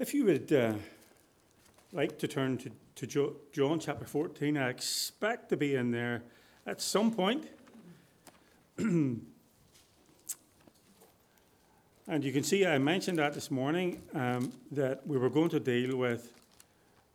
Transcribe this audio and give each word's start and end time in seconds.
If 0.00 0.14
you 0.14 0.24
would 0.24 0.50
uh, 0.50 0.72
like 1.92 2.18
to 2.20 2.26
turn 2.26 2.56
to, 2.56 2.70
to 2.94 3.06
jo- 3.06 3.36
John 3.52 3.78
chapter 3.78 4.06
14, 4.06 4.56
I 4.56 4.70
expect 4.70 5.50
to 5.50 5.58
be 5.58 5.74
in 5.74 5.90
there 5.90 6.22
at 6.66 6.80
some 6.80 7.12
point. 7.12 7.46
and 8.78 9.20
you 12.18 12.32
can 12.32 12.42
see 12.42 12.64
I 12.64 12.78
mentioned 12.78 13.18
that 13.18 13.34
this 13.34 13.50
morning 13.50 14.00
um, 14.14 14.50
that 14.72 15.06
we 15.06 15.18
were 15.18 15.28
going 15.28 15.50
to 15.50 15.60
deal 15.60 15.94
with 15.98 16.32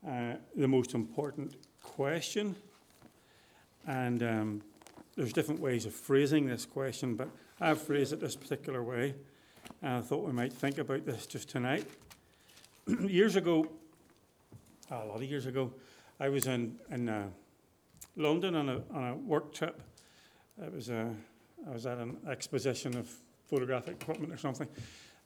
uh, 0.07 0.35
the 0.55 0.67
most 0.67 0.93
important 0.93 1.55
question. 1.81 2.55
And 3.87 4.21
um, 4.21 4.61
there's 5.15 5.33
different 5.33 5.59
ways 5.59 5.87
of 5.87 5.93
phrasing 5.95 6.45
this 6.45 6.67
question, 6.67 7.15
but 7.15 7.29
I've 7.59 7.81
phrased 7.81 8.13
it 8.13 8.19
this 8.19 8.35
particular 8.35 8.83
way. 8.83 9.15
And 9.81 9.95
I 9.95 10.01
thought 10.01 10.23
we 10.23 10.33
might 10.33 10.53
think 10.53 10.77
about 10.77 11.03
this 11.03 11.25
just 11.25 11.49
tonight. 11.49 11.87
years 13.07 13.35
ago, 13.35 13.67
a 14.91 15.05
lot 15.05 15.15
of 15.15 15.23
years 15.23 15.47
ago, 15.47 15.73
I 16.19 16.29
was 16.29 16.45
in, 16.45 16.77
in 16.91 17.09
uh, 17.09 17.27
London 18.15 18.55
on 18.55 18.69
a, 18.69 18.81
on 18.93 19.03
a 19.03 19.15
work 19.15 19.53
trip. 19.53 19.81
It 20.61 20.71
was 20.71 20.89
a, 20.89 21.11
I 21.67 21.73
was 21.73 21.87
at 21.87 21.97
an 21.97 22.17
exposition 22.29 22.95
of 22.95 23.09
photographic 23.49 24.01
equipment 24.01 24.31
or 24.31 24.37
something. 24.37 24.67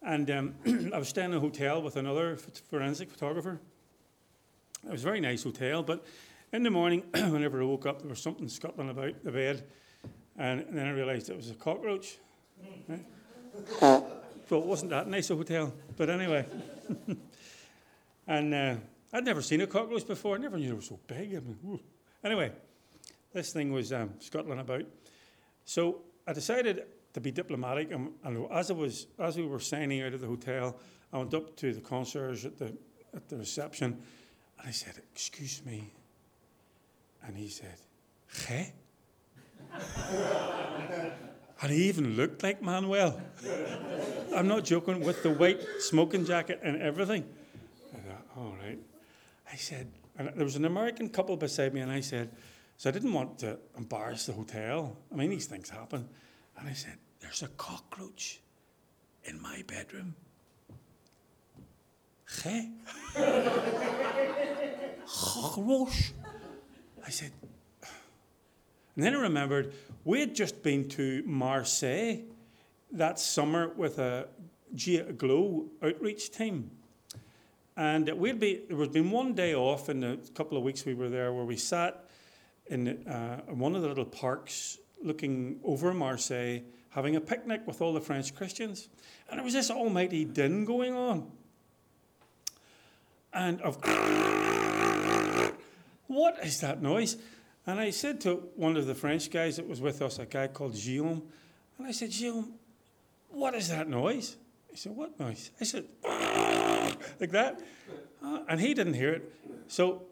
And 0.01 0.31
um, 0.31 0.55
I 0.93 0.98
was 0.98 1.09
staying 1.09 1.31
in 1.31 1.37
a 1.37 1.39
hotel 1.41 1.81
with 1.81 1.98
another 1.98 2.37
forensic 2.70 3.11
photographer. 3.11 3.59
It 4.85 4.91
was 4.91 5.01
a 5.01 5.05
very 5.05 5.20
nice 5.20 5.43
hotel, 5.43 5.84
but 5.84 6.05
in 6.53 6.63
the 6.63 6.71
morning, 6.71 7.01
whenever 7.13 7.62
I 7.62 7.65
woke 7.65 7.85
up, 7.85 7.99
there 8.01 8.09
was 8.09 8.21
something 8.21 8.48
scuttling 8.48 8.89
about 8.89 9.21
the 9.26 9.31
bed. 9.31 9.65
And, 10.37 10.62
and 10.62 10.77
then 10.77 10.87
I 10.87 10.91
realised 10.91 11.29
it 11.29 11.35
was 11.35 11.49
a 11.51 11.55
cockroach. 11.55 12.20
Right? 12.87 13.05
so 14.48 14.57
it 14.59 14.65
wasn't 14.65 14.91
that 14.91 15.09
nice 15.09 15.29
a 15.29 15.35
hotel. 15.35 15.73
But 15.98 16.09
anyway. 16.09 16.45
And 18.29 18.53
uh, 18.53 18.75
I'd 19.11 19.25
never 19.25 19.41
seen 19.41 19.59
a 19.61 19.67
cockroach 19.67 20.05
before. 20.05 20.35
I 20.35 20.37
never 20.37 20.55
knew 20.55 20.67
they 20.67 20.76
were 20.76 20.81
so 20.81 20.99
big. 21.07 21.35
I 21.35 21.40
mean, 21.40 21.79
anyway, 22.23 22.51
this 23.34 23.51
thing 23.51 23.73
was 23.73 23.91
um, 23.91 24.12
scuttling 24.20 24.59
about. 24.59 24.84
So 25.65 26.01
I 26.27 26.34
decided 26.34 26.84
to 27.13 27.20
be 27.20 27.31
diplomatic, 27.31 27.91
and, 27.91 28.12
and, 28.23 28.45
as 28.51 28.70
I 28.70 28.76
was 28.76 29.07
as 29.17 29.35
we 29.35 29.48
were 29.48 29.59
signing 29.59 30.04
out 30.04 30.13
of 30.13 30.21
the 30.21 30.27
hotel, 30.27 30.77
I 31.12 31.17
went 31.17 31.34
up 31.34 31.55
to 31.57 31.73
the 31.73 31.81
concierge 31.81 32.45
at 32.45 32.59
the 32.59 32.71
at 33.15 33.27
the 33.27 33.37
reception, 33.37 33.98
and 34.59 34.67
I 34.67 34.71
said, 34.71 35.01
"Excuse 35.11 35.65
me," 35.65 35.91
and 37.26 37.35
he 37.35 37.49
said, 37.49 37.79
"Hey." 38.45 38.73
and 41.61 41.71
he 41.71 41.89
even 41.89 42.15
looked 42.15 42.43
like 42.43 42.61
Manuel. 42.61 43.20
I'm 44.35 44.48
not 44.48 44.65
joking, 44.65 45.01
with 45.01 45.23
the 45.23 45.32
white 45.32 45.61
smoking 45.79 46.26
jacket 46.26 46.59
and 46.61 46.79
everything. 46.79 47.26
All 48.40 48.55
right. 48.63 48.79
I 49.51 49.55
said, 49.57 49.91
and 50.18 50.32
there 50.34 50.45
was 50.45 50.55
an 50.55 50.63
American 50.63 51.09
couple 51.09 51.35
beside 51.35 51.73
me, 51.73 51.82
and 51.82 51.91
I 51.91 51.99
said, 51.99 52.29
so 52.77 52.90
I 52.90 52.93
didn't 52.93 53.12
want 53.12 53.40
to 53.40 53.57
embarrass 53.77 54.27
the 54.27 54.32
hotel. 54.32 54.95
I 55.12 55.15
mean, 55.15 55.29
these 55.29 55.48
things 55.48 55.70
happen. 55.70 56.07
And 56.57 56.70
I 56.70 56.71
said, 56.71 56.98
there's 57.20 57.43
a 57.43 57.49
cockroach 57.49 58.40
in 59.26 59.41
my 59.41 59.62
bedroom. 59.67 60.15
Hey? 62.41 62.70
cockroach? 65.06 66.13
I 67.06 67.09
said, 67.09 67.31
and 68.95 69.03
then 69.03 69.16
I 69.16 69.19
remembered 69.19 69.73
we 70.06 70.22
had 70.22 70.34
just 70.34 70.63
been 70.63 70.88
to 70.90 71.23
Marseille 71.25 72.19
that 72.91 73.19
summer 73.19 73.73
with 73.75 74.00
a 74.00 74.29
Gia 74.75 75.12
Glow 75.12 75.66
outreach 75.84 76.31
team. 76.31 76.72
And 77.80 78.09
we'd 78.18 78.41
be, 78.41 78.63
there 78.68 78.75
was 78.75 78.90
been 78.90 79.09
one 79.09 79.34
day 79.34 79.56
off 79.56 79.88
in 79.88 80.02
the 80.02 80.19
couple 80.34 80.58
of 80.58 80.66
weeks 80.66 80.85
we 80.85 80.94
were 80.94 81.08
there 81.08 81.31
where 81.31 81.46
we 81.46 81.56
sat 81.56 82.09
in 82.68 83.08
uh, 83.08 83.40
one 83.47 83.74
of 83.74 83.81
the 83.81 83.88
little 83.88 84.03
parks 84.03 84.79
looking 85.01 85.62
over 85.63 85.94
Marseille, 85.94 86.59
having 86.89 87.16
a 87.16 87.22
picnic 87.22 87.62
with 87.66 87.81
all 87.81 87.94
the 87.94 88.01
French 88.01 88.35
Christians. 88.35 88.89
And 89.29 89.38
there 89.38 89.45
was 89.45 89.53
this 89.53 89.72
almighty 89.72 90.25
din 90.25 90.66
going 90.66 90.94
on. 90.94 91.31
And 93.31 93.62
of 93.62 93.78
what 96.07 96.38
is 96.44 96.59
that 96.59 96.81
noise? 96.81 97.16
And 97.66 97.79
I 97.79 97.91
said 97.91 98.19
to 98.22 98.50
one 98.57 98.75
of 98.75 98.88
the 98.88 98.95
French 98.95 99.31
guys 99.31 99.56
that 99.56 99.69
was 99.69 99.79
with 99.79 100.01
us, 100.01 100.19
a 100.19 100.25
guy 100.25 100.47
called 100.47 100.75
Guillaume, 100.75 101.23
and 101.78 101.88
I 101.88 101.91
said, 101.91 102.12
Guillaume, 102.12 102.56
what 103.29 103.56
is 103.56 103.69
that 103.69 103.88
noise? 103.88 104.35
He 104.69 104.75
said, 104.75 104.97
What 104.97 105.18
noise? 105.18 105.51
I 105.62 105.63
said, 105.63 105.85
like 107.19 107.31
that. 107.31 107.61
Uh, 108.23 108.39
and 108.47 108.59
he 108.59 108.73
didn't 108.73 108.95
hear 108.95 109.13
it. 109.13 109.33
So 109.67 110.03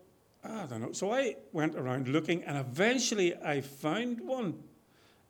I 0.43 0.65
don't 0.65 0.81
know. 0.81 0.91
So 0.91 1.11
I 1.11 1.35
went 1.51 1.75
around 1.75 2.07
looking, 2.07 2.43
and 2.43 2.57
eventually 2.57 3.35
I 3.35 3.61
found 3.61 4.21
one. 4.21 4.63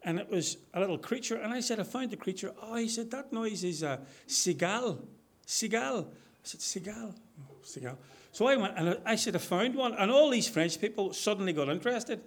And 0.04 0.20
it 0.20 0.30
was 0.30 0.58
a 0.74 0.80
little 0.80 0.98
creature. 0.98 1.36
And 1.36 1.54
I 1.54 1.60
said, 1.60 1.80
I 1.80 1.84
found 1.84 2.12
the 2.12 2.18
creature. 2.18 2.54
Oh, 2.62 2.76
he 2.76 2.88
said, 2.88 3.12
that 3.12 3.34
noise 3.34 3.64
is 3.64 3.84
a 3.84 4.00
seagull. 4.28 5.00
Seagull. 5.46 6.08
I 6.10 6.44
said, 6.44 6.62
seagull. 6.62 7.16
Seagull. 7.64 7.98
So 8.32 8.48
I 8.48 8.56
went, 8.56 8.78
and 8.78 9.00
I 9.06 9.16
said, 9.16 9.36
I 9.36 9.40
found 9.40 9.76
one. 9.76 9.94
And 9.94 10.12
all 10.12 10.30
these 10.30 10.48
French 10.48 10.80
people 10.80 11.14
suddenly 11.14 11.52
got 11.52 11.68
interested. 11.70 12.22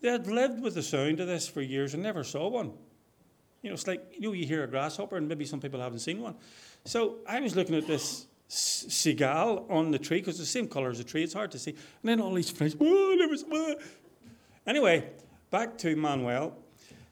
They 0.00 0.10
had 0.10 0.26
lived 0.26 0.62
with 0.62 0.74
the 0.74 0.82
sound 0.82 1.20
of 1.20 1.26
this 1.26 1.46
for 1.46 1.60
years 1.60 1.94
and 1.94 2.02
never 2.02 2.24
saw 2.24 2.48
one. 2.48 2.72
You 3.62 3.70
know, 3.70 3.74
it's 3.74 3.86
like, 3.86 4.14
you 4.14 4.28
know, 4.28 4.32
you 4.32 4.46
hear 4.46 4.64
a 4.64 4.66
grasshopper, 4.66 5.16
and 5.16 5.28
maybe 5.28 5.44
some 5.44 5.60
people 5.60 5.80
haven't 5.80 5.98
seen 5.98 6.20
one. 6.20 6.34
So 6.84 7.16
I 7.28 7.40
was 7.40 7.56
looking 7.56 7.74
at 7.74 7.86
this 7.86 8.26
seagull 8.48 9.66
on 9.68 9.90
the 9.90 9.98
tree 9.98 10.18
because 10.18 10.40
it's 10.40 10.52
the 10.52 10.58
same 10.58 10.68
colour 10.68 10.90
as 10.90 10.98
the 10.98 11.04
tree. 11.04 11.22
It's 11.22 11.34
hard 11.34 11.50
to 11.52 11.58
see. 11.58 11.70
And 11.70 11.78
then 12.04 12.20
all 12.20 12.32
these 12.34 12.50
French, 12.50 12.74
oh, 12.80 13.16
there 13.18 13.28
was. 13.28 13.44
Anyway, 14.66 15.10
back 15.50 15.78
to 15.78 15.96
Manuel. 15.96 16.56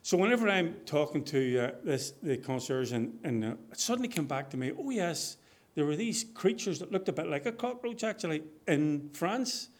So 0.02 0.18
whenever 0.18 0.48
I'm 0.48 0.74
talking 0.84 1.24
to 1.24 1.58
uh, 1.58 1.70
this 1.82 2.12
the 2.22 2.36
concierge, 2.36 2.92
and, 2.92 3.18
and 3.24 3.44
uh, 3.44 3.54
it 3.72 3.80
suddenly 3.80 4.08
came 4.08 4.26
back 4.26 4.50
to 4.50 4.56
me. 4.56 4.72
Oh 4.78 4.90
yes, 4.90 5.38
there 5.74 5.86
were 5.86 5.96
these 5.96 6.26
creatures 6.34 6.78
that 6.80 6.92
looked 6.92 7.08
a 7.08 7.12
bit 7.12 7.26
like 7.26 7.46
a 7.46 7.52
cockroach 7.52 8.04
actually 8.04 8.42
in 8.68 9.08
France. 9.12 9.70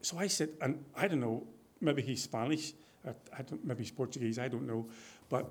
So 0.00 0.18
I 0.18 0.28
said, 0.28 0.50
and 0.60 0.84
I 0.96 1.08
don't 1.08 1.20
know, 1.20 1.46
maybe 1.80 2.02
he's 2.02 2.22
Spanish, 2.22 2.72
I 3.06 3.42
don't, 3.42 3.64
maybe 3.64 3.82
he's 3.82 3.90
Portuguese, 3.90 4.38
I 4.38 4.48
don't 4.48 4.66
know, 4.66 4.86
but 5.28 5.50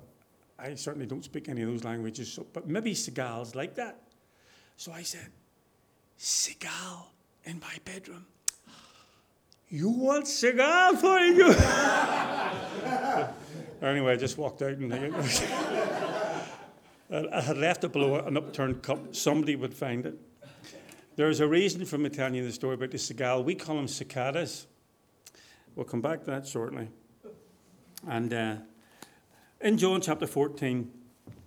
I 0.58 0.74
certainly 0.74 1.06
don't 1.06 1.24
speak 1.24 1.48
any 1.48 1.62
of 1.62 1.68
those 1.68 1.84
languages. 1.84 2.32
So, 2.32 2.46
but 2.52 2.66
maybe 2.66 2.94
seagulls 2.94 3.54
like 3.54 3.74
that. 3.76 4.00
So 4.76 4.92
I 4.92 5.02
said, 5.02 5.30
Seagull 6.16 7.12
in 7.44 7.60
my 7.60 7.76
bedroom. 7.84 8.26
You 9.68 9.88
want 9.88 10.28
cigar 10.28 10.96
for 10.96 11.18
you? 11.18 11.48
anyway, 13.82 14.12
I 14.12 14.16
just 14.16 14.38
walked 14.38 14.62
out 14.62 14.72
and 14.72 14.94
I 17.32 17.40
had 17.40 17.58
left 17.58 17.84
it 17.84 17.92
below 17.92 18.16
an 18.16 18.36
upturned 18.36 18.82
cup. 18.82 19.14
Somebody 19.14 19.56
would 19.56 19.74
find 19.74 20.06
it. 20.06 20.18
There's 21.16 21.40
a 21.40 21.46
reason 21.46 21.84
for 21.84 21.98
me 21.98 22.08
telling 22.08 22.34
you 22.34 22.44
the 22.44 22.52
story 22.52 22.74
about 22.74 22.90
the 22.90 22.98
seagull. 22.98 23.44
We 23.44 23.54
call 23.54 23.76
them 23.76 23.88
cicadas. 23.88 24.66
We'll 25.76 25.86
come 25.86 26.00
back 26.00 26.20
to 26.20 26.26
that 26.26 26.46
shortly. 26.46 26.88
And 28.06 28.32
uh, 28.32 28.56
in 29.60 29.78
John 29.78 30.00
chapter 30.00 30.26
14, 30.26 30.90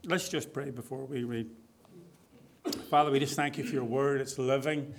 let's 0.05 0.29
just 0.29 0.53
pray 0.53 0.71
before 0.71 1.05
we 1.05 1.23
read. 1.23 1.49
Father, 2.89 3.11
we 3.11 3.19
just 3.19 3.35
thank 3.35 3.57
you 3.57 3.63
for 3.63 3.73
your 3.73 3.83
word. 3.83 4.21
It's 4.21 4.37
living. 4.37 4.93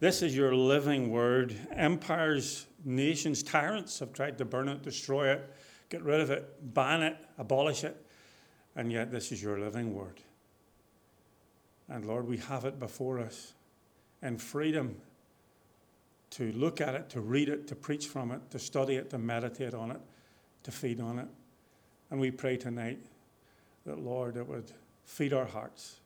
This 0.00 0.22
is 0.22 0.36
your 0.36 0.54
living 0.54 1.10
word. 1.10 1.56
Empires, 1.72 2.66
nations, 2.84 3.42
tyrants 3.42 3.98
have 3.98 4.12
tried 4.12 4.38
to 4.38 4.44
burn 4.44 4.68
it, 4.68 4.82
destroy 4.82 5.30
it, 5.32 5.52
get 5.88 6.02
rid 6.02 6.20
of 6.20 6.30
it, 6.30 6.74
ban 6.74 7.02
it, 7.02 7.16
abolish 7.38 7.84
it. 7.84 8.04
And 8.76 8.92
yet, 8.92 9.10
this 9.10 9.32
is 9.32 9.42
your 9.42 9.58
living 9.58 9.94
word. 9.94 10.20
And 11.88 12.06
Lord, 12.06 12.26
we 12.26 12.38
have 12.38 12.64
it 12.64 12.78
before 12.78 13.18
us 13.18 13.52
in 14.22 14.38
freedom 14.38 14.96
to 16.30 16.52
look 16.52 16.80
at 16.80 16.94
it, 16.94 17.08
to 17.10 17.20
read 17.20 17.48
it, 17.48 17.66
to 17.68 17.74
preach 17.74 18.06
from 18.06 18.32
it, 18.32 18.50
to 18.50 18.58
study 18.58 18.96
it, 18.96 19.10
to 19.10 19.18
meditate 19.18 19.74
on 19.74 19.90
it, 19.90 20.00
to 20.62 20.70
feed 20.72 21.00
on 21.00 21.18
it. 21.18 21.28
And 22.10 22.18
we 22.18 22.30
pray 22.30 22.56
tonight 22.56 22.98
that, 23.86 23.98
Lord, 23.98 24.36
it 24.36 24.48
would 24.48 24.70
feed 25.04 25.32
our 25.32 25.44
hearts 25.44 26.00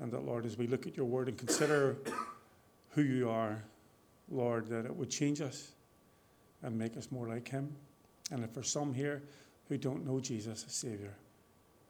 and 0.00 0.10
that, 0.12 0.24
Lord, 0.24 0.46
as 0.46 0.56
we 0.56 0.66
look 0.66 0.86
at 0.86 0.96
your 0.96 1.06
word 1.06 1.28
and 1.28 1.36
consider 1.36 1.96
who 2.90 3.02
you 3.02 3.28
are, 3.28 3.62
Lord, 4.30 4.66
that 4.68 4.86
it 4.86 4.94
would 4.94 5.10
change 5.10 5.40
us 5.40 5.72
and 6.62 6.76
make 6.76 6.96
us 6.96 7.10
more 7.10 7.28
like 7.28 7.48
him. 7.48 7.74
And 8.30 8.44
if 8.44 8.50
for 8.50 8.62
some 8.62 8.94
here 8.94 9.22
who 9.68 9.76
don't 9.76 10.06
know 10.06 10.20
Jesus 10.20 10.64
as 10.66 10.72
Savior, 10.72 11.14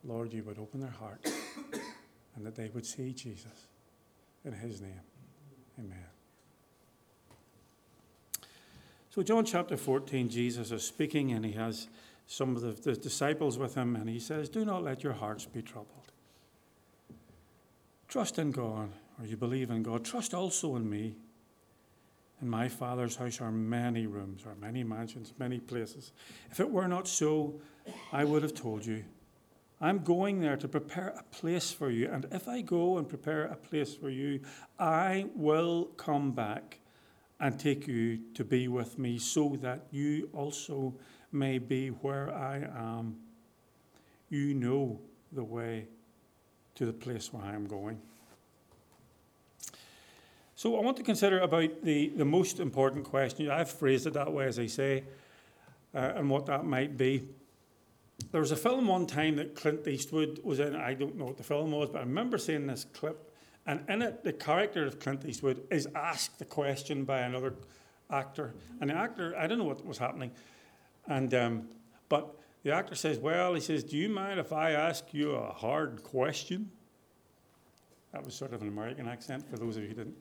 Lord, 0.04 0.32
you 0.32 0.42
would 0.44 0.58
open 0.58 0.80
their 0.80 0.90
hearts 0.90 1.32
and 2.36 2.44
that 2.44 2.54
they 2.56 2.70
would 2.74 2.86
see 2.86 3.12
Jesus 3.12 3.68
in 4.44 4.52
his 4.52 4.80
name. 4.80 5.00
Amen. 5.78 5.98
So, 9.10 9.22
John 9.22 9.44
chapter 9.44 9.76
14, 9.76 10.28
Jesus 10.28 10.70
is 10.70 10.84
speaking 10.84 11.32
and 11.32 11.44
he 11.44 11.52
has 11.52 11.88
some 12.26 12.54
of 12.56 12.62
the, 12.62 12.90
the 12.90 12.96
disciples 12.96 13.58
with 13.58 13.74
him 13.74 13.96
and 13.96 14.08
he 14.08 14.20
says, 14.20 14.48
Do 14.48 14.64
not 14.64 14.82
let 14.82 15.02
your 15.02 15.12
hearts 15.12 15.46
be 15.46 15.62
troubled. 15.62 16.09
Trust 18.10 18.38
in 18.38 18.50
God 18.50 18.90
or 19.20 19.26
you 19.26 19.36
believe 19.36 19.70
in 19.70 19.82
God, 19.82 20.04
trust 20.04 20.34
also 20.34 20.76
in 20.76 20.88
me. 20.88 21.14
In 22.40 22.48
my 22.48 22.68
Father's 22.68 23.16
house 23.16 23.40
are 23.40 23.52
many 23.52 24.06
rooms, 24.06 24.42
or 24.46 24.54
many 24.54 24.82
mansions, 24.82 25.34
many 25.38 25.58
places. 25.58 26.12
If 26.50 26.58
it 26.58 26.70
were 26.70 26.88
not 26.88 27.06
so, 27.06 27.60
I 28.12 28.24
would 28.24 28.42
have 28.42 28.54
told 28.54 28.86
you. 28.86 29.04
I'm 29.78 29.98
going 29.98 30.40
there 30.40 30.56
to 30.56 30.68
prepare 30.68 31.14
a 31.18 31.22
place 31.34 31.70
for 31.70 31.90
you. 31.90 32.08
And 32.10 32.26
if 32.32 32.48
I 32.48 32.62
go 32.62 32.96
and 32.96 33.08
prepare 33.08 33.44
a 33.44 33.56
place 33.56 33.94
for 33.94 34.08
you, 34.08 34.40
I 34.78 35.26
will 35.34 35.86
come 35.96 36.32
back 36.32 36.78
and 37.40 37.58
take 37.60 37.86
you 37.86 38.20
to 38.34 38.44
be 38.44 38.68
with 38.68 38.98
me 38.98 39.18
so 39.18 39.56
that 39.60 39.86
you 39.90 40.30
also 40.32 40.94
may 41.32 41.58
be 41.58 41.88
where 41.88 42.32
I 42.34 42.58
am. 42.74 43.16
You 44.30 44.54
know 44.54 45.00
the 45.32 45.44
way 45.44 45.88
to 46.74 46.86
the 46.86 46.92
place 46.92 47.32
where 47.32 47.44
I 47.44 47.54
am 47.54 47.66
going. 47.66 48.00
So 50.54 50.76
I 50.76 50.82
want 50.82 50.98
to 50.98 51.02
consider 51.02 51.40
about 51.40 51.82
the, 51.82 52.08
the 52.10 52.24
most 52.24 52.60
important 52.60 53.04
question. 53.04 53.50
I've 53.50 53.70
phrased 53.70 54.06
it 54.06 54.12
that 54.12 54.30
way, 54.30 54.44
as 54.44 54.58
I 54.58 54.66
say, 54.66 55.04
uh, 55.94 56.12
and 56.16 56.28
what 56.28 56.46
that 56.46 56.66
might 56.66 56.98
be. 56.98 57.26
There 58.30 58.42
was 58.42 58.52
a 58.52 58.56
film 58.56 58.86
one 58.86 59.06
time 59.06 59.36
that 59.36 59.54
Clint 59.54 59.88
Eastwood 59.88 60.40
was 60.44 60.60
in. 60.60 60.76
I 60.76 60.92
don't 60.92 61.16
know 61.16 61.24
what 61.24 61.38
the 61.38 61.42
film 61.42 61.70
was, 61.70 61.88
but 61.88 61.98
I 61.98 62.02
remember 62.02 62.36
seeing 62.36 62.66
this 62.66 62.84
clip. 62.92 63.32
And 63.66 63.80
in 63.88 64.02
it, 64.02 64.22
the 64.22 64.32
character 64.32 64.84
of 64.84 64.98
Clint 65.00 65.24
Eastwood 65.24 65.62
is 65.70 65.88
asked 65.94 66.38
the 66.38 66.44
question 66.44 67.04
by 67.04 67.20
another 67.20 67.54
actor. 68.10 68.52
And 68.80 68.90
the 68.90 68.94
actor, 68.94 69.34
I 69.38 69.46
don't 69.46 69.58
know 69.58 69.64
what 69.64 69.84
was 69.84 69.98
happening. 69.98 70.30
And, 71.06 71.32
um, 71.34 71.68
but 72.08 72.34
the 72.62 72.72
actor 72.72 72.94
says, 72.94 73.18
Well, 73.18 73.54
he 73.54 73.60
says, 73.60 73.84
Do 73.84 73.96
you 73.96 74.08
mind 74.08 74.38
if 74.38 74.52
I 74.52 74.72
ask 74.72 75.12
you 75.12 75.32
a 75.32 75.52
hard 75.52 76.02
question? 76.02 76.70
That 78.12 78.24
was 78.24 78.34
sort 78.34 78.52
of 78.52 78.62
an 78.62 78.68
American 78.68 79.08
accent 79.08 79.48
for 79.48 79.56
those 79.56 79.76
of 79.76 79.82
you 79.82 79.90
who 79.90 79.94
didn't. 79.94 80.16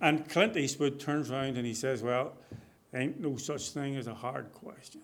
And 0.00 0.28
Clint 0.28 0.56
Eastwood 0.56 1.00
turns 1.00 1.30
around 1.30 1.56
and 1.56 1.66
he 1.66 1.74
says, 1.74 2.02
Well, 2.02 2.34
ain't 2.94 3.20
no 3.20 3.36
such 3.36 3.70
thing 3.70 3.96
as 3.96 4.06
a 4.06 4.14
hard 4.14 4.52
question, 4.52 5.00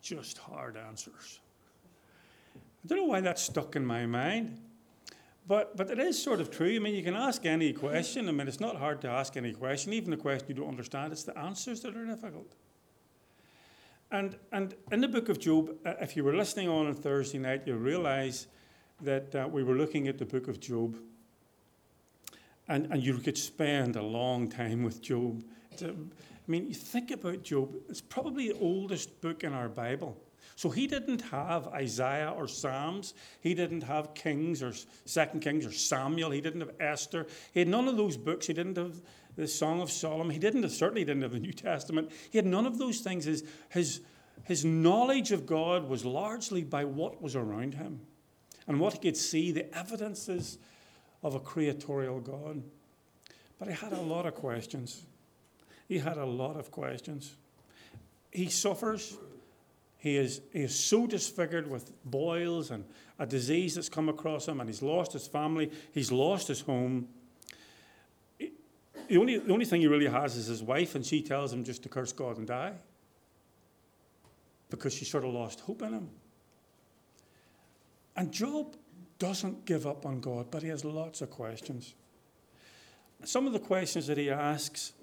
just 0.00 0.38
hard 0.38 0.76
answers. 0.76 1.40
I 2.56 2.88
don't 2.88 2.98
know 2.98 3.04
why 3.04 3.20
that 3.20 3.38
stuck 3.38 3.76
in 3.76 3.86
my 3.86 4.06
mind, 4.06 4.58
but, 5.46 5.76
but 5.76 5.88
it 5.88 6.00
is 6.00 6.20
sort 6.20 6.40
of 6.40 6.50
true. 6.50 6.74
I 6.74 6.78
mean, 6.80 6.94
you 6.94 7.02
can 7.02 7.14
ask 7.14 7.46
any 7.46 7.72
question. 7.72 8.28
I 8.28 8.32
mean, 8.32 8.48
it's 8.48 8.60
not 8.60 8.76
hard 8.76 9.00
to 9.02 9.08
ask 9.08 9.36
any 9.36 9.52
question, 9.52 9.92
even 9.92 10.12
a 10.12 10.16
question 10.16 10.48
you 10.48 10.54
don't 10.54 10.68
understand. 10.68 11.12
It's 11.12 11.22
the 11.22 11.38
answers 11.38 11.80
that 11.82 11.96
are 11.96 12.04
difficult. 12.04 12.52
And, 14.12 14.36
and 14.52 14.74
in 14.90 15.00
the 15.00 15.08
book 15.08 15.30
of 15.30 15.40
Job, 15.40 15.74
uh, 15.86 15.94
if 16.00 16.16
you 16.16 16.22
were 16.22 16.36
listening 16.36 16.68
on 16.68 16.86
on 16.86 16.94
Thursday 16.94 17.38
night, 17.38 17.62
you'll 17.64 17.78
realize 17.78 18.46
that 19.00 19.34
uh, 19.34 19.48
we 19.50 19.64
were 19.64 19.74
looking 19.74 20.06
at 20.06 20.18
the 20.18 20.26
book 20.26 20.48
of 20.48 20.60
Job. 20.60 20.98
And, 22.68 22.86
and 22.92 23.02
you 23.02 23.16
could 23.18 23.38
spend 23.38 23.96
a 23.96 24.02
long 24.02 24.48
time 24.48 24.82
with 24.82 25.00
Job. 25.00 25.42
I 25.82 25.94
mean, 26.46 26.68
you 26.68 26.74
think 26.74 27.10
about 27.10 27.42
Job, 27.42 27.74
it's 27.88 28.02
probably 28.02 28.48
the 28.48 28.58
oldest 28.58 29.18
book 29.22 29.44
in 29.44 29.54
our 29.54 29.70
Bible. 29.70 30.20
So 30.56 30.70
he 30.70 30.86
didn't 30.86 31.22
have 31.22 31.68
Isaiah 31.68 32.32
or 32.36 32.46
Psalms. 32.46 33.14
He 33.40 33.54
didn't 33.54 33.82
have 33.82 34.14
Kings 34.14 34.62
or 34.62 34.72
Second 35.04 35.40
Kings 35.40 35.66
or 35.66 35.72
Samuel. 35.72 36.30
He 36.30 36.40
didn't 36.40 36.60
have 36.60 36.74
Esther. 36.80 37.26
He 37.52 37.60
had 37.60 37.68
none 37.68 37.88
of 37.88 37.96
those 37.96 38.16
books. 38.16 38.46
He 38.46 38.52
didn't 38.52 38.76
have 38.76 39.00
the 39.36 39.48
Song 39.48 39.80
of 39.80 39.90
Solomon. 39.90 40.30
He 40.30 40.38
didn't 40.38 40.68
certainly 40.70 41.04
didn't 41.04 41.22
have 41.22 41.32
the 41.32 41.40
New 41.40 41.52
Testament. 41.52 42.10
He 42.30 42.38
had 42.38 42.46
none 42.46 42.66
of 42.66 42.78
those 42.78 43.00
things. 43.00 43.24
His, 43.24 43.44
his, 43.70 44.00
his 44.44 44.64
knowledge 44.64 45.32
of 45.32 45.46
God 45.46 45.88
was 45.88 46.04
largely 46.04 46.62
by 46.62 46.84
what 46.84 47.22
was 47.22 47.34
around 47.34 47.74
him 47.74 48.00
and 48.66 48.78
what 48.78 48.92
he 48.92 48.98
could 48.98 49.16
see, 49.16 49.52
the 49.52 49.74
evidences 49.76 50.58
of 51.22 51.34
a 51.34 51.40
creatorial 51.40 52.20
God. 52.20 52.62
But 53.58 53.68
he 53.68 53.74
had 53.74 53.92
a 53.92 54.00
lot 54.00 54.26
of 54.26 54.34
questions. 54.34 55.02
He 55.88 55.98
had 55.98 56.16
a 56.16 56.26
lot 56.26 56.56
of 56.56 56.70
questions. 56.70 57.36
He 58.30 58.48
suffers. 58.48 59.16
He 60.02 60.16
is, 60.16 60.40
he 60.52 60.62
is 60.62 60.74
so 60.74 61.06
disfigured 61.06 61.70
with 61.70 61.92
boils 62.04 62.72
and 62.72 62.84
a 63.20 63.24
disease 63.24 63.76
that's 63.76 63.88
come 63.88 64.08
across 64.08 64.48
him, 64.48 64.58
and 64.58 64.68
he's 64.68 64.82
lost 64.82 65.12
his 65.12 65.28
family, 65.28 65.70
he's 65.92 66.10
lost 66.10 66.48
his 66.48 66.60
home. 66.60 67.06
The 68.40 69.16
only, 69.16 69.38
the 69.38 69.52
only 69.52 69.64
thing 69.64 69.80
he 69.80 69.86
really 69.86 70.08
has 70.08 70.34
is 70.34 70.46
his 70.46 70.60
wife, 70.60 70.96
and 70.96 71.06
she 71.06 71.22
tells 71.22 71.52
him 71.52 71.62
just 71.62 71.84
to 71.84 71.88
curse 71.88 72.10
God 72.10 72.36
and 72.36 72.48
die 72.48 72.72
because 74.70 74.92
she 74.92 75.04
sort 75.04 75.22
of 75.22 75.32
lost 75.34 75.60
hope 75.60 75.82
in 75.82 75.92
him. 75.92 76.10
And 78.16 78.32
Job 78.32 78.74
doesn't 79.20 79.66
give 79.66 79.86
up 79.86 80.04
on 80.04 80.18
God, 80.18 80.50
but 80.50 80.64
he 80.64 80.68
has 80.70 80.84
lots 80.84 81.22
of 81.22 81.30
questions. 81.30 81.94
Some 83.22 83.46
of 83.46 83.52
the 83.52 83.60
questions 83.60 84.08
that 84.08 84.18
he 84.18 84.30
asks 84.30 84.94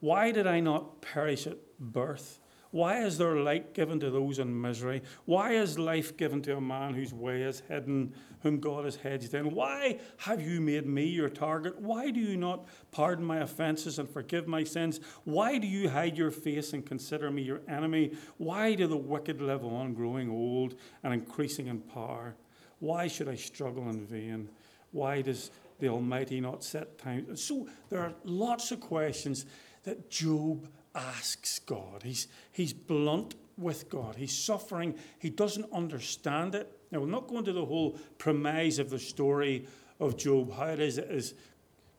why 0.00 0.30
did 0.30 0.46
I 0.46 0.60
not 0.60 1.00
perish 1.00 1.46
at 1.46 1.56
birth? 1.80 2.38
Why 2.76 2.98
is 2.98 3.16
there 3.16 3.36
light 3.36 3.72
given 3.72 3.98
to 4.00 4.10
those 4.10 4.38
in 4.38 4.60
misery? 4.60 5.00
Why 5.24 5.52
is 5.52 5.78
life 5.78 6.14
given 6.14 6.42
to 6.42 6.58
a 6.58 6.60
man 6.60 6.92
whose 6.92 7.14
way 7.14 7.40
is 7.40 7.62
hidden, 7.70 8.12
whom 8.42 8.60
God 8.60 8.84
has 8.84 8.96
hedged 8.96 9.32
in? 9.32 9.54
Why 9.54 9.98
have 10.18 10.42
you 10.42 10.60
made 10.60 10.84
me 10.84 11.06
your 11.06 11.30
target? 11.30 11.80
Why 11.80 12.10
do 12.10 12.20
you 12.20 12.36
not 12.36 12.68
pardon 12.90 13.24
my 13.24 13.38
offenses 13.38 13.98
and 13.98 14.06
forgive 14.06 14.46
my 14.46 14.62
sins? 14.62 15.00
Why 15.24 15.56
do 15.56 15.66
you 15.66 15.88
hide 15.88 16.18
your 16.18 16.30
face 16.30 16.74
and 16.74 16.84
consider 16.84 17.30
me 17.30 17.40
your 17.40 17.62
enemy? 17.66 18.12
Why 18.36 18.74
do 18.74 18.86
the 18.86 18.94
wicked 18.94 19.40
live 19.40 19.64
on, 19.64 19.94
growing 19.94 20.28
old 20.28 20.74
and 21.02 21.14
increasing 21.14 21.68
in 21.68 21.80
power? 21.80 22.36
Why 22.80 23.08
should 23.08 23.30
I 23.30 23.36
struggle 23.36 23.88
in 23.88 24.04
vain? 24.04 24.50
Why 24.92 25.22
does 25.22 25.50
the 25.78 25.88
Almighty 25.88 26.42
not 26.42 26.62
set 26.62 26.98
time? 26.98 27.36
So 27.36 27.68
there 27.88 28.00
are 28.00 28.12
lots 28.24 28.70
of 28.70 28.80
questions 28.80 29.46
that 29.84 30.10
Job 30.10 30.68
asks 30.96 31.58
God. 31.60 32.02
He's, 32.02 32.28
he's 32.52 32.72
blunt 32.72 33.34
with 33.56 33.88
God. 33.88 34.16
He's 34.16 34.36
suffering. 34.36 34.94
He 35.18 35.30
doesn't 35.30 35.70
understand 35.72 36.54
it. 36.54 36.72
Now, 36.90 37.00
we're 37.00 37.06
not 37.06 37.28
going 37.28 37.44
to 37.44 37.52
the 37.52 37.64
whole 37.64 37.98
premise 38.18 38.78
of 38.78 38.90
the 38.90 38.98
story 38.98 39.66
of 40.00 40.16
Job, 40.16 40.52
how 40.52 40.66
it 40.66 40.80
is 40.80 40.96
that 40.96 41.10
his 41.10 41.34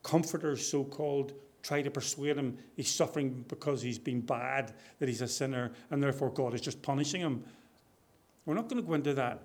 comforters, 0.04 0.66
so 0.68 0.84
called, 0.84 1.34
try 1.64 1.82
to 1.82 1.92
persuade 1.92 2.38
him 2.38 2.58
he's 2.76 2.90
suffering 2.90 3.44
because 3.48 3.82
he's 3.82 4.00
been 4.00 4.22
bad, 4.22 4.74
that 5.00 5.10
he's 5.10 5.22
a 5.22 5.28
sinner, 5.28 5.72
and 5.92 6.02
therefore 6.02 6.30
God 6.30 6.54
is 6.54 6.62
just 6.62 6.82
punishing 6.82 7.22
him. 7.22 7.44
We're 8.46 8.54
not 8.54 8.70
going 8.70 8.82
to 8.82 8.88
go 8.88 8.94
into 8.94 9.14
that. 9.16 9.42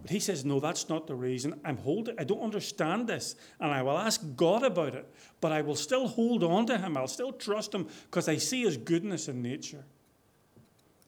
But 0.00 0.10
he 0.10 0.20
says, 0.20 0.44
No, 0.44 0.58
that's 0.58 0.88
not 0.88 1.06
the 1.06 1.14
reason. 1.14 1.60
I'm 1.64 1.76
holding, 1.76 2.18
I 2.18 2.24
don't 2.24 2.40
understand 2.40 3.06
this. 3.06 3.34
And 3.60 3.70
I 3.70 3.82
will 3.82 3.98
ask 3.98 4.22
God 4.36 4.62
about 4.62 4.94
it. 4.94 5.06
But 5.40 5.52
I 5.52 5.60
will 5.60 5.76
still 5.76 6.08
hold 6.08 6.42
on 6.42 6.66
to 6.66 6.78
him. 6.78 6.96
I'll 6.96 7.06
still 7.08 7.32
trust 7.32 7.74
him 7.74 7.86
because 8.04 8.28
I 8.28 8.36
see 8.36 8.62
his 8.62 8.76
goodness 8.76 9.28
in 9.28 9.42
nature. 9.42 9.84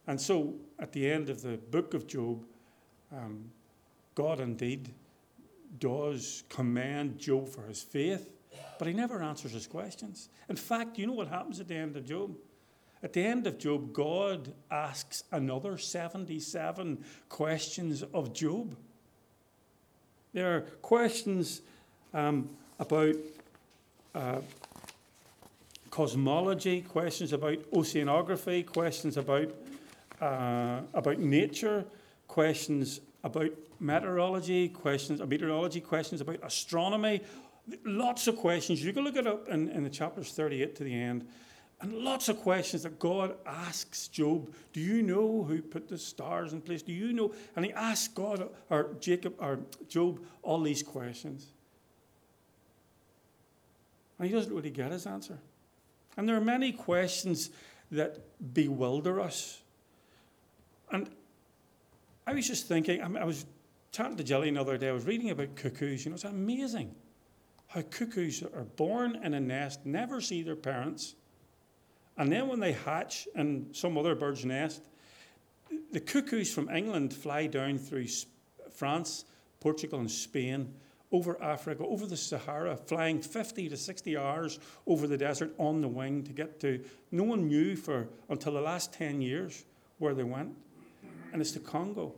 And 0.06 0.20
so 0.20 0.54
at 0.78 0.92
the 0.92 1.10
end 1.10 1.30
of 1.30 1.40
the 1.40 1.56
book 1.56 1.94
of 1.94 2.06
Job, 2.06 2.44
um, 3.10 3.50
God 4.14 4.40
indeed 4.40 4.92
does 5.78 6.44
commend 6.48 7.18
Job 7.18 7.48
for 7.48 7.62
his 7.66 7.82
faith, 7.82 8.30
but 8.78 8.86
he 8.86 8.94
never 8.94 9.22
answers 9.22 9.52
his 9.52 9.66
questions. 9.66 10.28
In 10.48 10.56
fact, 10.56 10.98
you 10.98 11.06
know 11.06 11.14
what 11.14 11.28
happens 11.28 11.58
at 11.58 11.68
the 11.68 11.74
end 11.74 11.96
of 11.96 12.04
Job? 12.04 12.36
At 13.04 13.12
the 13.12 13.22
end 13.22 13.46
of 13.46 13.58
Job, 13.58 13.92
God 13.92 14.54
asks 14.70 15.24
another 15.30 15.76
77 15.76 17.04
questions 17.28 18.02
of 18.02 18.32
Job. 18.32 18.74
There 20.32 20.56
are 20.56 20.60
questions 20.80 21.60
um, 22.14 22.48
about 22.78 23.14
uh, 24.14 24.40
cosmology, 25.90 26.80
questions 26.80 27.34
about 27.34 27.58
oceanography, 27.72 28.64
questions 28.64 29.18
about, 29.18 29.50
uh, 30.22 30.80
about 30.94 31.18
nature, 31.18 31.84
questions 32.26 33.00
about 33.22 33.50
meteorology, 33.80 34.70
questions, 34.70 35.20
uh, 35.20 35.26
meteorology, 35.26 35.82
questions 35.82 36.22
about 36.22 36.38
astronomy. 36.42 37.20
Lots 37.84 38.28
of 38.28 38.36
questions. 38.38 38.82
You 38.82 38.94
can 38.94 39.04
look 39.04 39.16
it 39.16 39.26
up 39.26 39.46
in, 39.50 39.68
in 39.68 39.84
the 39.84 39.90
chapters 39.90 40.32
38 40.32 40.74
to 40.76 40.84
the 40.84 40.94
end. 40.94 41.26
And 41.84 41.92
lots 41.92 42.30
of 42.30 42.38
questions 42.38 42.84
that 42.84 42.98
God 42.98 43.36
asks 43.44 44.08
Job. 44.08 44.50
Do 44.72 44.80
you 44.80 45.02
know 45.02 45.44
who 45.44 45.60
put 45.60 45.86
the 45.86 45.98
stars 45.98 46.54
in 46.54 46.62
place? 46.62 46.80
Do 46.80 46.94
you 46.94 47.12
know? 47.12 47.34
And 47.54 47.62
he 47.66 47.74
asks 47.74 48.08
God 48.08 48.48
or 48.70 48.94
Jacob 49.00 49.34
or 49.38 49.58
Job 49.86 50.18
all 50.42 50.62
these 50.62 50.82
questions. 50.82 51.48
And 54.18 54.26
he 54.26 54.34
doesn't 54.34 54.54
really 54.54 54.70
get 54.70 54.92
his 54.92 55.06
answer. 55.06 55.38
And 56.16 56.26
there 56.26 56.36
are 56.36 56.40
many 56.40 56.72
questions 56.72 57.50
that 57.90 58.18
bewilder 58.54 59.20
us. 59.20 59.60
And 60.90 61.10
I 62.26 62.32
was 62.32 62.46
just 62.46 62.66
thinking, 62.66 63.02
I, 63.02 63.24
was 63.24 63.44
chatting 63.92 64.16
to 64.16 64.24
Jillian 64.24 64.54
the 64.54 64.62
other 64.62 64.78
day, 64.78 64.88
I 64.88 64.92
was 64.92 65.04
reading 65.04 65.28
about 65.28 65.54
cuckoos. 65.54 66.06
You 66.06 66.12
know, 66.12 66.14
it's 66.14 66.24
amazing 66.24 66.94
how 67.66 67.82
cuckoos 67.82 68.42
are 68.42 68.64
born 68.76 69.20
in 69.22 69.34
a 69.34 69.40
nest, 69.40 69.84
never 69.84 70.22
see 70.22 70.42
their 70.42 70.56
parents 70.56 71.16
and 72.16 72.30
then 72.30 72.48
when 72.48 72.60
they 72.60 72.72
hatch 72.72 73.26
in 73.34 73.68
some 73.72 73.98
other 73.98 74.14
bird's 74.14 74.44
nest, 74.44 74.82
the 75.90 76.00
cuckoos 76.00 76.52
from 76.52 76.68
England 76.70 77.12
fly 77.12 77.46
down 77.46 77.78
through 77.78 78.06
France, 78.70 79.24
Portugal, 79.60 80.00
and 80.00 80.10
Spain 80.10 80.74
over 81.10 81.40
Africa, 81.42 81.84
over 81.84 82.06
the 82.06 82.16
Sahara, 82.16 82.76
flying 82.76 83.20
50 83.20 83.68
to 83.68 83.76
60 83.76 84.16
hours 84.16 84.58
over 84.86 85.06
the 85.06 85.16
desert 85.16 85.54
on 85.58 85.80
the 85.80 85.88
wing 85.88 86.24
to 86.24 86.32
get 86.32 86.60
to. 86.60 86.84
No 87.12 87.22
one 87.22 87.46
knew 87.46 87.76
for 87.76 88.08
until 88.28 88.52
the 88.52 88.60
last 88.60 88.92
10 88.92 89.20
years 89.20 89.64
where 89.98 90.14
they 90.14 90.24
went, 90.24 90.54
and 91.32 91.40
it's 91.40 91.52
the 91.52 91.60
Congo. 91.60 92.14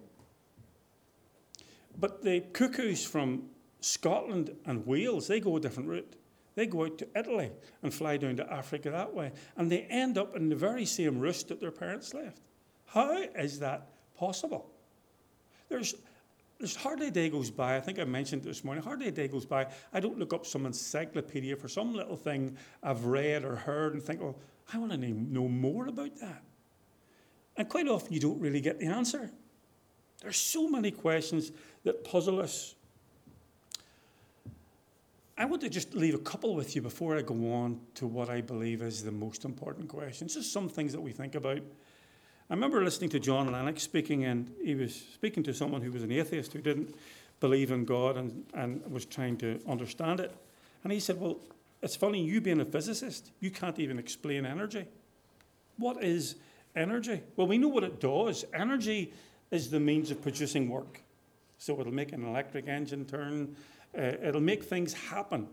But 1.98 2.22
the 2.22 2.40
cuckoos 2.52 3.04
from 3.04 3.50
Scotland 3.80 4.54
and 4.64 4.86
Wales, 4.86 5.28
they 5.28 5.40
go 5.40 5.56
a 5.56 5.60
different 5.60 5.88
route. 5.88 6.14
They 6.56 6.66
go 6.66 6.86
out 6.86 6.98
to 6.98 7.08
Italy 7.14 7.52
and 7.82 7.94
fly 7.94 8.16
down 8.16 8.36
to 8.36 8.52
Africa 8.52 8.90
that 8.90 9.14
way. 9.14 9.30
And 9.56 9.70
they 9.70 9.82
end 9.82 10.18
up 10.18 10.34
in 10.34 10.48
the 10.48 10.56
very 10.56 10.86
same 10.86 11.20
roost 11.20 11.48
that 11.48 11.60
their 11.60 11.70
parents 11.70 12.14
left. 12.14 12.40
How 12.86 13.22
is 13.36 13.60
that 13.60 13.88
possible? 14.16 14.70
There's, 15.68 15.94
there's 16.58 16.74
hardly 16.74 17.08
a 17.08 17.10
day 17.10 17.28
goes 17.28 17.50
by, 17.50 17.76
I 17.76 17.80
think 17.80 17.98
I 17.98 18.04
mentioned 18.04 18.42
this 18.42 18.64
morning, 18.64 18.82
hardly 18.82 19.08
a 19.08 19.12
day 19.12 19.28
goes 19.28 19.44
by, 19.44 19.66
I 19.92 20.00
don't 20.00 20.18
look 20.18 20.32
up 20.32 20.46
some 20.46 20.64
encyclopedia 20.64 21.56
for 21.56 21.68
some 21.68 21.92
little 21.92 22.16
thing 22.16 22.56
I've 22.82 23.04
read 23.04 23.44
or 23.44 23.54
heard 23.54 23.92
and 23.92 24.02
think, 24.02 24.22
oh, 24.22 24.34
I 24.72 24.78
want 24.78 24.92
to 24.92 24.98
know 24.98 25.48
more 25.48 25.88
about 25.88 26.16
that. 26.20 26.42
And 27.58 27.68
quite 27.68 27.86
often 27.86 28.14
you 28.14 28.20
don't 28.20 28.40
really 28.40 28.62
get 28.62 28.78
the 28.78 28.86
answer. 28.86 29.30
There's 30.22 30.38
so 30.38 30.68
many 30.68 30.90
questions 30.90 31.52
that 31.84 32.02
puzzle 32.04 32.40
us. 32.40 32.74
I 35.38 35.44
want 35.44 35.60
to 35.62 35.68
just 35.68 35.94
leave 35.94 36.14
a 36.14 36.18
couple 36.18 36.54
with 36.54 36.74
you 36.74 36.80
before 36.80 37.18
I 37.18 37.20
go 37.20 37.52
on 37.52 37.78
to 37.96 38.06
what 38.06 38.30
I 38.30 38.40
believe 38.40 38.80
is 38.80 39.04
the 39.04 39.12
most 39.12 39.44
important 39.44 39.88
questions. 39.88 40.32
Just 40.32 40.50
some 40.50 40.66
things 40.66 40.92
that 40.92 41.00
we 41.00 41.12
think 41.12 41.34
about. 41.34 41.58
I 41.58 42.54
remember 42.54 42.82
listening 42.82 43.10
to 43.10 43.20
John 43.20 43.52
Lennox 43.52 43.82
speaking, 43.82 44.24
and 44.24 44.50
he 44.64 44.74
was 44.74 44.94
speaking 44.94 45.42
to 45.42 45.52
someone 45.52 45.82
who 45.82 45.92
was 45.92 46.02
an 46.02 46.10
atheist 46.10 46.54
who 46.54 46.60
didn't 46.60 46.94
believe 47.40 47.70
in 47.70 47.84
God 47.84 48.16
and, 48.16 48.46
and 48.54 48.90
was 48.90 49.04
trying 49.04 49.36
to 49.38 49.60
understand 49.68 50.20
it. 50.20 50.34
And 50.84 50.92
he 50.92 51.00
said, 51.00 51.20
Well, 51.20 51.36
it's 51.82 51.96
funny, 51.96 52.24
you 52.24 52.40
being 52.40 52.60
a 52.60 52.64
physicist, 52.64 53.30
you 53.40 53.50
can't 53.50 53.78
even 53.78 53.98
explain 53.98 54.46
energy. 54.46 54.86
What 55.76 56.02
is 56.02 56.36
energy? 56.74 57.20
Well, 57.36 57.46
we 57.46 57.58
know 57.58 57.68
what 57.68 57.84
it 57.84 58.00
does. 58.00 58.46
Energy 58.54 59.12
is 59.50 59.70
the 59.70 59.80
means 59.80 60.10
of 60.10 60.22
producing 60.22 60.70
work. 60.70 61.02
So 61.58 61.78
it'll 61.78 61.92
make 61.92 62.12
an 62.12 62.24
electric 62.24 62.68
engine 62.68 63.04
turn, 63.04 63.54
uh, 63.96 64.28
it'll 64.28 64.40
make 64.40 64.64
things 64.64 64.92
happen. 64.92 65.48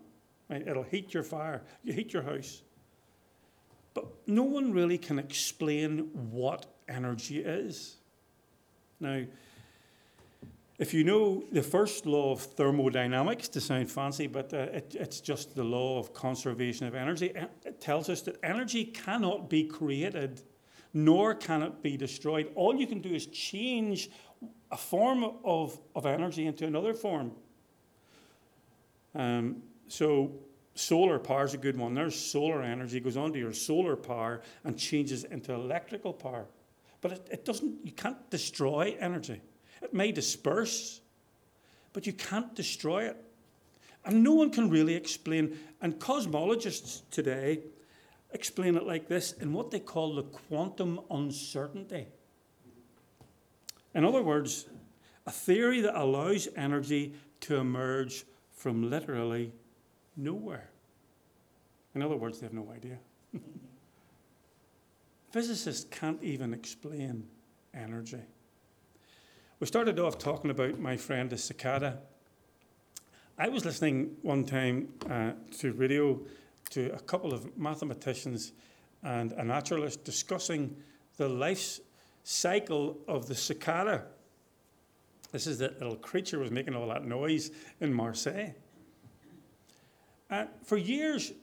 Right? 0.49 0.67
It'll 0.67 0.83
heat 0.83 1.13
your 1.13 1.23
fire, 1.23 1.63
you 1.83 1.93
heat 1.93 2.13
your 2.13 2.23
house. 2.23 2.61
But 3.93 4.05
no 4.27 4.43
one 4.43 4.73
really 4.73 4.97
can 4.97 5.19
explain 5.19 6.09
what 6.31 6.65
energy 6.89 7.39
is. 7.39 7.97
Now, 8.99 9.23
if 10.79 10.93
you 10.93 11.03
know 11.03 11.43
the 11.51 11.61
first 11.61 12.05
law 12.05 12.31
of 12.31 12.41
thermodynamics, 12.41 13.47
to 13.49 13.61
sound 13.61 13.91
fancy, 13.91 14.27
but 14.27 14.53
uh, 14.53 14.57
it, 14.73 14.95
it's 14.99 15.21
just 15.21 15.55
the 15.55 15.63
law 15.63 15.99
of 15.99 16.13
conservation 16.13 16.87
of 16.87 16.95
energy, 16.95 17.31
it 17.63 17.79
tells 17.79 18.09
us 18.09 18.21
that 18.23 18.37
energy 18.43 18.85
cannot 18.85 19.49
be 19.49 19.63
created 19.63 20.41
nor 20.93 21.33
can 21.33 21.63
it 21.63 21.81
be 21.81 21.97
destroyed. 21.97 22.51
All 22.55 22.75
you 22.75 22.85
can 22.85 23.01
do 23.01 23.13
is 23.13 23.25
change 23.27 24.09
a 24.71 24.77
form 24.77 25.23
of, 25.43 25.79
of 25.95 26.05
energy 26.05 26.45
into 26.45 26.65
another 26.65 26.93
form. 26.93 27.31
Um, 29.15 29.63
so 29.87 30.31
solar 30.75 31.19
power 31.19 31.45
is 31.45 31.53
a 31.53 31.57
good 31.57 31.77
one. 31.77 31.93
There's 31.93 32.15
solar 32.15 32.61
energy 32.61 32.99
goes 32.99 33.17
onto 33.17 33.39
your 33.39 33.53
solar 33.53 33.95
power 33.95 34.41
and 34.63 34.77
changes 34.77 35.23
into 35.23 35.53
electrical 35.53 36.13
power. 36.13 36.45
But 37.01 37.11
it, 37.13 37.27
it 37.31 37.45
doesn't, 37.45 37.85
you 37.85 37.91
can't 37.91 38.29
destroy 38.29 38.95
energy. 38.99 39.41
It 39.81 39.93
may 39.93 40.11
disperse, 40.11 41.01
but 41.91 42.07
you 42.07 42.13
can't 42.13 42.55
destroy 42.55 43.03
it. 43.03 43.17
And 44.05 44.23
no 44.23 44.33
one 44.33 44.49
can 44.49 44.69
really 44.69 44.95
explain. 44.95 45.57
And 45.81 45.99
cosmologists 45.99 47.01
today 47.11 47.59
explain 48.31 48.75
it 48.75 48.83
like 48.83 49.07
this 49.07 49.33
in 49.33 49.53
what 49.53 49.71
they 49.71 49.79
call 49.79 50.15
the 50.15 50.23
quantum 50.23 50.99
uncertainty. 51.11 52.07
In 53.93 54.03
other 54.03 54.23
words, 54.23 54.65
a 55.25 55.31
theory 55.31 55.81
that 55.81 55.99
allows 55.99 56.47
energy 56.55 57.13
to 57.41 57.57
emerge 57.57 58.25
from 58.63 58.89
literally 58.89 59.51
nowhere. 60.15 60.69
In 61.95 62.01
other 62.01 62.15
words, 62.15 62.39
they 62.39 62.45
have 62.45 62.53
no 62.53 62.71
idea. 62.73 62.97
Physicists 65.31 65.85
can't 65.91 66.23
even 66.23 66.53
explain 66.53 67.25
energy. 67.73 68.21
We 69.59 69.67
started 69.67 69.99
off 69.99 70.17
talking 70.17 70.49
about 70.49 70.79
my 70.79 70.95
friend 70.95 71.29
the 71.29 71.37
cicada. 71.37 71.99
I 73.37 73.49
was 73.49 73.65
listening 73.65 74.15
one 74.21 74.45
time 74.45 74.87
uh, 75.11 75.31
to 75.57 75.73
radio 75.73 76.21
to 76.69 76.93
a 76.93 76.99
couple 76.99 77.33
of 77.33 77.57
mathematicians 77.57 78.53
and 79.03 79.33
a 79.33 79.43
naturalist 79.43 80.05
discussing 80.05 80.73
the 81.17 81.27
life 81.27 81.81
cycle 82.23 82.97
of 83.09 83.27
the 83.27 83.35
cicada. 83.35 84.05
This 85.33 85.47
is 85.47 85.57
that 85.57 85.79
little 85.79 85.97
creature 85.97 86.39
was 86.39 86.51
making 86.51 86.75
all 86.75 86.87
that 86.89 87.05
noise 87.05 87.51
in 87.81 87.91
Marseille. 87.91 88.53
And 90.29 90.47
for 90.63 90.77
years, 90.77 91.33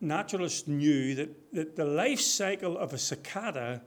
naturalists 0.00 0.68
knew 0.68 1.14
that, 1.14 1.54
that 1.54 1.74
the 1.74 1.86
life 1.86 2.20
cycle 2.20 2.76
of 2.76 2.92
a 2.92 2.98
cicada 2.98 3.82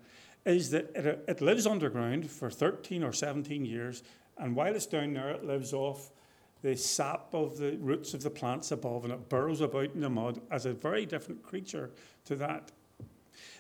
is 0.46 0.72
that 0.72 0.96
it, 0.96 1.24
it 1.28 1.42
lives 1.42 1.68
underground 1.68 2.30
for 2.30 2.50
13 2.50 3.04
or 3.04 3.14
17 3.14 3.64
years, 3.64 4.02
and 4.40 4.56
while 4.56 4.76
it's 4.76 4.88
down 4.88 5.14
there, 5.14 5.30
it 5.30 5.46
lives 5.46 5.74
off 5.74 6.10
the 6.64 6.76
sap 6.76 7.34
of 7.34 7.58
the 7.58 7.78
roots 7.78 8.16
of 8.16 8.24
the 8.24 8.30
plants 8.30 8.72
above 8.72 9.04
and 9.04 9.14
it 9.14 9.30
burrows 9.30 9.62
about 9.62 9.94
in 9.94 10.02
the 10.02 10.10
mud 10.10 10.42
as 10.52 10.66
a 10.66 10.74
very 10.74 11.06
different 11.06 11.42
creature 11.44 11.92
to 12.26 12.36
that. 12.36 12.72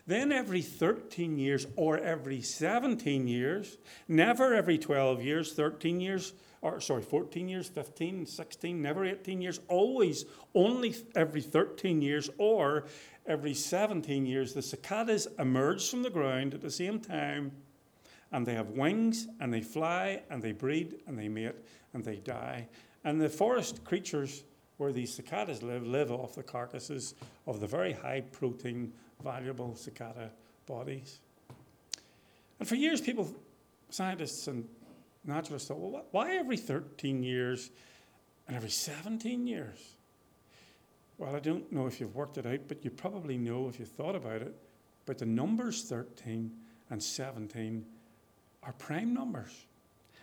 Then 0.08 0.31
every 0.31 0.62
13 0.62 1.38
years 1.38 1.67
or 1.75 1.98
every 1.98 2.41
17 2.41 3.27
years, 3.27 3.77
never 4.08 4.53
every 4.53 4.77
12 4.77 5.22
years, 5.22 5.53
13 5.53 6.00
years, 6.00 6.34
or 6.62 6.79
sorry, 6.79 7.03
14 7.03 7.48
years, 7.48 7.67
15, 7.67 8.25
16, 8.25 8.81
never 8.81 9.05
18 9.05 9.41
years, 9.41 9.60
always 9.67 10.25
only 10.53 10.96
every 11.15 11.41
13 11.41 12.01
years 12.01 12.29
or 12.38 12.86
every 13.25 13.53
17 13.53 14.25
years, 14.25 14.53
the 14.53 14.62
cicadas 14.62 15.27
emerge 15.39 15.89
from 15.89 16.03
the 16.03 16.10
ground 16.10 16.53
at 16.53 16.62
the 16.62 16.72
same 16.72 17.00
time 17.00 17.51
and 18.31 18.46
they 18.46 18.53
have 18.53 18.70
wings 18.72 19.27
and 19.39 19.53
they 19.53 19.62
fly 19.62 20.22
and 20.29 20.41
they 20.41 20.51
breed 20.51 21.00
and 21.08 21.17
they 21.17 21.27
mate 21.27 21.55
and 21.93 22.03
they 22.03 22.17
die. 22.17 22.67
And 23.03 23.20
the 23.20 23.29
forest 23.29 23.84
creatures 23.84 24.43
where 24.81 24.91
these 24.91 25.13
cicadas 25.13 25.61
live 25.61 25.85
live 25.85 26.11
off 26.11 26.33
the 26.33 26.41
carcasses 26.41 27.13
of 27.45 27.59
the 27.59 27.67
very 27.67 27.93
high 27.93 28.19
protein, 28.31 28.91
valuable 29.23 29.75
cicada 29.75 30.31
bodies. 30.65 31.19
And 32.59 32.67
for 32.67 32.73
years, 32.73 33.00
people, 33.00 33.31
scientists 33.91 34.47
and 34.47 34.67
naturalists 35.23 35.67
thought, 35.67 35.77
well, 35.77 36.03
why 36.09 36.35
every 36.35 36.57
13 36.57 37.21
years 37.21 37.69
and 38.47 38.57
every 38.57 38.71
17 38.71 39.45
years? 39.45 39.77
Well, 41.19 41.35
I 41.35 41.39
don't 41.39 41.71
know 41.71 41.85
if 41.85 42.00
you've 42.00 42.15
worked 42.15 42.39
it 42.39 42.47
out, 42.47 42.61
but 42.67 42.83
you 42.83 42.89
probably 42.89 43.38
know 43.38 43.67
if 43.67 43.77
you 43.77 43.85
thought 43.85 44.15
about 44.15 44.41
it. 44.41 44.55
But 45.05 45.19
the 45.19 45.27
numbers 45.27 45.83
13 45.83 46.51
and 46.89 47.03
17 47.03 47.85
are 48.63 48.73
prime 48.73 49.13
numbers. 49.13 49.67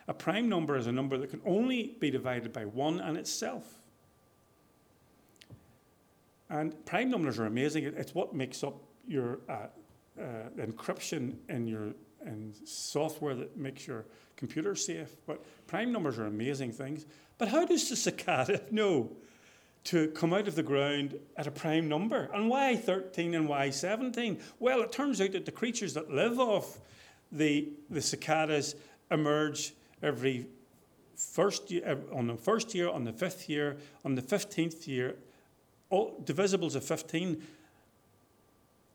A 0.09 0.13
prime 0.13 0.49
number 0.49 0.75
is 0.75 0.87
a 0.87 0.91
number 0.91 1.17
that 1.17 1.29
can 1.29 1.39
only 1.45 1.95
be 2.01 2.11
divided 2.11 2.51
by 2.51 2.65
1 2.65 2.99
and 2.99 3.15
itself. 3.15 3.79
And 6.49 6.85
prime 6.85 7.09
numbers 7.09 7.39
are 7.39 7.45
amazing. 7.45 7.85
It's 7.85 8.15
what 8.15 8.33
makes 8.33 8.63
up 8.63 8.75
your 9.07 9.39
uh, 9.47 9.67
uh, 10.19 10.23
encryption 10.57 11.35
in 11.47 11.67
your 11.67 11.93
in 12.25 12.53
software 12.65 13.33
that 13.35 13.55
makes 13.55 13.87
your 13.87 14.05
computer 14.35 14.75
safe. 14.75 15.15
But 15.25 15.43
prime 15.67 15.91
numbers 15.91 16.19
are 16.19 16.25
amazing 16.25 16.73
things. 16.73 17.05
But 17.37 17.47
how 17.47 17.65
does 17.65 17.89
the 17.89 17.95
cicada 17.95 18.61
know 18.71 19.11
to 19.85 20.09
come 20.09 20.33
out 20.33 20.47
of 20.47 20.55
the 20.55 20.63
ground 20.63 21.17
at 21.37 21.47
a 21.47 21.51
prime 21.51 21.87
number? 21.87 22.29
And 22.33 22.49
why 22.49 22.75
13 22.75 23.35
and 23.35 23.47
why 23.47 23.69
17? 23.69 24.39
Well, 24.59 24.81
it 24.81 24.91
turns 24.91 25.21
out 25.21 25.31
that 25.31 25.45
the 25.45 25.51
creatures 25.51 25.93
that 25.93 26.11
live 26.11 26.39
off 26.39 26.79
the, 27.31 27.69
the 27.89 28.01
cicadas 28.01 28.75
emerge 29.11 29.73
every 30.01 30.47
first 31.15 31.69
year, 31.71 31.99
on 32.13 32.27
the 32.27 32.35
first 32.35 32.73
year, 32.73 32.89
on 32.89 33.03
the 33.03 33.13
fifth 33.13 33.49
year, 33.49 33.77
on 34.05 34.15
the 34.15 34.21
fifteenth 34.21 34.87
year, 34.87 35.15
all 35.89 36.21
divisibles 36.23 36.75
of 36.75 36.83
15 36.83 37.41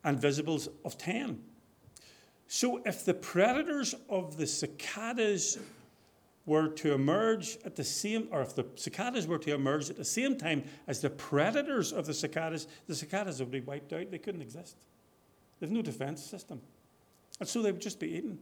and 0.04 0.20
visibles 0.20 0.68
of 0.84 0.96
10. 0.98 1.42
So 2.46 2.82
if 2.84 3.04
the 3.04 3.14
predators 3.14 3.94
of 4.08 4.36
the 4.36 4.46
cicadas 4.46 5.58
were 6.46 6.68
to 6.68 6.92
emerge 6.92 7.56
at 7.64 7.74
the 7.74 7.84
same, 7.84 8.28
or 8.30 8.42
if 8.42 8.54
the 8.54 8.66
cicadas 8.76 9.26
were 9.26 9.38
to 9.38 9.54
emerge 9.54 9.88
at 9.88 9.96
the 9.96 10.04
same 10.04 10.36
time 10.36 10.62
as 10.86 11.00
the 11.00 11.10
predators 11.10 11.92
of 11.92 12.06
the 12.06 12.12
cicadas, 12.12 12.66
the 12.86 12.94
cicadas 12.94 13.40
would 13.40 13.50
be 13.50 13.60
wiped 13.60 13.92
out. 13.92 14.10
They 14.10 14.18
couldn't 14.18 14.42
exist. 14.42 14.76
There's 15.58 15.72
no 15.72 15.82
defense 15.82 16.22
system. 16.22 16.60
And 17.40 17.48
so 17.48 17.62
they 17.62 17.72
would 17.72 17.80
just 17.80 17.98
be 17.98 18.14
eaten. 18.14 18.38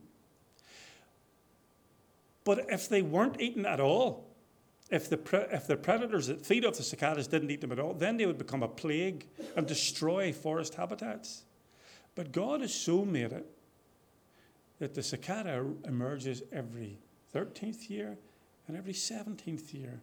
But 2.45 2.67
if 2.69 2.89
they 2.89 3.03
weren't 3.03 3.41
eaten 3.41 3.65
at 3.65 3.79
all, 3.79 4.32
if 4.93 5.09
the, 5.09 5.17
pre- 5.17 5.47
if 5.51 5.67
the 5.67 5.77
predators 5.77 6.27
that 6.27 6.45
feed 6.45 6.67
off 6.67 6.77
the 6.77 6.83
cicadas 6.83 7.27
didn't 7.27 7.51
eat 7.51 7.63
them 7.63 7.73
at 7.73 7.81
all, 7.81 7.95
then 7.95 8.19
they 8.19 8.27
would 8.27 8.37
become 8.37 8.63
a 8.63 8.69
plague 8.69 9.27
and 9.57 9.67
destroy 9.67 10.33
forest 10.33 10.75
habitats. 10.75 11.45
But 12.15 12.31
God 12.31 12.61
has 12.61 12.75
so 12.75 13.03
made 13.05 13.33
it 13.33 13.47
that 14.79 14.93
the 14.93 15.03
cicada 15.03 15.65
emerges 15.87 16.43
every 16.53 16.99
13th 17.35 17.89
year 17.89 18.19
and 18.69 18.77
every 18.77 18.93
17th 18.93 19.73
year, 19.73 20.03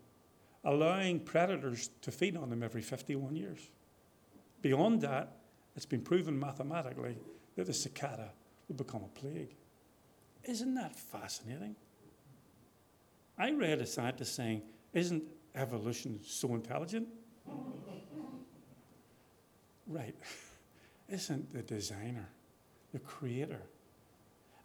allowing 0.64 1.20
predators 1.20 1.92
to 2.02 2.12
feed 2.12 2.36
on 2.36 2.50
them 2.50 2.64
every 2.64 2.82
51 2.82 3.36
years. 3.36 3.70
Beyond 4.64 5.02
that, 5.02 5.38
it's 5.76 5.86
been 5.86 6.02
proven 6.02 6.38
mathematically 6.38 7.16
that 7.56 7.68
the 7.68 7.74
cicada 7.74 8.32
will 8.68 8.76
become 8.76 9.04
a 9.04 9.20
plague. 9.20 9.54
Isn't 10.46 10.74
that 10.76 10.98
fascinating? 10.98 11.76
I 13.38 13.52
read 13.52 13.82
a 13.82 13.86
scientist 13.86 14.36
saying, 14.36 14.64
Isn't 14.94 15.24
evolution 15.56 16.20
so 16.26 16.56
intelligent? 16.56 17.08
right. 19.88 20.16
Isn't 21.10 21.52
the 21.54 21.62
designer, 21.62 22.30
the 22.94 23.00
creator? 23.00 23.62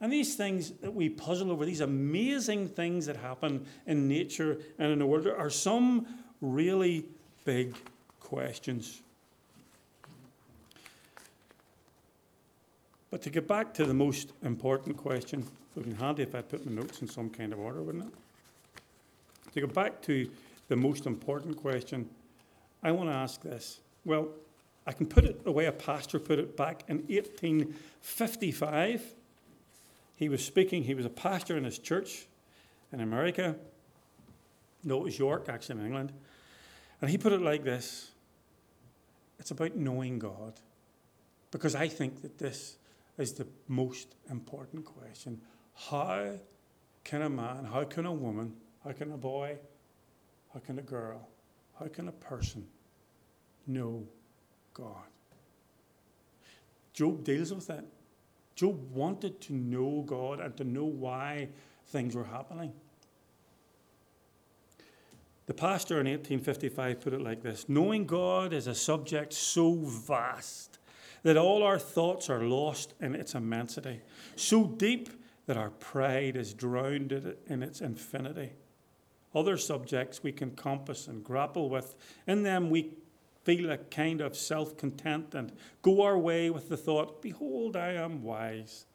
And 0.00 0.12
these 0.12 0.35
things 0.35 0.73
that 0.83 0.93
we 0.95 1.09
puzzle 1.09 1.50
over, 1.50 1.64
these 1.64 1.81
amazing 1.81 2.69
things 2.69 3.07
that 3.07 3.16
happen 3.16 3.66
in 3.87 4.07
nature 4.07 4.59
and 4.78 4.93
in 4.93 4.99
the 4.99 5.07
world, 5.07 5.26
are 5.26 5.50
some 5.50 6.07
really 6.40 7.07
big 7.45 7.75
questions. 8.21 9.00
But 13.11 13.23
to 13.23 13.31
get 13.31 13.47
back 13.47 13.73
to 13.75 13.87
the 13.87 13.95
most 13.95 14.33
important 14.43 14.97
question, 14.97 15.40
it 15.40 15.47
would 15.76 15.88
be 15.88 15.95
handy 15.95 16.25
if 16.25 16.35
I 16.35 16.43
put 16.43 16.66
my 16.66 16.73
notes 16.73 17.00
in 17.00 17.09
some 17.09 17.31
kind 17.31 17.52
of 17.52 17.61
order, 17.61 17.83
wouldn't 17.83 18.07
it? 18.07 18.24
To 19.54 19.61
go 19.61 19.66
back 19.68 20.02
to 20.02 20.28
the 20.68 20.76
most 20.76 21.06
important 21.06 21.56
question, 21.56 22.11
I 22.82 22.90
want 22.90 23.08
to 23.08 23.14
ask 23.14 23.40
this. 23.40 23.78
Well, 24.04 24.28
I 24.84 24.92
can 24.92 25.06
put 25.06 25.25
it 25.25 25.44
the 25.44 25.52
way 25.52 25.66
a 25.66 25.73
pastor 25.73 26.18
put 26.18 26.40
it 26.40 26.56
back 26.56 26.82
in 26.88 26.96
1855. 27.06 29.14
He 30.16 30.28
was 30.28 30.44
speaking, 30.44 30.82
he 30.82 30.94
was 30.94 31.06
a 31.06 31.11
pastor 31.11 31.56
in 31.56 31.62
his 31.62 31.78
church 31.78 32.26
in 32.92 33.00
America. 33.00 33.54
No, 34.82 34.99
it 34.99 35.04
was 35.04 35.16
York, 35.18 35.49
actually, 35.49 35.78
in 35.78 35.87
England. 35.87 36.12
And 37.00 37.08
he 37.08 37.16
put 37.16 37.32
it 37.32 37.40
like 37.40 37.62
this 37.62 38.11
It's 39.38 39.52
about 39.52 39.76
knowing 39.76 40.18
God. 40.18 40.54
Because 41.52 41.76
I 41.76 41.87
think 41.87 42.23
that 42.23 42.38
this 42.38 42.76
is 43.18 43.34
the 43.34 43.46
most 43.68 44.16
important 44.28 44.84
question. 44.84 45.40
How 45.75 46.32
can 47.04 47.23
a 47.23 47.30
man, 47.30 47.66
how 47.66 47.84
can 47.84 48.06
a 48.06 48.12
woman, 48.12 48.56
how 48.84 48.92
can 48.92 49.12
a 49.12 49.16
boy, 49.16 49.56
how 50.52 50.60
can 50.60 50.78
a 50.78 50.82
girl, 50.82 51.28
how 51.78 51.86
can 51.86 52.08
a 52.08 52.12
person 52.12 52.66
know 53.66 54.06
God? 54.74 55.08
Job 56.92 57.24
deals 57.24 57.52
with 57.52 57.66
that. 57.66 57.84
Job 58.54 58.92
wanted 58.92 59.40
to 59.42 59.52
know 59.52 60.04
God 60.06 60.38
and 60.38 60.56
to 60.56 60.64
know 60.64 60.84
why 60.84 61.48
things 61.86 62.14
were 62.14 62.24
happening. 62.24 62.72
The 65.46 65.54
pastor 65.54 65.94
in 65.94 66.06
1855 66.06 67.00
put 67.00 67.12
it 67.12 67.20
like 67.20 67.42
this 67.42 67.68
Knowing 67.68 68.06
God 68.06 68.52
is 68.52 68.66
a 68.66 68.74
subject 68.74 69.32
so 69.32 69.74
vast 69.74 70.78
that 71.22 71.36
all 71.36 71.62
our 71.62 71.78
thoughts 71.78 72.30
are 72.30 72.42
lost 72.42 72.94
in 73.00 73.14
its 73.14 73.34
immensity, 73.34 74.02
so 74.36 74.66
deep 74.66 75.08
that 75.46 75.56
our 75.56 75.70
pride 75.70 76.36
is 76.36 76.54
drowned 76.54 77.34
in 77.46 77.62
its 77.62 77.80
infinity. 77.80 78.52
Other 79.34 79.56
subjects 79.56 80.22
we 80.22 80.32
can 80.32 80.52
compass 80.52 81.08
and 81.08 81.24
grapple 81.24 81.68
with. 81.68 81.96
In 82.26 82.42
them 82.42 82.70
we 82.70 82.94
feel 83.44 83.70
a 83.70 83.78
kind 83.78 84.20
of 84.20 84.36
self 84.36 84.76
content 84.76 85.34
and 85.34 85.52
go 85.82 86.02
our 86.02 86.18
way 86.18 86.50
with 86.50 86.68
the 86.68 86.76
thought, 86.76 87.23
Behold, 87.23 87.76
I 87.76 87.92
am 87.92 88.23
wise. 88.23 88.86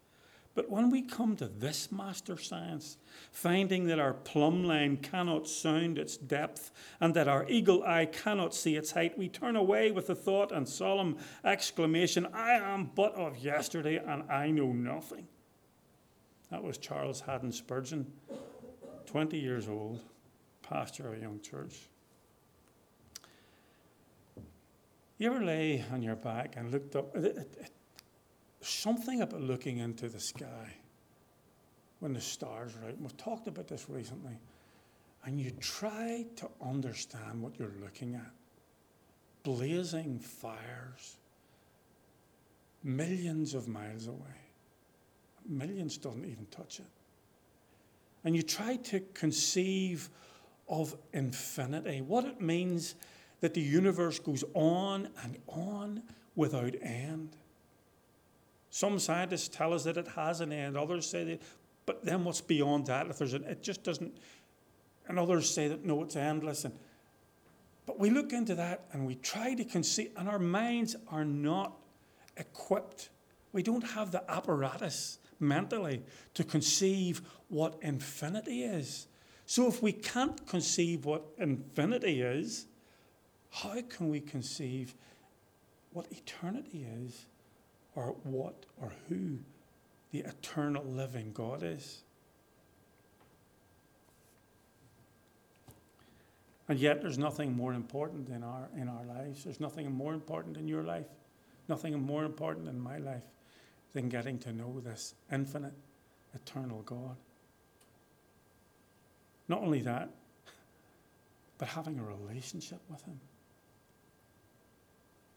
But 0.55 0.69
when 0.69 0.89
we 0.89 1.03
come 1.03 1.35
to 1.37 1.47
this 1.47 1.91
master 1.91 2.37
science, 2.37 2.97
finding 3.31 3.85
that 3.85 3.99
our 3.99 4.13
plumb 4.13 4.63
line 4.63 4.97
cannot 4.97 5.47
sound 5.47 5.97
its 5.97 6.17
depth 6.17 6.71
and 6.99 7.13
that 7.13 7.27
our 7.27 7.47
eagle 7.47 7.83
eye 7.83 8.07
cannot 8.07 8.53
see 8.53 8.75
its 8.75 8.91
height, 8.91 9.17
we 9.17 9.29
turn 9.29 9.55
away 9.55 9.91
with 9.91 10.07
the 10.07 10.15
thought 10.15 10.51
and 10.51 10.67
solemn 10.67 11.17
exclamation, 11.45 12.27
I 12.33 12.53
am 12.53 12.89
but 12.95 13.13
of 13.13 13.37
yesterday 13.37 13.97
and 14.05 14.29
I 14.29 14.49
know 14.51 14.73
nothing. 14.73 15.27
That 16.51 16.63
was 16.63 16.77
Charles 16.77 17.21
Haddon 17.21 17.51
Spurgeon, 17.51 18.11
20 19.05 19.39
years 19.39 19.69
old, 19.69 20.01
pastor 20.69 21.07
of 21.07 21.17
a 21.17 21.21
young 21.21 21.39
church. 21.41 21.89
You 25.17 25.33
ever 25.33 25.43
lay 25.43 25.83
on 25.91 26.01
your 26.01 26.15
back 26.15 26.55
and 26.55 26.71
looked 26.71 26.95
up? 26.95 27.15
something 28.61 29.21
about 29.21 29.41
looking 29.41 29.77
into 29.79 30.09
the 30.09 30.19
sky 30.19 30.75
when 31.99 32.13
the 32.13 32.21
stars 32.21 32.73
are 32.75 32.89
out. 32.89 32.99
We've 32.99 33.17
talked 33.17 33.47
about 33.47 33.67
this 33.67 33.85
recently. 33.89 34.37
And 35.25 35.39
you 35.39 35.51
try 35.59 36.25
to 36.37 36.49
understand 36.61 37.41
what 37.41 37.59
you're 37.59 37.73
looking 37.81 38.15
at 38.15 38.31
blazing 39.43 40.19
fires, 40.19 41.17
millions 42.83 43.53
of 43.53 43.67
miles 43.67 44.07
away. 44.07 44.39
Millions 45.47 45.97
doesn't 45.97 46.25
even 46.25 46.45
touch 46.51 46.79
it. 46.79 46.85
And 48.23 48.35
you 48.35 48.43
try 48.43 48.75
to 48.75 48.99
conceive 49.13 50.09
of 50.69 50.95
infinity, 51.13 52.01
what 52.01 52.25
it 52.25 52.39
means 52.39 52.95
that 53.41 53.53
the 53.53 53.61
universe 53.61 54.19
goes 54.19 54.43
on 54.53 55.09
and 55.23 55.37
on 55.47 56.03
without 56.35 56.75
end. 56.81 57.35
Some 58.69 58.99
scientists 58.99 59.47
tell 59.47 59.73
us 59.73 59.83
that 59.85 59.97
it 59.97 60.07
has 60.09 60.41
an 60.41 60.51
end, 60.51 60.77
others 60.77 61.09
say 61.09 61.23
that, 61.23 61.41
but 61.85 62.05
then 62.05 62.23
what's 62.23 62.41
beyond 62.41 62.85
that? 62.85 63.07
If 63.07 63.17
there's 63.17 63.33
an, 63.33 63.43
it 63.45 63.63
just 63.63 63.83
doesn't, 63.83 64.15
and 65.07 65.17
others 65.17 65.49
say 65.49 65.67
that 65.69 65.83
no, 65.83 66.03
it's 66.03 66.15
endless. 66.15 66.65
And, 66.65 66.75
but 67.87 67.97
we 67.99 68.11
look 68.11 68.31
into 68.31 68.53
that 68.55 68.85
and 68.93 69.07
we 69.07 69.15
try 69.15 69.55
to 69.55 69.63
conceive, 69.63 70.11
and 70.15 70.29
our 70.29 70.37
minds 70.37 70.95
are 71.11 71.25
not 71.25 71.73
equipped. 72.37 73.09
We 73.53 73.63
don't 73.63 73.81
have 73.81 74.11
the 74.11 74.29
apparatus 74.29 75.17
mentally 75.39 76.03
to 76.35 76.43
conceive 76.43 77.21
what 77.47 77.79
infinity 77.81 78.63
is. 78.63 79.07
So 79.49 79.67
if 79.67 79.81
we 79.81 79.93
can't 79.93 80.45
conceive 80.45 81.05
what 81.05 81.23
infinity 81.39 82.21
is, 82.21 82.67
how 83.49 83.81
can 83.81 84.09
we 84.09 84.19
conceive 84.19 84.93
what 85.91 86.05
eternity 86.11 86.85
is? 87.03 87.25
or 87.95 88.15
what 88.23 88.65
or 88.81 88.93
who 89.07 89.37
the 90.11 90.19
eternal 90.19 90.83
living 90.85 91.31
God 91.33 91.63
is. 91.63 92.03
And 96.67 96.79
yet, 96.79 97.01
there's 97.01 97.17
nothing 97.17 97.55
more 97.55 97.73
important 97.73 98.29
in 98.29 98.43
our, 98.43 98.69
in 98.77 98.87
our 98.87 99.03
lives. 99.03 99.43
There's 99.43 99.59
nothing 99.59 99.91
more 99.91 100.13
important 100.13 100.55
in 100.55 100.67
your 100.67 100.83
life, 100.83 101.07
nothing 101.67 101.99
more 101.99 102.23
important 102.23 102.67
in 102.67 102.79
my 102.79 102.99
life 102.99 103.23
than 103.93 104.07
getting 104.07 104.37
to 104.39 104.53
know 104.53 104.79
this 104.79 105.15
infinite, 105.31 105.73
eternal 106.35 106.83
God. 106.83 107.17
Not 109.49 109.61
only 109.61 109.81
that, 109.81 110.09
but 111.57 111.67
having 111.67 111.99
a 111.99 112.03
relationship 112.03 112.79
with 112.89 113.03
Him. 113.03 113.19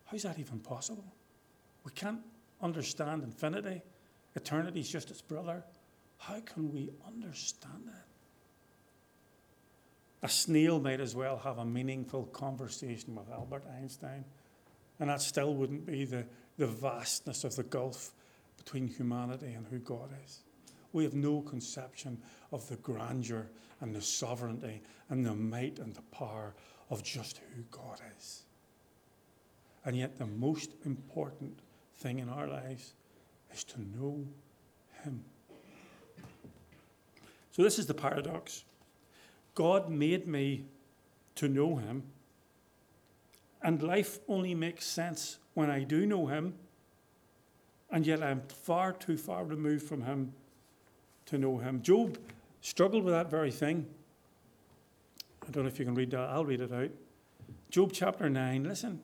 How's 0.04 0.22
that 0.22 0.38
even 0.38 0.60
possible? 0.60 1.12
We 1.84 1.90
can't 1.92 2.20
understand 2.60 3.24
infinity. 3.24 3.82
Eternity 4.36 4.80
is 4.80 4.90
just 4.90 5.10
its 5.10 5.22
brother. 5.22 5.64
How 6.18 6.40
can 6.40 6.70
we 6.72 6.90
understand 7.06 7.82
that? 7.86 8.04
A 10.22 10.28
snail 10.28 10.78
might 10.78 11.00
as 11.00 11.16
well 11.16 11.38
have 11.38 11.58
a 11.58 11.64
meaningful 11.64 12.26
conversation 12.26 13.16
with 13.16 13.28
Albert 13.30 13.64
Einstein, 13.80 14.24
and 15.00 15.10
that 15.10 15.20
still 15.20 15.54
wouldn't 15.54 15.84
be 15.84 16.04
the, 16.04 16.24
the 16.58 16.66
vastness 16.66 17.42
of 17.42 17.56
the 17.56 17.64
gulf 17.64 18.12
between 18.56 18.86
humanity 18.86 19.54
and 19.54 19.66
who 19.66 19.78
God 19.78 20.10
is. 20.24 20.42
We 20.92 21.04
have 21.04 21.14
no 21.14 21.40
conception 21.40 22.20
of 22.52 22.68
the 22.68 22.76
grandeur 22.76 23.48
and 23.80 23.94
the 23.94 24.02
sovereignty 24.02 24.82
and 25.08 25.24
the 25.24 25.34
might 25.34 25.78
and 25.78 25.94
the 25.94 26.02
power 26.02 26.54
of 26.90 27.02
just 27.02 27.40
who 27.54 27.62
God 27.70 28.00
is. 28.18 28.42
And 29.84 29.96
yet, 29.96 30.18
the 30.18 30.26
most 30.26 30.70
important 30.84 31.58
thing 31.96 32.20
in 32.20 32.28
our 32.28 32.46
lives 32.46 32.92
is 33.52 33.64
to 33.64 33.80
know 33.80 34.24
Him. 35.02 35.24
So, 37.50 37.62
this 37.62 37.78
is 37.78 37.86
the 37.86 37.94
paradox 37.94 38.64
God 39.54 39.90
made 39.90 40.26
me 40.26 40.66
to 41.34 41.48
know 41.48 41.76
Him, 41.76 42.04
and 43.62 43.82
life 43.82 44.20
only 44.28 44.54
makes 44.54 44.86
sense 44.86 45.38
when 45.54 45.70
I 45.70 45.82
do 45.82 46.06
know 46.06 46.26
Him, 46.26 46.54
and 47.90 48.06
yet 48.06 48.22
I'm 48.22 48.42
far 48.48 48.92
too 48.92 49.18
far 49.18 49.44
removed 49.44 49.86
from 49.86 50.02
Him 50.02 50.32
to 51.26 51.38
know 51.38 51.58
Him. 51.58 51.82
Job 51.82 52.18
struggled 52.60 53.04
with 53.04 53.14
that 53.14 53.30
very 53.30 53.50
thing. 53.50 53.86
I 55.46 55.50
don't 55.50 55.64
know 55.64 55.68
if 55.68 55.78
you 55.78 55.84
can 55.84 55.94
read 55.94 56.10
that. 56.12 56.30
I'll 56.30 56.44
read 56.44 56.60
it 56.60 56.72
out. 56.72 56.90
Job 57.70 57.90
chapter 57.92 58.28
9, 58.28 58.64
listen. 58.64 59.00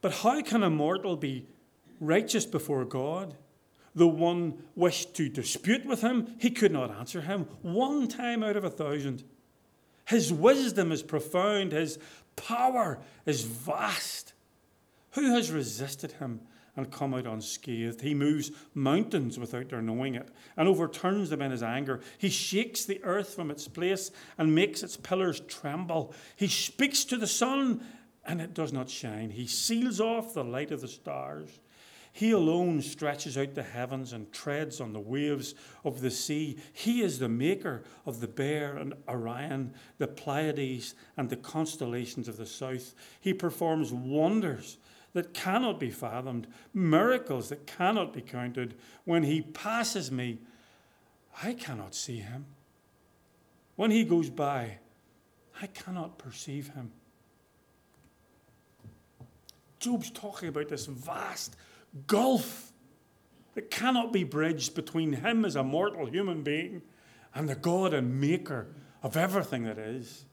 But 0.00 0.12
how 0.12 0.42
can 0.42 0.62
a 0.62 0.70
mortal 0.70 1.16
be 1.16 1.46
righteous 2.00 2.44
before 2.44 2.84
God? 2.84 3.34
The 3.94 4.08
one 4.08 4.62
wished 4.74 5.14
to 5.14 5.28
dispute 5.28 5.86
with 5.86 6.00
him, 6.00 6.34
he 6.38 6.50
could 6.50 6.72
not 6.72 6.90
answer 6.90 7.20
him 7.20 7.46
one 7.62 8.08
time 8.08 8.42
out 8.42 8.56
of 8.56 8.64
a 8.64 8.70
thousand. 8.70 9.22
His 10.06 10.32
wisdom 10.32 10.92
is 10.92 11.02
profound, 11.02 11.72
his 11.72 11.98
power 12.36 12.98
is 13.24 13.42
vast. 13.42 14.32
Who 15.12 15.32
has 15.34 15.52
resisted 15.52 16.12
him 16.12 16.40
and 16.76 16.90
come 16.90 17.14
out 17.14 17.26
unscathed? 17.26 18.00
He 18.00 18.14
moves 18.14 18.50
mountains 18.74 19.38
without 19.38 19.68
their 19.68 19.82
knowing 19.82 20.14
it 20.14 20.28
and 20.56 20.68
overturns 20.68 21.30
them 21.30 21.42
in 21.42 21.50
his 21.50 21.62
anger. 21.62 22.00
He 22.18 22.30
shakes 22.30 22.84
the 22.84 23.02
earth 23.04 23.34
from 23.34 23.50
its 23.50 23.68
place 23.68 24.10
and 24.38 24.54
makes 24.54 24.82
its 24.82 24.96
pillars 24.96 25.40
tremble. 25.40 26.14
He 26.36 26.48
speaks 26.48 27.04
to 27.06 27.16
the 27.16 27.26
sun 27.26 27.84
and 28.24 28.40
it 28.40 28.54
does 28.54 28.72
not 28.72 28.88
shine. 28.88 29.30
He 29.30 29.46
seals 29.46 30.00
off 30.00 30.34
the 30.34 30.44
light 30.44 30.70
of 30.70 30.80
the 30.80 30.88
stars. 30.88 31.60
He 32.14 32.30
alone 32.30 32.80
stretches 32.80 33.36
out 33.36 33.54
the 33.54 33.64
heavens 33.64 34.12
and 34.12 34.32
treads 34.32 34.80
on 34.80 34.92
the 34.92 35.00
waves 35.00 35.56
of 35.84 36.00
the 36.00 36.12
sea. 36.12 36.58
He 36.72 37.02
is 37.02 37.18
the 37.18 37.28
maker 37.28 37.82
of 38.06 38.20
the 38.20 38.28
Bear 38.28 38.76
and 38.76 38.94
Orion, 39.08 39.74
the 39.98 40.06
Pleiades, 40.06 40.94
and 41.16 41.28
the 41.28 41.36
constellations 41.36 42.28
of 42.28 42.36
the 42.36 42.46
south. 42.46 42.94
He 43.20 43.34
performs 43.34 43.92
wonders 43.92 44.78
that 45.14 45.32
cannot 45.32 45.80
be 45.80 45.90
fathomed, 45.90 46.46
miracles 46.74 47.48
that 47.48 47.66
cannot 47.66 48.12
be 48.12 48.20
counted. 48.20 48.74
When 49.04 49.22
he 49.22 49.40
passes 49.40 50.12
me, 50.12 50.38
I 51.42 51.54
cannot 51.54 51.94
see 51.94 52.18
him. 52.18 52.46
When 53.76 53.90
he 53.90 54.04
goes 54.04 54.28
by, 54.28 54.78
I 55.60 55.68
cannot 55.68 56.18
perceive 56.18 56.68
him. 56.74 56.92
Job's 59.78 60.10
talking 60.10 60.48
about 60.48 60.68
this 60.68 60.86
vast 60.86 61.56
gulf 62.06 62.72
that 63.54 63.70
cannot 63.70 64.12
be 64.12 64.24
bridged 64.24 64.74
between 64.74 65.12
him 65.12 65.44
as 65.44 65.54
a 65.54 65.62
mortal 65.62 66.06
human 66.06 66.42
being 66.42 66.82
and 67.34 67.48
the 67.48 67.54
God 67.54 67.94
and 67.94 68.20
maker 68.20 68.66
of 69.02 69.16
everything 69.16 69.64
that 69.64 69.78
is. 69.78 70.24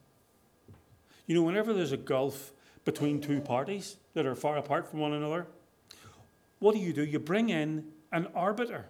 You 1.28 1.36
know, 1.36 1.44
whenever 1.44 1.74
there's 1.74 1.92
a 1.92 1.98
gulf 1.98 2.52
between 2.86 3.22
two 3.22 3.42
parties 3.42 3.98
that 4.14 4.26
are 4.26 4.36
far 4.36 4.58
apart 4.58 4.90
from 4.90 5.00
one 5.00 5.14
another, 5.14 5.48
what 6.60 6.76
do 6.76 6.82
you 6.82 6.94
do? 6.94 7.04
You 7.04 7.20
bring 7.20 7.50
in 7.50 7.86
an 8.12 8.28
arbiter. 8.36 8.86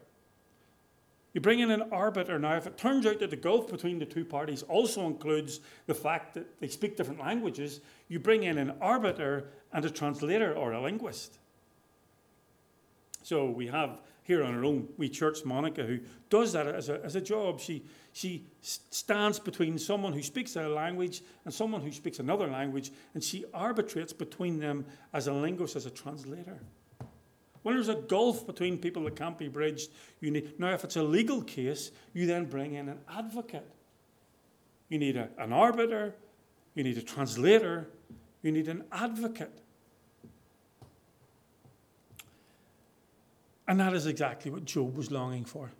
You 1.34 1.40
bring 1.40 1.60
in 1.60 1.72
an 1.72 1.84
arbiter. 1.92 2.38
Now, 2.38 2.58
if 2.58 2.68
it 2.68 2.78
turns 2.78 3.06
out 3.06 3.20
that 3.20 3.30
the 3.30 3.38
gulf 3.38 3.70
between 3.70 4.00
the 4.00 4.06
two 4.06 4.26
parties 4.26 4.64
also 4.64 5.08
includes 5.08 5.62
the 5.86 5.94
fact 5.94 6.34
that 6.34 6.60
they 6.60 6.68
speak 6.68 6.98
different 6.98 7.22
languages, 7.22 7.80
you 8.10 8.20
bring 8.20 8.44
in 8.44 8.58
an 8.58 8.74
arbiter 8.82 9.48
and 9.72 9.86
a 9.86 9.90
translator 9.90 10.54
or 10.54 10.74
a 10.74 10.82
linguist. 10.82 11.38
So 13.24 13.50
we 13.50 13.68
have 13.68 14.02
here 14.24 14.44
on 14.44 14.56
our 14.56 14.66
own 14.66 14.90
we 14.98 15.10
church 15.10 15.46
Monica 15.46 15.84
who 15.84 16.00
does 16.30 16.54
that 16.54 16.68
as 16.68 16.90
a, 16.90 17.04
as 17.04 17.16
a 17.16 17.22
job. 17.22 17.60
She, 17.60 17.84
she 18.14 18.46
stands 18.62 19.40
between 19.40 19.80
someone 19.80 20.14
who 20.14 20.22
speaks 20.22 20.56
a 20.56 20.68
language 20.68 21.22
and 21.46 21.54
someone 21.54 21.82
who 21.82 21.92
speaks 21.92 22.20
another 22.20 22.48
language, 22.48 22.92
and 23.14 23.24
she 23.24 23.46
arbitrates 23.54 24.12
between 24.12 24.60
them 24.60 24.86
as 25.14 25.28
a 25.28 25.34
linguist, 25.34 25.76
as 25.76 25.86
a 25.86 25.90
translator. 25.90 26.60
When 27.64 27.76
there's 27.76 27.90
a 27.90 27.96
gulf 27.96 28.46
between 28.48 28.80
people 28.80 29.04
that 29.04 29.16
can't 29.16 29.38
be 29.38 29.48
bridged, 29.48 29.92
you 30.20 30.32
need 30.32 30.60
now 30.60 30.74
if 30.74 30.84
it's 30.84 30.96
a 30.96 31.04
legal 31.04 31.42
case, 31.42 31.92
you 32.14 32.26
then 32.26 32.46
bring 32.46 32.74
in 32.74 32.90
an 32.90 33.00
advocate. 33.10 33.70
You 34.90 34.98
need 34.98 35.16
a, 35.16 35.30
an 35.38 35.54
arbiter, 35.54 36.16
you 36.76 36.84
need 36.84 36.98
a 36.98 37.02
translator, 37.02 37.88
you 38.42 38.52
need 38.52 38.68
an 38.68 38.84
advocate. 38.92 39.62
And 43.68 43.80
that 43.80 43.94
is 43.94 44.06
exactly 44.06 44.52
what 44.52 44.66
Job 44.66 44.98
was 44.98 45.12
longing 45.12 45.46
for. 45.46 45.72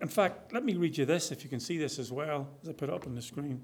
In 0.00 0.08
fact, 0.08 0.52
let 0.52 0.64
me 0.64 0.76
read 0.76 0.96
you 0.96 1.04
this 1.04 1.30
if 1.30 1.44
you 1.44 1.50
can 1.50 1.60
see 1.60 1.76
this 1.76 1.98
as 1.98 2.10
well 2.10 2.48
as 2.62 2.68
I 2.68 2.72
put 2.72 2.88
it 2.88 2.94
up 2.94 3.06
on 3.06 3.14
the 3.14 3.22
screen. 3.22 3.62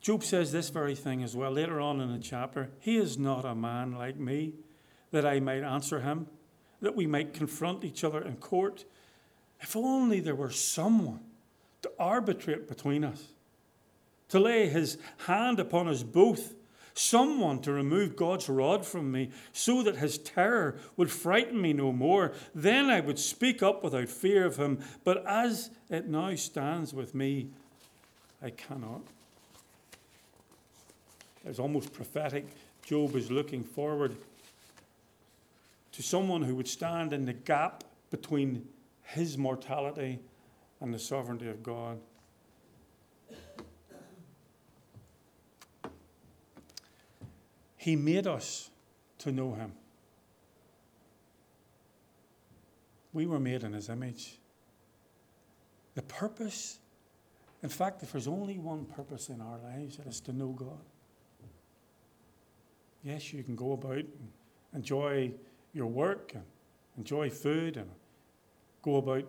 Job 0.00 0.22
says 0.22 0.52
this 0.52 0.68
very 0.68 0.94
thing 0.94 1.22
as 1.22 1.34
well 1.34 1.50
later 1.50 1.80
on 1.80 2.00
in 2.00 2.12
the 2.12 2.18
chapter. 2.18 2.70
He 2.78 2.96
is 2.96 3.18
not 3.18 3.44
a 3.44 3.54
man 3.54 3.92
like 3.92 4.16
me 4.16 4.52
that 5.10 5.24
I 5.24 5.40
might 5.40 5.62
answer 5.62 6.00
him, 6.00 6.26
that 6.80 6.94
we 6.94 7.06
might 7.06 7.32
confront 7.32 7.84
each 7.84 8.04
other 8.04 8.20
in 8.20 8.36
court. 8.36 8.84
If 9.60 9.74
only 9.74 10.20
there 10.20 10.34
were 10.34 10.50
someone 10.50 11.20
to 11.82 11.90
arbitrate 11.98 12.68
between 12.68 13.02
us, 13.02 13.32
to 14.28 14.38
lay 14.38 14.68
his 14.68 14.98
hand 15.26 15.58
upon 15.58 15.88
us 15.88 16.02
both 16.02 16.54
someone 16.98 17.60
to 17.60 17.72
remove 17.72 18.16
God's 18.16 18.48
rod 18.48 18.84
from 18.84 19.12
me 19.12 19.30
so 19.52 19.82
that 19.82 19.96
his 19.96 20.18
terror 20.18 20.76
would 20.96 21.10
frighten 21.10 21.60
me 21.60 21.72
no 21.72 21.92
more. 21.92 22.32
Then 22.54 22.86
I 22.86 23.00
would 23.00 23.18
speak 23.18 23.62
up 23.62 23.84
without 23.84 24.08
fear 24.08 24.46
of 24.46 24.56
him. 24.56 24.80
But 25.04 25.24
as 25.26 25.70
it 25.90 26.08
now 26.08 26.34
stands 26.34 26.94
with 26.94 27.14
me, 27.14 27.48
I 28.42 28.50
cannot. 28.50 29.02
It's 31.44 31.58
almost 31.58 31.92
prophetic. 31.92 32.46
Job 32.84 33.14
is 33.14 33.30
looking 33.30 33.62
forward 33.62 34.16
to 35.92 36.02
someone 36.02 36.42
who 36.42 36.54
would 36.56 36.68
stand 36.68 37.12
in 37.12 37.24
the 37.24 37.32
gap 37.32 37.84
between 38.10 38.66
his 39.02 39.38
mortality 39.38 40.18
and 40.80 40.92
the 40.92 40.98
sovereignty 40.98 41.48
of 41.48 41.62
God. 41.62 41.98
He 47.86 47.94
made 47.94 48.26
us 48.26 48.68
to 49.18 49.30
know 49.30 49.54
Him. 49.54 49.72
We 53.12 53.26
were 53.26 53.38
made 53.38 53.62
in 53.62 53.74
His 53.74 53.88
image. 53.88 54.40
The 55.94 56.02
purpose, 56.02 56.80
in 57.62 57.68
fact, 57.68 58.02
if 58.02 58.10
there's 58.10 58.26
only 58.26 58.58
one 58.58 58.86
purpose 58.86 59.28
in 59.28 59.40
our 59.40 59.58
lives, 59.58 60.00
it 60.00 60.06
is 60.08 60.18
to 60.22 60.32
know 60.32 60.48
God. 60.48 60.84
Yes, 63.04 63.32
you 63.32 63.44
can 63.44 63.54
go 63.54 63.70
about 63.70 63.98
and 63.98 64.32
enjoy 64.74 65.30
your 65.72 65.86
work 65.86 66.32
and 66.34 66.42
enjoy 66.98 67.30
food 67.30 67.76
and 67.76 67.88
go 68.82 68.96
about 68.96 69.28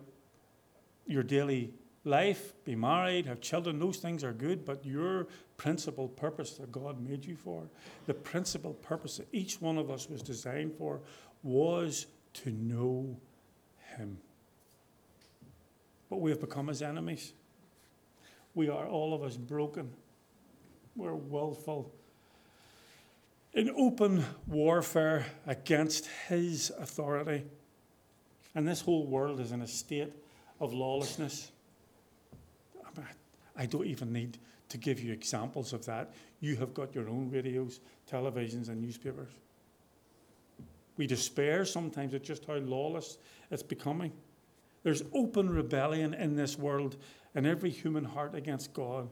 your 1.06 1.22
daily 1.22 1.70
life, 2.08 2.54
be 2.64 2.74
married, 2.74 3.26
have 3.26 3.40
children, 3.40 3.78
those 3.78 3.98
things 3.98 4.24
are 4.24 4.32
good, 4.32 4.64
but 4.64 4.84
your 4.84 5.28
principal 5.56 6.08
purpose 6.08 6.52
that 6.52 6.72
God 6.72 7.00
made 7.00 7.24
you 7.24 7.36
for, 7.36 7.68
the 8.06 8.14
principal 8.14 8.74
purpose 8.74 9.18
that 9.18 9.28
each 9.32 9.60
one 9.60 9.78
of 9.78 9.90
us 9.90 10.08
was 10.08 10.22
designed 10.22 10.74
for, 10.76 11.00
was 11.42 12.06
to 12.34 12.50
know 12.50 13.16
Him. 13.96 14.18
But 16.10 16.20
we 16.20 16.30
have 16.30 16.40
become 16.40 16.68
His 16.68 16.82
enemies. 16.82 17.32
We 18.54 18.68
are 18.68 18.88
all 18.88 19.14
of 19.14 19.22
us 19.22 19.36
broken. 19.36 19.90
We're 20.96 21.14
willful. 21.14 21.92
In 23.52 23.70
open 23.76 24.24
warfare 24.46 25.26
against 25.46 26.08
His 26.28 26.72
authority. 26.78 27.44
And 28.54 28.66
this 28.66 28.80
whole 28.80 29.06
world 29.06 29.40
is 29.40 29.52
in 29.52 29.62
a 29.62 29.68
state 29.68 30.12
of 30.60 30.72
lawlessness. 30.72 31.52
I 33.58 33.66
don't 33.66 33.86
even 33.86 34.12
need 34.12 34.38
to 34.68 34.78
give 34.78 35.00
you 35.00 35.12
examples 35.12 35.72
of 35.72 35.84
that. 35.86 36.12
You 36.40 36.56
have 36.56 36.72
got 36.72 36.94
your 36.94 37.08
own 37.08 37.30
radios, 37.30 37.80
televisions, 38.10 38.68
and 38.68 38.80
newspapers. 38.80 39.30
We 40.96 41.06
despair 41.06 41.64
sometimes 41.64 42.14
at 42.14 42.22
just 42.22 42.44
how 42.44 42.54
lawless 42.54 43.18
it's 43.50 43.62
becoming. 43.62 44.12
There's 44.82 45.02
open 45.12 45.50
rebellion 45.50 46.14
in 46.14 46.36
this 46.36 46.58
world 46.58 46.96
in 47.34 47.46
every 47.46 47.70
human 47.70 48.04
heart 48.04 48.34
against 48.34 48.72
God. 48.72 49.08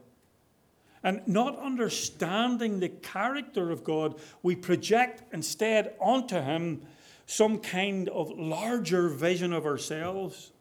And 1.03 1.21
not 1.27 1.57
understanding 1.59 2.79
the 2.79 2.89
character 2.89 3.69
of 3.71 3.83
God, 3.83 4.19
we 4.43 4.55
project 4.55 5.23
instead 5.33 5.93
onto 5.99 6.39
Him 6.41 6.81
some 7.25 7.59
kind 7.59 8.09
of 8.09 8.31
larger 8.31 9.09
vision 9.09 9.53
of 9.53 9.65
ourselves. 9.65 10.51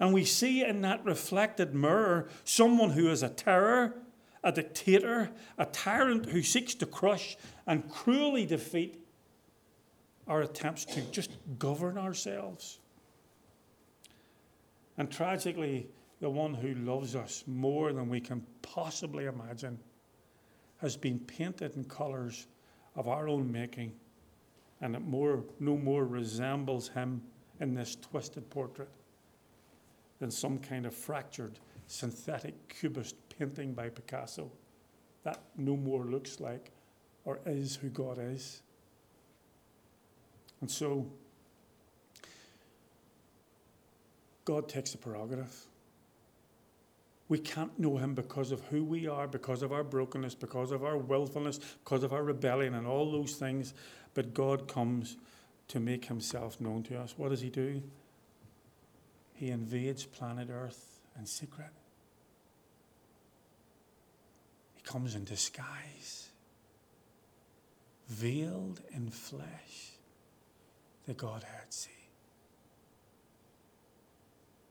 And 0.00 0.12
we 0.12 0.24
see 0.24 0.64
in 0.64 0.82
that 0.82 1.04
reflected 1.04 1.74
mirror 1.74 2.28
someone 2.44 2.90
who 2.90 3.10
is 3.10 3.22
a 3.22 3.28
terror, 3.28 3.94
a 4.42 4.52
dictator, 4.52 5.30
a 5.58 5.66
tyrant 5.66 6.26
who 6.26 6.42
seeks 6.42 6.74
to 6.76 6.86
crush 6.86 7.36
and 7.66 7.88
cruelly 7.88 8.46
defeat 8.46 9.00
our 10.26 10.42
attempts 10.42 10.84
to 10.86 11.00
just 11.10 11.30
govern 11.58 11.98
ourselves. 11.98 12.78
And 14.96 15.10
tragically, 15.10 15.88
the 16.20 16.30
one 16.30 16.54
who 16.54 16.74
loves 16.74 17.14
us 17.16 17.44
more 17.46 17.92
than 17.92 18.08
we 18.08 18.20
can 18.20 18.44
possibly 18.62 19.26
imagine 19.26 19.78
has 20.78 20.96
been 20.96 21.18
painted 21.18 21.76
in 21.76 21.84
colours 21.84 22.46
of 22.96 23.08
our 23.08 23.28
own 23.28 23.50
making, 23.50 23.92
and 24.80 24.94
it 24.94 25.02
more, 25.02 25.44
no 25.60 25.76
more 25.76 26.04
resembles 26.04 26.88
him 26.88 27.22
in 27.60 27.74
this 27.74 27.96
twisted 27.96 28.48
portrait 28.50 28.88
than 30.24 30.30
some 30.30 30.58
kind 30.58 30.86
of 30.86 30.94
fractured 30.94 31.58
synthetic 31.86 32.54
cubist 32.70 33.14
painting 33.38 33.74
by 33.74 33.90
Picasso. 33.90 34.50
That 35.22 35.38
no 35.58 35.76
more 35.76 36.06
looks 36.06 36.40
like 36.40 36.70
or 37.26 37.40
is 37.44 37.76
who 37.76 37.90
God 37.90 38.16
is. 38.18 38.62
And 40.62 40.70
so, 40.70 41.06
God 44.46 44.66
takes 44.66 44.92
the 44.92 44.96
prerogative. 44.96 45.54
We 47.28 47.38
can't 47.38 47.78
know 47.78 47.98
Him 47.98 48.14
because 48.14 48.50
of 48.50 48.62
who 48.68 48.82
we 48.82 49.06
are, 49.06 49.28
because 49.28 49.62
of 49.62 49.74
our 49.74 49.84
brokenness, 49.84 50.34
because 50.34 50.70
of 50.70 50.84
our 50.84 50.96
willfulness, 50.96 51.60
because 51.84 52.02
of 52.02 52.14
our 52.14 52.22
rebellion, 52.22 52.72
and 52.76 52.86
all 52.86 53.12
those 53.12 53.34
things. 53.34 53.74
But 54.14 54.32
God 54.32 54.68
comes 54.68 55.18
to 55.68 55.80
make 55.80 56.06
Himself 56.06 56.58
known 56.62 56.82
to 56.84 56.98
us. 56.98 57.12
What 57.18 57.28
does 57.28 57.42
He 57.42 57.50
do? 57.50 57.82
He 59.34 59.50
invades 59.50 60.04
planet 60.04 60.48
Earth 60.50 61.00
in 61.18 61.26
secret. 61.26 61.70
He 64.74 64.82
comes 64.82 65.14
in 65.14 65.24
disguise, 65.24 66.28
veiled 68.08 68.80
in 68.94 69.10
flesh, 69.10 69.98
the 71.06 71.14
Godhead 71.14 71.66
see. 71.70 71.90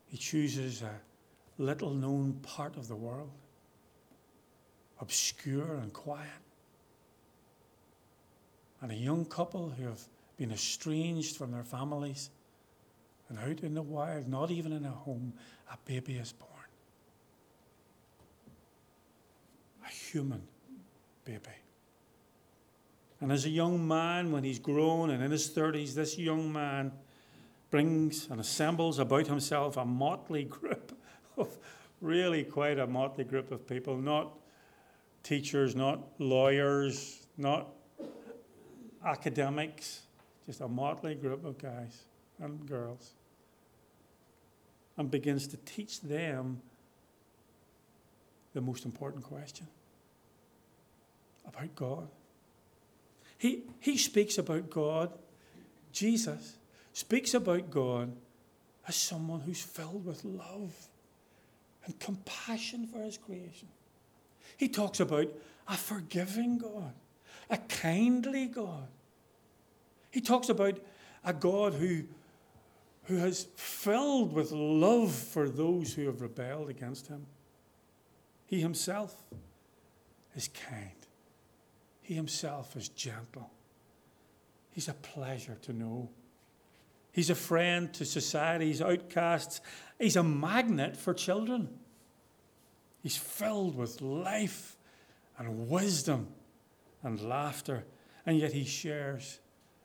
He 0.07 0.17
chooses 0.17 0.81
a 0.81 0.93
little 1.57 1.93
known 1.93 2.39
part 2.43 2.77
of 2.77 2.87
the 2.87 2.95
world, 2.95 3.31
obscure 5.01 5.75
and 5.75 5.91
quiet. 5.91 6.29
And 8.81 8.91
a 8.91 8.95
young 8.95 9.25
couple 9.25 9.69
who 9.69 9.87
have 9.87 10.01
been 10.37 10.51
estranged 10.51 11.35
from 11.35 11.51
their 11.51 11.63
families 11.63 12.29
and 13.29 13.39
out 13.39 13.63
in 13.63 13.73
the 13.73 13.81
wild, 13.81 14.27
not 14.27 14.51
even 14.51 14.71
in 14.73 14.85
a 14.85 14.91
home, 14.91 15.33
a 15.71 15.77
baby 15.85 16.15
is 16.15 16.31
born. 16.33 16.51
A 19.85 19.89
human 19.89 20.41
baby. 21.25 21.39
And 23.21 23.31
as 23.31 23.45
a 23.45 23.49
young 23.49 23.87
man, 23.87 24.31
when 24.31 24.43
he's 24.43 24.59
grown 24.59 25.09
and 25.09 25.23
in 25.23 25.31
his 25.31 25.49
30s, 25.49 25.93
this 25.93 26.17
young 26.17 26.51
man 26.51 26.91
brings 27.71 28.27
and 28.29 28.39
assembles 28.39 28.99
about 28.99 29.27
himself 29.27 29.77
a 29.77 29.85
motley 29.85 30.43
group 30.59 30.95
of 31.37 31.57
really 32.01 32.43
quite 32.43 32.77
a 32.77 32.85
motley 32.85 33.23
group 33.23 33.51
of 33.51 33.65
people, 33.65 33.97
not 33.97 34.33
teachers, 35.23 35.73
not 35.75 36.01
lawyers, 36.19 37.25
not 37.37 37.69
academics, 39.05 40.01
just 40.45 40.59
a 40.59 40.67
motley 40.67 41.15
group 41.15 41.45
of 41.45 41.57
guys 41.57 42.03
and 42.43 42.67
girls, 42.67 43.13
and 44.97 45.09
begins 45.09 45.47
to 45.47 45.57
teach 45.57 46.01
them 46.01 46.61
the 48.53 48.61
most 48.61 48.85
important 48.85 49.23
question 49.23 49.67
about 51.47 51.75
God. 51.75 52.07
He, 53.37 53.63
he 53.79 53.97
speaks 53.97 54.37
about 54.37 54.69
God, 54.69 55.11
Jesus 55.91 56.55
speaks 56.93 57.33
about 57.33 57.71
God 57.71 58.11
as 58.87 58.95
someone 58.95 59.39
who's 59.41 59.61
filled 59.61 60.05
with 60.05 60.23
love 60.23 60.73
and 61.85 61.99
compassion 61.99 62.87
for 62.87 62.99
his 62.99 63.17
creation. 63.17 63.67
He 64.57 64.67
talks 64.67 64.99
about 64.99 65.27
a 65.67 65.75
forgiving 65.75 66.57
God, 66.57 66.93
a 67.49 67.57
kindly 67.57 68.45
God. 68.45 68.87
He 70.11 70.21
talks 70.21 70.49
about 70.49 70.77
a 71.25 71.33
God 71.33 71.73
who, 71.73 72.03
who 73.03 73.17
has 73.17 73.47
filled 73.55 74.33
with 74.33 74.51
love 74.51 75.11
for 75.11 75.49
those 75.49 75.93
who 75.93 76.05
have 76.05 76.21
rebelled 76.21 76.69
against 76.69 77.07
him. 77.07 77.25
He 78.45 78.61
himself 78.61 79.15
is 80.35 80.47
kind. 80.47 80.91
He 82.01 82.13
himself 82.13 82.75
is 82.75 82.89
gentle. 82.89 83.51
He's 84.71 84.87
a 84.87 84.93
pleasure 84.93 85.57
to 85.63 85.73
know. 85.73 86.09
He's 87.11 87.29
a 87.29 87.35
friend 87.35 87.93
to 87.93 88.05
society's 88.05 88.81
outcasts. 88.81 89.61
He's 89.99 90.15
a 90.15 90.23
magnet 90.23 90.97
for 90.97 91.13
children. 91.13 91.69
He's 93.01 93.17
filled 93.17 93.75
with 93.75 94.01
life 94.01 94.77
and 95.37 95.69
wisdom 95.69 96.27
and 97.03 97.21
laughter, 97.21 97.85
and 98.25 98.37
yet 98.37 98.53
he 98.53 98.63
shares 98.63 99.39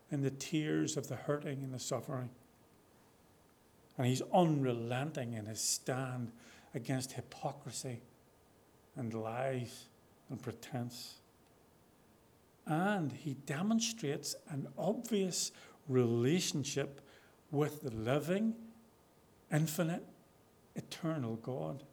in 0.09 0.21
the 0.21 0.31
tears 0.31 0.97
of 0.97 1.07
the 1.07 1.15
hurting 1.15 1.63
and 1.63 1.73
the 1.73 1.79
suffering. 1.79 2.29
And 3.99 4.07
he's 4.07 4.21
unrelenting 4.33 5.33
in 5.33 5.45
his 5.45 5.59
stand 5.59 6.31
against 6.73 7.11
hypocrisy 7.11 7.99
and 8.95 9.13
lies 9.13 9.89
and 10.29 10.41
pretense. 10.41 11.15
And 12.65 13.11
he 13.11 13.33
demonstrates 13.45 14.37
an 14.49 14.67
obvious 14.77 15.51
relationship 15.89 17.01
with 17.51 17.81
the 17.81 17.91
living, 17.91 18.55
infinite, 19.51 20.05
eternal 20.75 21.35
God. 21.35 21.83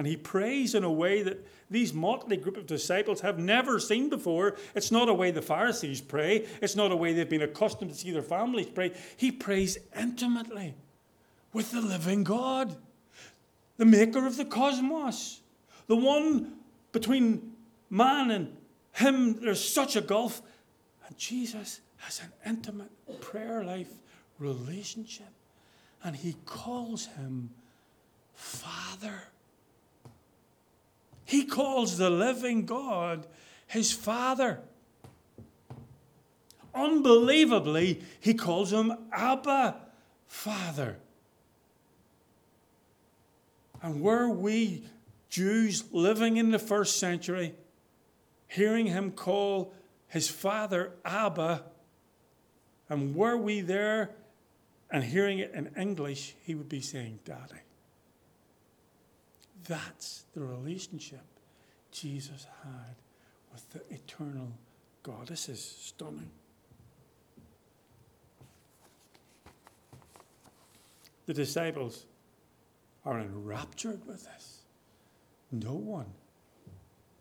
And 0.00 0.06
he 0.06 0.16
prays 0.16 0.74
in 0.74 0.82
a 0.82 0.90
way 0.90 1.22
that 1.24 1.46
these 1.70 1.92
motley 1.92 2.38
group 2.38 2.56
of 2.56 2.64
disciples 2.64 3.20
have 3.20 3.38
never 3.38 3.78
seen 3.78 4.08
before. 4.08 4.56
It's 4.74 4.90
not 4.90 5.10
a 5.10 5.12
way 5.12 5.30
the 5.30 5.42
Pharisees 5.42 6.00
pray, 6.00 6.46
it's 6.62 6.74
not 6.74 6.90
a 6.90 6.96
way 6.96 7.12
they've 7.12 7.28
been 7.28 7.42
accustomed 7.42 7.90
to 7.90 7.96
see 7.98 8.10
their 8.10 8.22
families 8.22 8.68
pray. 8.68 8.94
He 9.18 9.30
prays 9.30 9.76
intimately 9.94 10.74
with 11.52 11.70
the 11.72 11.82
living 11.82 12.24
God, 12.24 12.76
the 13.76 13.84
maker 13.84 14.26
of 14.26 14.38
the 14.38 14.46
cosmos, 14.46 15.42
the 15.86 15.96
one 15.96 16.54
between 16.92 17.52
man 17.90 18.30
and 18.30 18.56
him. 18.92 19.34
There's 19.34 19.62
such 19.62 19.96
a 19.96 20.00
gulf. 20.00 20.40
And 21.06 21.18
Jesus 21.18 21.82
has 21.98 22.20
an 22.20 22.32
intimate 22.46 23.20
prayer 23.20 23.62
life 23.62 23.92
relationship. 24.38 25.28
And 26.02 26.16
he 26.16 26.36
calls 26.46 27.04
him 27.04 27.50
Father. 28.32 29.24
He 31.30 31.44
calls 31.44 31.96
the 31.96 32.10
living 32.10 32.66
God 32.66 33.24
his 33.68 33.92
Father. 33.92 34.58
Unbelievably, 36.74 38.02
he 38.18 38.34
calls 38.34 38.72
him 38.72 38.92
Abba, 39.12 39.76
Father. 40.26 40.98
And 43.80 44.00
were 44.00 44.28
we 44.28 44.82
Jews 45.28 45.84
living 45.92 46.36
in 46.36 46.50
the 46.50 46.58
first 46.58 46.98
century, 46.98 47.54
hearing 48.48 48.86
him 48.86 49.12
call 49.12 49.72
his 50.08 50.28
father 50.28 50.94
Abba, 51.04 51.62
and 52.88 53.14
were 53.14 53.36
we 53.36 53.60
there 53.60 54.10
and 54.90 55.04
hearing 55.04 55.38
it 55.38 55.52
in 55.54 55.70
English, 55.78 56.34
he 56.42 56.56
would 56.56 56.68
be 56.68 56.80
saying, 56.80 57.20
Daddy. 57.24 57.60
That's 59.66 60.24
the 60.34 60.40
relationship 60.40 61.24
Jesus 61.92 62.46
had 62.62 62.96
with 63.52 63.68
the 63.70 63.94
eternal 63.94 64.52
God. 65.02 65.26
This 65.26 65.48
is 65.48 65.62
stunning. 65.62 66.30
The 71.26 71.34
disciples 71.34 72.06
are 73.04 73.20
enraptured 73.20 74.06
with 74.06 74.24
this. 74.24 74.62
No 75.52 75.74
one. 75.74 76.12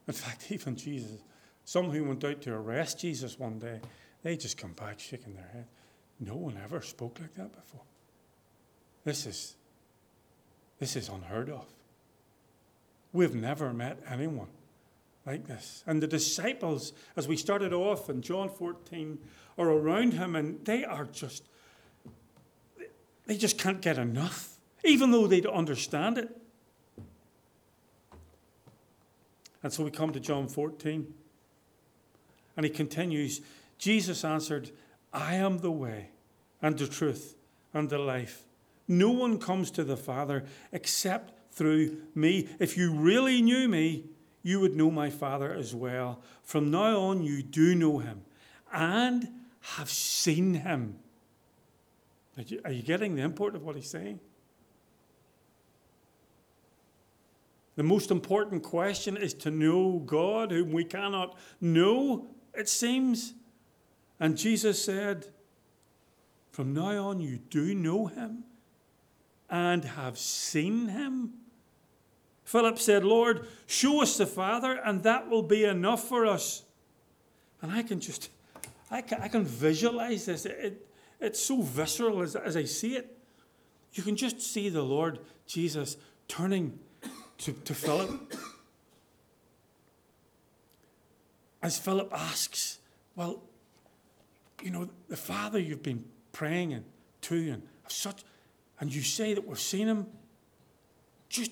In 0.08 0.13
fact, 0.13 0.47
even 0.52 0.75
Jesus, 0.75 1.21
some 1.65 1.89
who 1.89 2.04
went 2.04 2.23
out 2.23 2.41
to 2.41 2.54
arrest 2.54 2.99
Jesus 2.99 3.38
one 3.38 3.60
day, 3.60 3.80
they 4.23 4.36
just 4.36 4.58
come 4.58 4.73
back 4.73 4.99
shaking 4.99 5.36
their 5.36 5.49
head. 5.54 5.67
No 6.19 6.36
one 6.36 6.60
ever 6.63 6.82
spoke 6.82 7.19
like 7.21 7.36
that 7.36 7.56
before. 7.56 7.82
This 9.04 9.25
is, 9.25 9.56
this 10.80 10.95
is 10.95 11.10
unheard 11.10 11.49
of. 11.49 11.65
We've 13.11 13.35
never 13.35 13.73
met 13.73 13.99
anyone 14.09 14.47
like 15.25 15.47
this. 15.47 15.83
And 15.87 16.01
the 16.01 16.07
disciples, 16.07 16.93
as 17.15 17.27
we 17.27 17.37
started 17.37 17.73
off 17.73 18.09
in 18.09 18.21
John 18.21 18.49
14, 18.49 19.17
are 19.57 19.69
around 19.69 20.13
him 20.13 20.35
and 20.35 20.63
they 20.65 20.83
are 20.83 21.05
just, 21.05 21.43
they 23.25 23.37
just 23.37 23.57
can't 23.57 23.81
get 23.81 23.97
enough, 23.97 24.57
even 24.83 25.11
though 25.11 25.27
they 25.27 25.41
don't 25.41 25.55
understand 25.55 26.17
it. 26.17 26.35
And 29.61 29.73
so 29.73 29.83
we 29.83 29.91
come 29.91 30.11
to 30.13 30.19
John 30.19 30.47
14. 30.47 31.13
And 32.55 32.65
he 32.65 32.69
continues 32.69 33.41
Jesus 33.77 34.25
answered, 34.25 34.71
I 35.13 35.35
am 35.35 35.59
the 35.59 35.71
way 35.71 36.09
and 36.61 36.77
the 36.77 36.85
truth 36.85 37.35
and 37.73 37.89
the 37.89 37.97
life. 37.97 38.43
No 38.87 39.09
one 39.09 39.39
comes 39.39 39.71
to 39.71 39.83
the 39.83 39.97
Father 39.97 40.43
except 40.71 41.33
through 41.59 41.97
me. 42.15 42.47
If 42.57 42.77
you 42.77 42.91
really 42.91 43.41
knew 43.41 43.67
me, 43.67 44.05
you 44.41 44.61
would 44.61 44.75
know 44.75 44.89
my 44.89 45.09
Father 45.09 45.53
as 45.53 45.75
well. 45.75 46.23
From 46.41 46.71
now 46.71 46.99
on, 47.01 47.21
you 47.21 47.43
do 47.43 47.75
know 47.75 47.99
him 47.99 48.21
and 48.73 49.27
have 49.75 49.89
seen 49.89 50.53
him. 50.55 50.97
Are 52.63 52.71
you 52.71 52.81
getting 52.81 53.15
the 53.15 53.21
import 53.21 53.55
of 53.55 53.63
what 53.63 53.75
he's 53.75 53.89
saying? 53.89 54.21
The 57.75 57.83
most 57.83 58.09
important 58.09 58.63
question 58.63 59.17
is 59.17 59.33
to 59.35 59.51
know 59.51 59.99
God, 60.05 60.51
whom 60.51 60.71
we 60.71 60.85
cannot 60.85 61.37
know, 61.59 62.27
it 62.53 62.69
seems. 62.69 63.33
And 64.17 64.37
Jesus 64.37 64.83
said, 64.83 65.27
From 66.51 66.73
now 66.73 67.09
on, 67.09 67.19
you 67.19 67.37
do 67.49 67.75
know 67.75 68.07
him 68.07 68.45
and 69.49 69.83
have 69.83 70.17
seen 70.17 70.87
him. 70.87 71.33
Philip 72.49 72.79
said, 72.79 73.05
Lord, 73.05 73.45
show 73.67 74.01
us 74.01 74.17
the 74.17 74.25
Father, 74.25 74.81
and 74.83 75.03
that 75.03 75.29
will 75.29 75.43
be 75.43 75.65
enough 75.65 76.07
for 76.07 76.25
us. 76.25 76.63
And 77.62 77.71
I 77.71 77.83
can 77.83 77.99
just, 77.99 78.31
I 78.89 79.03
can, 79.03 79.21
I 79.21 79.27
can 79.27 79.45
visualize 79.45 80.25
this. 80.25 80.47
It, 80.47 80.57
it, 80.59 80.88
it's 81.19 81.39
so 81.39 81.62
visceral 81.62 82.23
as, 82.23 82.35
as 82.35 82.57
I 82.57 82.63
see 82.63 82.95
it. 82.95 83.15
You 83.93 84.01
can 84.01 84.15
just 84.15 84.41
see 84.41 84.67
the 84.69 84.81
Lord 84.81 85.19
Jesus 85.45 85.97
turning 86.27 86.79
to, 87.38 87.53
to 87.53 87.75
Philip. 87.75 88.33
As 91.62 91.77
Philip 91.77 92.12
asks, 92.12 92.79
Well, 93.15 93.43
you 94.63 94.71
know, 94.71 94.89
the 95.07 95.17
Father 95.17 95.59
you've 95.59 95.83
been 95.83 96.03
praying 96.31 96.73
and 96.73 96.85
to 97.21 97.51
and 97.51 97.62
such, 97.89 98.23
and 98.79 98.91
you 98.91 99.03
say 99.03 99.35
that 99.35 99.47
we've 99.47 99.59
seen 99.59 99.88
him. 99.88 100.07
Just 101.29 101.51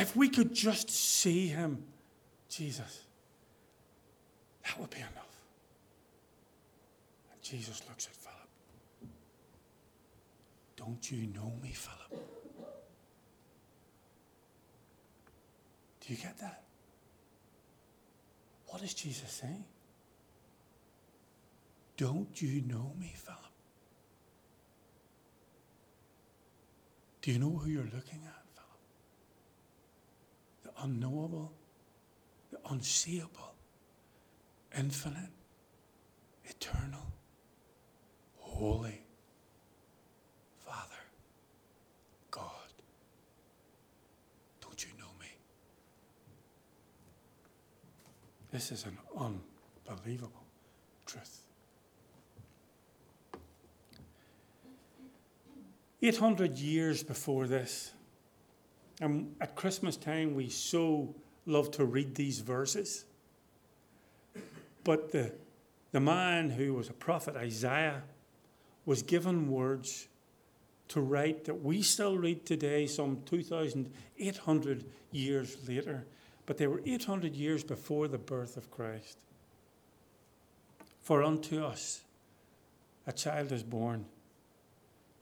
if 0.00 0.16
we 0.16 0.28
could 0.28 0.54
just 0.54 0.90
see 0.90 1.46
him, 1.48 1.84
Jesus, 2.48 3.04
that 4.64 4.80
would 4.80 4.90
be 4.90 4.96
enough. 4.96 5.36
And 7.30 7.42
Jesus 7.42 7.82
looks 7.86 8.06
at 8.06 8.14
Philip. 8.14 9.12
Don't 10.76 11.10
you 11.10 11.26
know 11.28 11.52
me, 11.62 11.72
Philip? 11.72 12.24
Do 16.00 16.14
you 16.14 16.16
get 16.16 16.38
that? 16.38 16.62
What 18.68 18.82
is 18.82 18.94
Jesus 18.94 19.30
saying? 19.30 19.64
Don't 21.98 22.40
you 22.40 22.62
know 22.62 22.92
me, 22.98 23.12
Philip? 23.16 23.38
Do 27.20 27.32
you 27.32 27.38
know 27.38 27.50
who 27.50 27.68
you're 27.68 27.82
looking 27.84 28.22
at, 28.26 28.39
unknowable, 30.82 31.52
the 32.50 32.58
unseeable, 32.70 33.54
infinite, 34.76 35.30
eternal, 36.44 37.06
holy 38.36 39.02
Father, 40.58 41.02
God. 42.30 42.44
Don't 44.60 44.82
you 44.82 44.90
know 44.98 45.10
me? 45.20 45.26
This 48.52 48.72
is 48.72 48.84
an 48.84 48.98
unbelievable 49.16 50.44
truth. 51.06 51.42
800 56.02 56.58
years 56.58 57.02
before 57.02 57.46
this, 57.46 57.92
and 59.00 59.34
at 59.40 59.56
Christmas 59.56 59.96
time, 59.96 60.34
we 60.34 60.50
so 60.50 61.14
love 61.46 61.70
to 61.72 61.84
read 61.84 62.14
these 62.14 62.40
verses. 62.40 63.06
But 64.84 65.12
the, 65.12 65.32
the 65.92 66.00
man 66.00 66.50
who 66.50 66.74
was 66.74 66.90
a 66.90 66.92
prophet, 66.92 67.36
Isaiah, 67.36 68.02
was 68.84 69.02
given 69.02 69.50
words 69.50 70.08
to 70.88 71.00
write 71.00 71.44
that 71.44 71.62
we 71.62 71.82
still 71.82 72.18
read 72.18 72.44
today, 72.44 72.86
some 72.86 73.22
2,800 73.24 74.84
years 75.12 75.56
later. 75.68 76.04
But 76.46 76.58
they 76.58 76.66
were 76.66 76.82
800 76.84 77.34
years 77.34 77.64
before 77.64 78.08
the 78.08 78.18
birth 78.18 78.56
of 78.56 78.70
Christ. 78.70 79.18
For 81.00 81.22
unto 81.22 81.64
us 81.64 82.02
a 83.06 83.12
child 83.12 83.52
is 83.52 83.62
born 83.62 84.04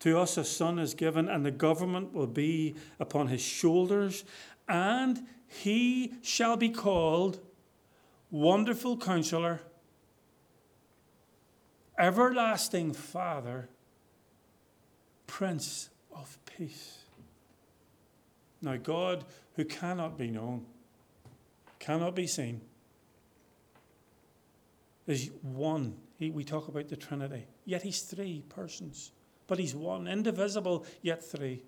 to 0.01 0.19
us 0.19 0.37
a 0.37 0.45
son 0.45 0.79
is 0.79 0.95
given, 0.95 1.29
and 1.29 1.45
the 1.45 1.51
government 1.51 2.13
will 2.13 2.27
be 2.27 2.77
upon 3.01 3.29
his 3.29 3.41
shoulders, 3.41 4.25
and 4.69 5.27
he 5.47 6.15
shall 6.23 6.57
be 6.57 6.69
called 6.69 7.41
Wonderful 8.31 8.97
Counselor, 8.99 9.61
Everlasting 11.99 12.93
Father, 12.93 13.69
Prince 15.27 15.91
of 16.15 16.39
Peace. 16.45 16.99
Now, 18.63 18.77
God, 18.77 19.25
who 19.55 19.65
cannot 19.65 20.17
be 20.17 20.31
known, 20.31 20.67
cannot 21.79 22.15
be 22.15 22.27
seen, 22.27 22.61
is 25.07 25.31
one. 25.43 25.97
He, 26.19 26.31
we 26.31 26.45
talk 26.45 26.69
about 26.69 26.89
the 26.89 26.97
Trinity, 26.97 27.47
yet 27.65 27.83
he's 27.83 28.03
three 28.03 28.45
persons 28.49 29.13
but 29.49 29.59
he's 29.59 29.75
one, 29.75 30.07
indivisible, 30.07 30.87
yet 31.03 31.25
three. 31.25 31.63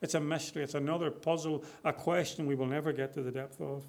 It's 0.00 0.14
a 0.14 0.20
mystery. 0.20 0.62
It's 0.62 0.74
another 0.74 1.10
puzzle, 1.10 1.64
a 1.84 1.92
question 1.92 2.46
we 2.46 2.54
will 2.54 2.66
never 2.66 2.92
get 2.92 3.14
to 3.14 3.22
the 3.22 3.32
depth 3.32 3.60
of. 3.60 3.82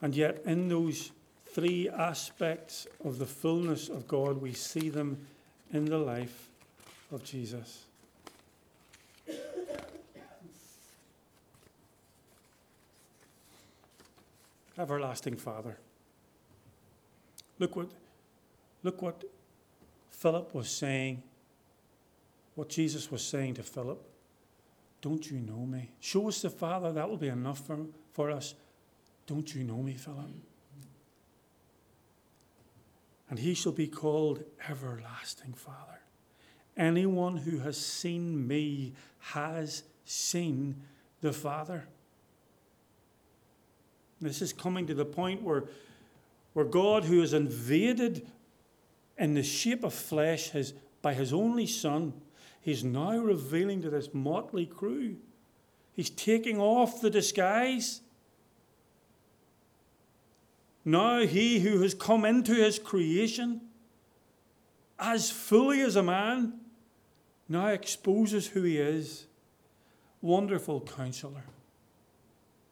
And 0.00 0.14
yet, 0.14 0.42
in 0.44 0.68
those 0.68 1.12
three 1.46 1.88
aspects 1.88 2.86
of 3.04 3.18
the 3.18 3.26
fullness 3.26 3.88
of 3.88 4.06
God, 4.06 4.40
we 4.40 4.52
see 4.52 4.88
them 4.88 5.26
in 5.72 5.86
the 5.86 5.98
life 5.98 6.48
of 7.10 7.24
Jesus. 7.24 7.84
Everlasting 14.78 15.36
Father. 15.36 15.78
Look 17.58 17.76
what 17.76 17.88
Look 18.84 19.02
what 19.02 19.24
Philip 20.10 20.54
was 20.54 20.68
saying, 20.68 21.22
what 22.54 22.68
Jesus 22.68 23.10
was 23.10 23.24
saying 23.24 23.54
to 23.54 23.62
Philip. 23.62 24.00
Don't 25.00 25.28
you 25.30 25.38
know 25.38 25.66
me? 25.66 25.90
Show 26.00 26.28
us 26.28 26.42
the 26.42 26.50
Father, 26.50 26.92
that 26.92 27.08
will 27.08 27.16
be 27.16 27.28
enough 27.28 27.66
for, 27.66 27.78
for 28.12 28.30
us. 28.30 28.54
Don't 29.26 29.54
you 29.54 29.64
know 29.64 29.78
me, 29.78 29.94
Philip? 29.94 30.26
And 33.30 33.38
he 33.38 33.54
shall 33.54 33.72
be 33.72 33.86
called 33.86 34.44
Everlasting 34.68 35.54
Father. 35.54 36.00
Anyone 36.76 37.38
who 37.38 37.58
has 37.60 37.78
seen 37.78 38.46
me 38.46 38.92
has 39.18 39.84
seen 40.04 40.76
the 41.22 41.32
Father. 41.32 41.86
This 44.20 44.42
is 44.42 44.52
coming 44.52 44.86
to 44.86 44.94
the 44.94 45.04
point 45.04 45.42
where, 45.42 45.64
where 46.52 46.64
God, 46.64 47.04
who 47.04 47.20
has 47.20 47.32
invaded 47.32 48.26
in 49.18 49.34
the 49.34 49.42
shape 49.42 49.84
of 49.84 49.94
flesh 49.94 50.50
his, 50.50 50.74
by 51.02 51.14
his 51.14 51.32
only 51.32 51.66
Son, 51.66 52.12
he's 52.60 52.84
now 52.84 53.16
revealing 53.16 53.82
to 53.82 53.90
this 53.90 54.12
motley 54.12 54.66
crew. 54.66 55.16
He's 55.92 56.10
taking 56.10 56.58
off 56.58 57.00
the 57.00 57.10
disguise. 57.10 58.00
Now, 60.84 61.20
he 61.20 61.60
who 61.60 61.80
has 61.82 61.94
come 61.94 62.24
into 62.24 62.54
his 62.54 62.78
creation 62.78 63.60
as 64.98 65.30
fully 65.30 65.80
as 65.80 65.96
a 65.96 66.02
man 66.02 66.60
now 67.48 67.68
exposes 67.68 68.48
who 68.48 68.62
he 68.62 68.78
is. 68.78 69.26
Wonderful 70.20 70.80
counselor. 70.80 71.44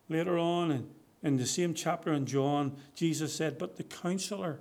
Later 0.08 0.38
on 0.38 0.70
in, 0.70 0.88
in 1.22 1.36
the 1.36 1.46
same 1.46 1.74
chapter 1.74 2.12
in 2.12 2.26
John, 2.26 2.76
Jesus 2.94 3.34
said, 3.34 3.58
But 3.58 3.76
the 3.76 3.82
counselor, 3.82 4.60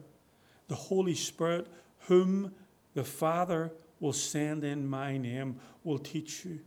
the 0.72 0.78
Holy 0.78 1.16
Spirit, 1.16 1.68
whom 2.08 2.54
the 2.94 3.04
Father 3.04 3.74
will 4.00 4.14
send 4.14 4.64
in 4.64 4.88
my 4.88 5.17
name, 5.17 5.60
will 5.84 6.00
teach 6.00 6.46
you. 6.46 6.62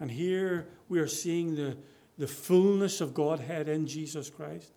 And 0.00 0.10
here 0.10 0.68
we 0.90 0.98
are 0.98 1.06
seeing 1.06 1.54
the, 1.54 1.78
the 2.18 2.26
fullness 2.26 3.00
of 3.00 3.14
Godhead 3.14 3.68
in 3.68 3.86
Jesus 3.86 4.28
Christ. 4.28 4.70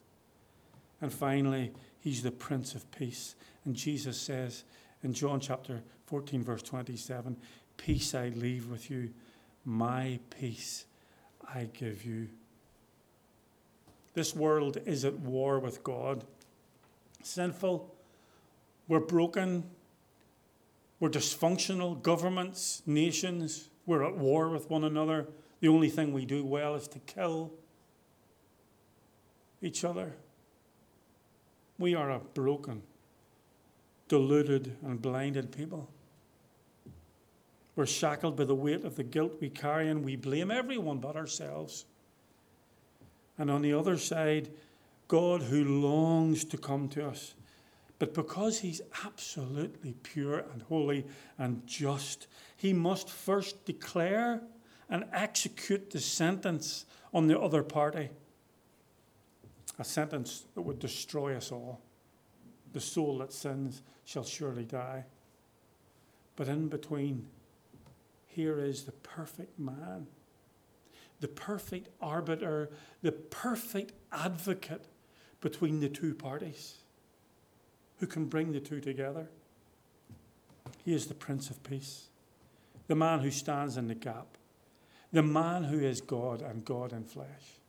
And 1.02 1.12
finally, 1.12 1.74
he's 2.00 2.24
the 2.24 2.32
Prince 2.32 2.76
of 2.76 2.90
Peace. 2.92 3.36
And 3.66 3.76
Jesus 3.76 4.18
says 4.18 4.64
in 5.04 5.12
John 5.12 5.42
chapter 5.42 5.84
14, 6.06 6.46
verse 6.46 6.64
27 6.64 7.36
Peace 7.76 8.16
I 8.16 8.30
leave 8.30 8.70
with 8.70 8.90
you, 8.90 9.10
my 9.66 10.18
peace 10.30 10.86
I 11.54 11.68
give 11.74 12.06
you. 12.06 12.30
This 14.14 14.34
world 14.34 14.78
is 14.86 15.04
at 15.04 15.20
war 15.20 15.60
with 15.60 15.84
God 15.84 16.24
sinful, 17.26 17.94
we're 18.88 19.00
broken, 19.00 19.64
we're 21.00 21.10
dysfunctional, 21.10 22.02
governments, 22.02 22.82
nations, 22.86 23.70
we're 23.86 24.04
at 24.04 24.18
war 24.18 24.50
with 24.50 24.70
one 24.70 24.84
another. 24.84 25.28
The 25.60 25.68
only 25.68 25.90
thing 25.90 26.14
we 26.14 26.26
do 26.26 26.46
well 26.46 26.76
is 26.76 26.88
to 26.90 27.00
kill 27.00 27.52
each 29.62 29.84
other. 29.84 30.14
We 31.78 31.96
are 31.96 32.12
a 32.12 32.20
broken, 32.20 32.84
deluded, 34.08 34.76
and 34.84 35.02
blinded 35.02 35.52
people. 35.52 35.90
We're 37.76 37.86
shackled 37.86 38.36
by 38.36 38.44
the 38.44 38.56
weight 38.56 38.84
of 38.84 38.96
the 38.96 39.04
guilt 39.04 39.38
we 39.40 39.50
carry, 39.50 39.90
and 39.90 40.04
we 40.04 40.16
blame 40.16 40.52
everyone 40.52 41.00
but 41.00 41.16
ourselves. 41.16 41.86
And 43.38 43.50
on 43.50 43.62
the 43.62 43.74
other 43.74 43.98
side, 43.98 44.50
God 45.12 45.42
who 45.42 45.66
longs 45.66 46.46
to 46.46 46.58
come 46.58 46.88
to 46.88 47.06
us. 47.06 47.34
But 48.00 48.14
because 48.14 48.60
he's 48.60 48.80
absolutely 49.06 49.94
pure 50.04 50.46
and 50.54 50.62
holy 50.62 51.06
and 51.38 51.68
just, 51.68 52.28
he 52.56 52.72
must 52.72 53.10
first 53.10 53.66
declare 53.66 54.42
and 54.90 55.04
execute 55.12 55.90
the 55.90 56.00
sentence 56.00 56.86
on 57.14 57.28
the 57.28 57.38
other 57.38 57.62
party. 57.62 58.10
A 59.78 59.84
sentence 59.84 60.46
that 60.56 60.62
would 60.62 60.80
destroy 60.80 61.36
us 61.36 61.52
all. 61.52 61.82
The 62.72 62.80
soul 62.80 63.18
that 63.18 63.34
sins 63.34 63.82
shall 64.06 64.24
surely 64.24 64.64
die. 64.64 65.04
But 66.38 66.48
in 66.48 66.70
between, 66.70 67.28
here 68.28 68.60
is 68.60 68.84
the 68.84 68.94
perfect 68.94 69.60
man, 69.60 70.08
the 71.20 71.28
perfect 71.28 71.90
arbiter, 72.02 72.70
the 73.02 73.12
perfect 73.12 73.92
advocate 74.14 74.86
between 75.42 75.80
the 75.80 75.90
two 75.90 76.14
parties 76.14 76.76
who 78.00 78.08
can 78.08 78.26
bring 78.26 78.52
the 78.52 78.60
two 78.60 78.80
together. 78.80 79.28
He 80.84 80.94
is 80.94 81.08
the 81.08 81.14
Prince 81.14 81.50
of 81.50 81.62
Peace, 81.64 82.08
the 82.88 82.96
man 82.96 83.20
who 83.20 83.32
stands 83.32 83.78
in 83.78 83.88
the 83.88 83.96
gap, 83.96 84.38
the 85.12 85.24
man 85.24 85.66
who 85.66 85.80
is 85.80 86.02
God 86.02 86.42
and 86.42 86.64
God 86.64 86.94
in 86.94 87.04
flesh. 87.04 87.60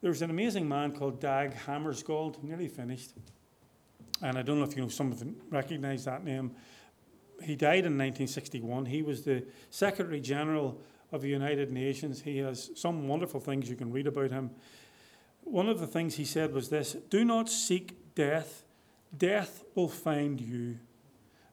There 0.00 0.10
was 0.10 0.22
an 0.22 0.30
amazing 0.30 0.68
man 0.68 0.92
called 0.92 1.20
Dag 1.20 1.54
Hammarskjöld, 1.66 2.42
nearly 2.42 2.68
finished. 2.68 3.12
And 4.22 4.38
I 4.38 4.42
don't 4.42 4.58
know 4.58 4.64
if 4.64 4.76
you 4.76 4.82
know 4.82 4.88
some 4.88 5.10
of 5.10 5.18
them 5.18 5.36
recognize 5.50 6.04
that 6.04 6.24
name. 6.24 6.52
He 7.42 7.56
died 7.56 7.84
in 7.84 7.98
1961. 7.98 8.86
He 8.86 9.02
was 9.02 9.22
the 9.22 9.44
Secretary 9.70 10.20
General 10.20 10.80
of 11.12 11.22
the 11.22 11.28
United 11.28 11.70
Nations. 11.70 12.22
He 12.22 12.38
has 12.38 12.70
some 12.74 13.08
wonderful 13.08 13.40
things 13.40 13.68
you 13.68 13.76
can 13.76 13.92
read 13.92 14.06
about 14.06 14.30
him. 14.30 14.50
One 15.42 15.68
of 15.68 15.80
the 15.80 15.86
things 15.86 16.16
he 16.16 16.24
said 16.24 16.52
was 16.52 16.68
this 16.68 16.96
Do 17.08 17.24
not 17.24 17.48
seek 17.48 18.14
death, 18.14 18.64
death 19.16 19.64
will 19.74 19.88
find 19.88 20.40
you, 20.40 20.78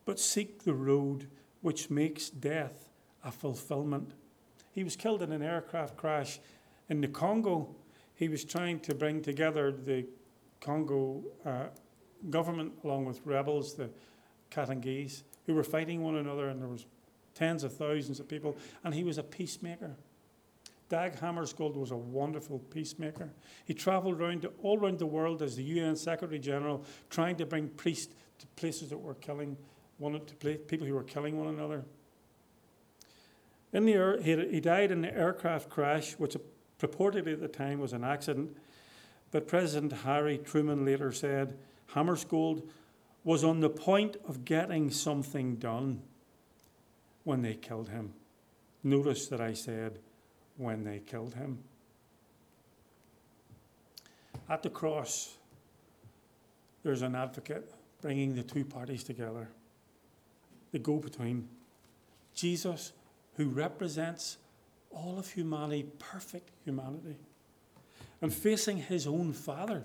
but 0.05 0.19
seek 0.19 0.63
the 0.63 0.73
road 0.73 1.27
which 1.61 1.89
makes 1.89 2.29
death 2.29 2.89
a 3.23 3.31
fulfillment. 3.31 4.11
He 4.71 4.83
was 4.83 4.95
killed 4.95 5.21
in 5.21 5.31
an 5.31 5.41
aircraft 5.41 5.95
crash 5.95 6.39
in 6.89 7.01
the 7.01 7.07
Congo. 7.07 7.75
He 8.13 8.27
was 8.27 8.43
trying 8.43 8.81
to 8.81 8.93
bring 8.93 9.21
together 9.21 9.71
the 9.71 10.05
Congo 10.59 11.23
uh, 11.45 11.65
government 12.29 12.73
along 12.83 13.05
with 13.05 13.21
rebels, 13.25 13.75
the 13.75 13.89
Katangese, 14.51 15.23
who 15.45 15.53
were 15.53 15.63
fighting 15.63 16.03
one 16.03 16.15
another, 16.15 16.49
and 16.49 16.61
there 16.61 16.67
was 16.67 16.85
tens 17.35 17.63
of 17.63 17.75
thousands 17.75 18.19
of 18.19 18.27
people, 18.27 18.57
and 18.83 18.93
he 18.93 19.03
was 19.03 19.17
a 19.17 19.23
peacemaker. 19.23 19.95
Dag 20.87 21.15
Hammarskjöld 21.19 21.75
was 21.75 21.91
a 21.91 21.97
wonderful 21.97 22.59
peacemaker. 22.59 23.29
He 23.65 23.73
travelled 23.73 24.19
around 24.19 24.47
all 24.63 24.79
around 24.79 24.99
the 24.99 25.05
world 25.05 25.41
as 25.41 25.55
the 25.55 25.63
UN 25.63 25.95
Secretary 25.95 26.39
General, 26.39 26.83
trying 27.09 27.35
to 27.37 27.45
bring 27.45 27.69
peace 27.69 28.07
to 28.07 28.47
places 28.55 28.89
that 28.89 28.97
were 28.97 29.15
killing 29.15 29.57
one 29.97 30.19
to 30.19 30.57
people 30.57 30.85
who 30.85 30.93
were 30.93 31.03
killing 31.03 31.37
one 31.37 31.53
another. 31.53 31.85
In 33.73 33.85
the 33.85 33.93
air, 33.93 34.21
he, 34.21 34.35
he 34.47 34.59
died 34.59 34.91
in 34.91 35.03
an 35.03 35.13
aircraft 35.13 35.69
crash, 35.69 36.13
which 36.13 36.37
purportedly 36.79 37.33
at 37.33 37.41
the 37.41 37.47
time 37.47 37.79
was 37.79 37.93
an 37.93 38.03
accident. 38.03 38.55
But 39.31 39.47
President 39.47 39.91
Harry 40.03 40.37
Truman 40.37 40.85
later 40.85 41.11
said 41.11 41.57
Hammarskjöld 41.93 42.67
was 43.23 43.43
on 43.43 43.59
the 43.59 43.69
point 43.69 44.17
of 44.27 44.45
getting 44.45 44.91
something 44.91 45.55
done 45.55 46.01
when 47.25 47.41
they 47.41 47.55
killed 47.55 47.89
him. 47.89 48.13
Notice 48.83 49.27
that 49.27 49.41
I 49.41 49.53
said 49.53 49.99
when 50.57 50.85
they 50.85 50.99
killed 50.99 51.33
him. 51.33 51.57
At 54.47 54.63
the 54.63 54.69
cross, 54.69 55.35
there's 56.83 57.01
an 57.01 57.15
advocate 57.15 57.73
bringing 58.01 58.35
the 58.35 58.43
two 58.43 58.63
parties 58.63 59.03
together, 59.03 59.49
the 60.71 60.79
go 60.79 60.97
between. 60.97 61.49
Jesus, 62.35 62.93
who 63.37 63.49
represents 63.49 64.37
all 64.91 65.17
of 65.17 65.31
humanity, 65.31 65.87
perfect 65.97 66.51
humanity, 66.63 67.15
and 68.21 68.31
facing 68.31 68.77
his 68.77 69.07
own 69.07 69.33
Father. 69.33 69.83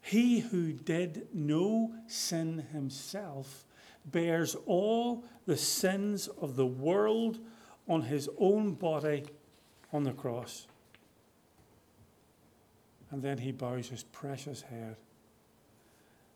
He 0.00 0.40
who 0.40 0.72
did 0.72 1.28
no 1.34 1.92
sin 2.06 2.64
himself 2.72 3.65
bears 4.06 4.56
all 4.66 5.24
the 5.46 5.56
sins 5.56 6.28
of 6.40 6.56
the 6.56 6.66
world 6.66 7.38
on 7.88 8.02
his 8.02 8.28
own 8.38 8.72
body 8.74 9.24
on 9.92 10.04
the 10.04 10.12
cross. 10.12 10.66
And 13.10 13.22
then 13.22 13.38
he 13.38 13.52
bows 13.52 13.88
his 13.88 14.02
precious 14.02 14.62
head. 14.62 14.96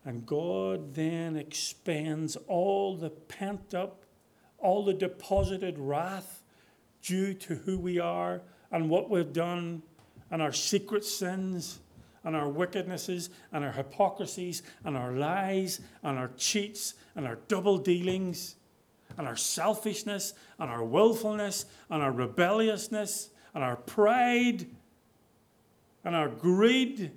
And 0.05 0.25
God 0.25 0.95
then 0.95 1.37
expends 1.37 2.37
all 2.47 2.97
the 2.97 3.11
pent 3.11 3.75
up, 3.75 4.05
all 4.59 4.85
the 4.85 4.95
deposited 4.95 5.79
wrath 5.79 6.43
due 7.03 7.35
to 7.35 7.55
who 7.57 7.79
we 7.79 7.99
are 7.99 8.41
and 8.71 8.89
what 8.89 9.11
we've 9.11 9.33
done 9.33 9.83
and 10.31 10.41
our 10.41 10.53
secret 10.53 11.05
sins 11.05 11.81
and 12.25 12.37
our 12.37 12.49
wickednesses 12.49 13.31
and 13.53 13.65
our 13.65 13.73
hypocrisies 13.73 14.63
and 14.85 14.97
our 14.97 15.13
lies 15.13 15.81
and 16.03 16.19
our 16.19 16.31
cheats 16.37 16.95
and 17.17 17.27
our 17.27 17.39
double 17.49 17.79
dealings 17.79 18.57
and 19.17 19.27
our 19.27 19.37
selfishness 19.37 20.35
and 20.59 20.71
our 20.71 20.85
willfulness 20.85 21.65
and 21.89 22.03
our 22.03 22.13
rebelliousness 22.13 23.31
and 23.55 23.65
our 23.65 23.77
pride 23.77 24.67
and 26.05 26.15
our 26.15 26.29
greed 26.29 27.11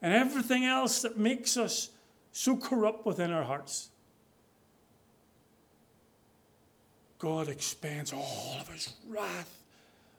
and 0.00 0.14
everything 0.14 0.64
else 0.64 1.02
that 1.02 1.18
makes 1.18 1.56
us 1.56 1.90
so 2.32 2.56
corrupt 2.56 3.04
within 3.04 3.30
our 3.30 3.44
hearts. 3.44 3.90
God 7.18 7.48
expends 7.48 8.12
all 8.12 8.56
of 8.60 8.68
his 8.68 8.94
wrath 9.08 9.62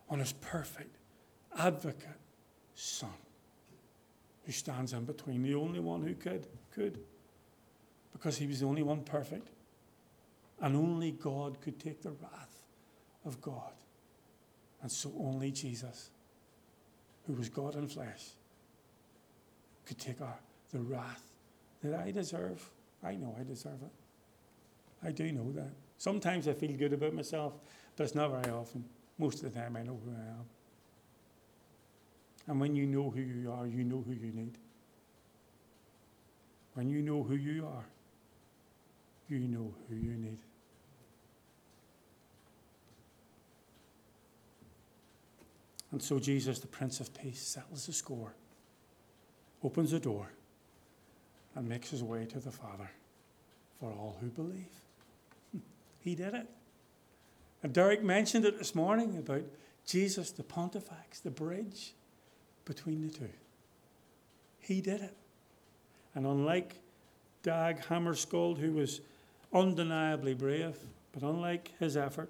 on 0.10 0.20
his 0.20 0.34
perfect 0.34 0.98
advocate 1.58 2.18
son 2.76 3.10
who 4.50 4.54
stands 4.54 4.94
in 4.94 5.06
between, 5.06 5.44
the 5.44 5.54
only 5.54 5.80
one 5.80 6.02
who 6.02 6.16
could, 6.16 6.48
could, 6.72 6.98
because 8.12 8.36
he 8.36 8.48
was 8.48 8.62
the 8.62 8.66
only 8.66 8.82
one 8.82 9.04
perfect. 9.04 9.48
And 10.60 10.76
only 10.76 11.12
God 11.12 11.62
could 11.62 11.80
take 11.80 12.02
the 12.02 12.10
wrath 12.10 12.64
of 13.26 13.40
God. 13.42 13.74
And 14.82 14.92
so 14.92 15.14
only 15.20 15.52
Jesus, 15.52 16.10
who 17.28 17.34
was 17.34 17.48
God 17.48 17.76
in 17.76 17.88
flesh, 17.88 18.30
could 19.86 20.00
take 20.00 20.20
our, 20.20 20.40
the 20.72 20.80
wrath 20.80 21.30
that 21.84 21.94
I 22.00 22.10
deserve. 22.10 22.68
I 23.04 23.14
know 23.14 23.36
I 23.40 23.44
deserve 23.44 23.84
it. 23.84 25.06
I 25.08 25.12
do 25.12 25.32
know 25.32 25.52
that. 25.52 25.74
Sometimes 26.00 26.48
I 26.48 26.54
feel 26.54 26.76
good 26.76 26.94
about 26.94 27.14
myself, 27.14 27.54
but 27.96 28.06
it's 28.06 28.16
not 28.16 28.32
very 28.32 28.52
often. 28.52 28.84
Most 29.20 29.44
of 29.44 29.54
the 29.54 29.60
time, 29.60 29.76
I 29.76 29.84
know 29.84 30.00
who 30.04 30.12
I 30.12 30.40
am. 30.40 30.46
And 32.50 32.60
when 32.60 32.76
you 32.76 32.88
know 32.88 33.12
who 33.12 33.22
you 33.22 33.52
are, 33.52 33.68
you 33.68 33.84
know 33.84 34.04
who 34.06 34.12
you 34.12 34.32
need. 34.34 34.58
When 36.74 36.90
you 36.90 37.04
know 37.04 37.22
who 37.22 37.36
you 37.36 37.68
are, 37.68 37.86
you 39.30 39.38
know 39.38 39.72
who 39.88 39.96
you 39.96 40.16
need. 40.16 40.40
And 45.92 46.02
so 46.02 46.18
Jesus, 46.18 46.58
the 46.58 46.68
Prince 46.68 47.00
of 47.00 47.14
Peace, 47.14 47.40
settles 47.40 47.86
the 47.86 47.94
score, 47.94 48.34
opens 49.64 49.92
the 49.92 50.00
door, 50.00 50.32
and 51.54 51.70
makes 51.70 51.92
his 51.92 52.04
way 52.04 52.26
to 52.26 52.40
the 52.40 52.52
Father 52.52 52.90
for 53.80 53.92
all 53.92 54.18
who 54.20 54.28
believe. 54.28 54.66
He 56.00 56.16
did 56.16 56.34
it. 56.34 56.48
And 57.62 57.74
Derek 57.74 58.02
mentioned 58.02 58.46
it 58.46 58.58
this 58.58 58.74
morning 58.74 59.18
about 59.18 59.44
Jesus, 59.86 60.32
the 60.32 60.44
Pontifex, 60.44 61.20
the 61.20 61.30
bridge 61.30 61.94
between 62.70 63.02
the 63.02 63.12
two. 63.12 63.30
He 64.60 64.80
did 64.80 65.02
it. 65.02 65.18
And 66.14 66.28
unlike 66.28 66.76
Dag 67.42 67.82
Hammarskjöld, 67.82 68.60
who 68.60 68.74
was 68.74 69.02
undeniably 69.52 70.36
brave, 70.36 70.78
but 71.12 71.24
unlike 71.24 71.72
his 71.80 71.98
effort, 71.98 72.30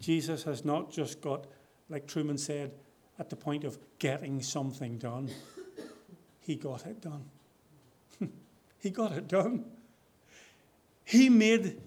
Jesus 0.00 0.44
has 0.44 0.64
not 0.64 0.92
just 0.92 1.20
got, 1.20 1.48
like 1.90 2.06
Truman 2.06 2.38
said, 2.38 2.70
at 3.18 3.30
the 3.30 3.36
point 3.36 3.64
of 3.64 3.78
getting 3.98 4.40
something 4.40 4.96
done. 4.96 5.28
He 6.40 6.54
got 6.54 6.86
it 6.86 7.00
done. 7.00 7.24
he 8.78 8.90
got 8.90 9.10
it 9.10 9.26
done. 9.26 9.64
He 11.04 11.28
made 11.28 11.80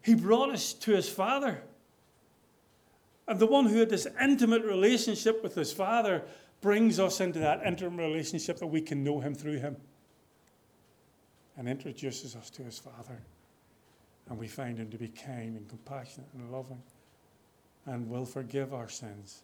he 0.00 0.14
brought 0.14 0.50
us 0.50 0.72
to 0.74 0.92
his 0.92 1.08
Father. 1.08 1.60
And 3.26 3.38
the 3.38 3.46
one 3.46 3.66
who 3.66 3.78
had 3.78 3.90
this 3.90 4.06
intimate 4.22 4.64
relationship 4.64 5.42
with 5.42 5.54
his 5.54 5.72
Father 5.72 6.22
brings 6.60 6.98
us 6.98 7.20
into 7.20 7.38
that 7.38 7.62
intimate 7.64 8.02
relationship 8.02 8.58
that 8.58 8.66
we 8.66 8.80
can 8.80 9.04
know 9.04 9.20
him 9.20 9.34
through 9.34 9.58
him 9.58 9.76
and 11.56 11.68
introduces 11.68 12.36
us 12.36 12.50
to 12.50 12.62
his 12.62 12.78
Father. 12.78 13.20
And 14.28 14.38
we 14.38 14.48
find 14.48 14.78
him 14.78 14.90
to 14.90 14.98
be 14.98 15.08
kind 15.08 15.56
and 15.56 15.68
compassionate 15.68 16.28
and 16.34 16.50
loving 16.52 16.82
and 17.86 18.08
will 18.08 18.26
forgive 18.26 18.74
our 18.74 18.88
sins 18.88 19.42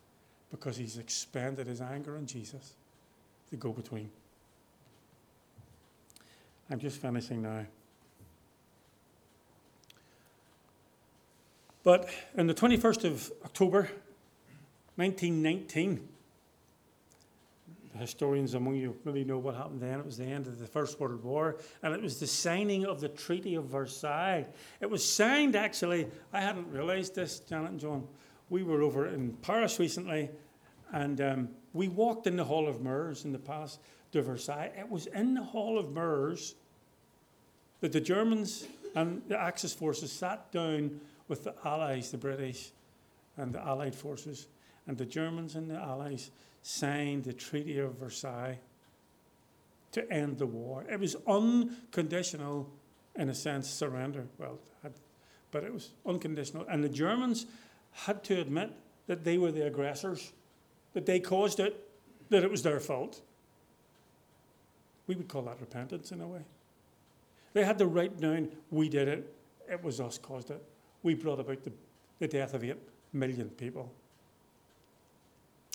because 0.50 0.76
he's 0.76 0.98
expended 0.98 1.66
his 1.66 1.80
anger 1.80 2.16
on 2.16 2.26
Jesus, 2.26 2.74
the 3.50 3.56
go 3.56 3.72
between. 3.72 4.10
I'm 6.70 6.78
just 6.78 7.00
finishing 7.00 7.42
now. 7.42 7.66
But 11.82 12.08
on 12.38 12.46
the 12.46 12.54
21st 12.54 13.04
of 13.04 13.30
October, 13.44 13.90
1919, 14.96 16.08
historians 17.98 18.54
among 18.54 18.76
you 18.76 18.96
really 19.04 19.24
know 19.24 19.38
what 19.38 19.54
happened 19.54 19.80
then. 19.80 20.00
It 20.00 20.04
was 20.04 20.16
the 20.16 20.24
end 20.24 20.46
of 20.46 20.58
the 20.58 20.66
First 20.66 20.98
World 20.98 21.22
War, 21.22 21.56
and 21.82 21.94
it 21.94 22.02
was 22.02 22.18
the 22.18 22.26
signing 22.26 22.84
of 22.86 23.00
the 23.00 23.08
Treaty 23.08 23.54
of 23.54 23.66
Versailles. 23.66 24.46
It 24.80 24.90
was 24.90 25.08
signed, 25.08 25.56
actually, 25.56 26.08
I 26.32 26.40
hadn't 26.40 26.70
realised 26.70 27.14
this, 27.14 27.40
Janet 27.40 27.70
and 27.70 27.80
John. 27.80 28.06
We 28.50 28.62
were 28.62 28.82
over 28.82 29.06
in 29.06 29.32
Paris 29.42 29.78
recently, 29.78 30.30
and 30.92 31.20
um, 31.20 31.48
we 31.72 31.88
walked 31.88 32.26
in 32.26 32.36
the 32.36 32.44
Hall 32.44 32.68
of 32.68 32.80
Mirrors 32.80 33.24
in 33.24 33.32
the 33.32 33.38
past 33.38 33.80
to 34.12 34.22
Versailles. 34.22 34.72
It 34.78 34.88
was 34.88 35.06
in 35.06 35.34
the 35.34 35.42
Hall 35.42 35.78
of 35.78 35.92
Mirrors 35.92 36.54
that 37.80 37.92
the 37.92 38.00
Germans 38.00 38.66
and 38.94 39.22
the 39.28 39.38
Axis 39.38 39.72
forces 39.72 40.12
sat 40.12 40.50
down 40.52 41.00
with 41.28 41.44
the 41.44 41.54
Allies, 41.64 42.10
the 42.10 42.18
British 42.18 42.70
and 43.36 43.52
the 43.52 43.60
Allied 43.60 43.94
forces, 43.94 44.46
and 44.86 44.98
the 44.98 45.06
Germans 45.06 45.54
and 45.54 45.70
the 45.70 45.76
Allies 45.76 46.30
signed 46.62 47.24
the 47.24 47.32
Treaty 47.32 47.78
of 47.78 47.94
Versailles 47.94 48.58
to 49.92 50.12
end 50.12 50.38
the 50.38 50.46
war. 50.46 50.84
It 50.90 50.98
was 50.98 51.16
unconditional, 51.26 52.68
in 53.14 53.28
a 53.28 53.34
sense, 53.34 53.68
surrender. 53.68 54.26
Well, 54.38 54.58
but 55.54 55.62
it 55.62 55.72
was 55.72 55.90
unconditional. 56.04 56.66
And 56.68 56.82
the 56.82 56.88
Germans 56.88 57.46
had 57.92 58.24
to 58.24 58.40
admit 58.40 58.72
that 59.06 59.22
they 59.22 59.38
were 59.38 59.52
the 59.52 59.64
aggressors, 59.66 60.32
that 60.94 61.06
they 61.06 61.20
caused 61.20 61.60
it, 61.60 61.88
that 62.30 62.42
it 62.42 62.50
was 62.50 62.62
their 62.62 62.80
fault. 62.80 63.20
We 65.06 65.14
would 65.14 65.28
call 65.28 65.42
that 65.42 65.60
repentance 65.60 66.10
in 66.10 66.20
a 66.20 66.26
way. 66.26 66.40
They 67.52 67.64
had 67.64 67.78
to 67.78 67.86
write 67.86 68.20
down, 68.20 68.48
we 68.72 68.88
did 68.88 69.06
it, 69.06 69.32
it 69.70 69.82
was 69.82 70.00
us 70.00 70.18
caused 70.18 70.50
it. 70.50 70.60
We 71.04 71.14
brought 71.14 71.38
about 71.38 71.62
the, 71.62 71.72
the 72.18 72.26
death 72.26 72.54
of 72.54 72.64
8 72.64 72.76
million 73.12 73.48
people. 73.50 73.92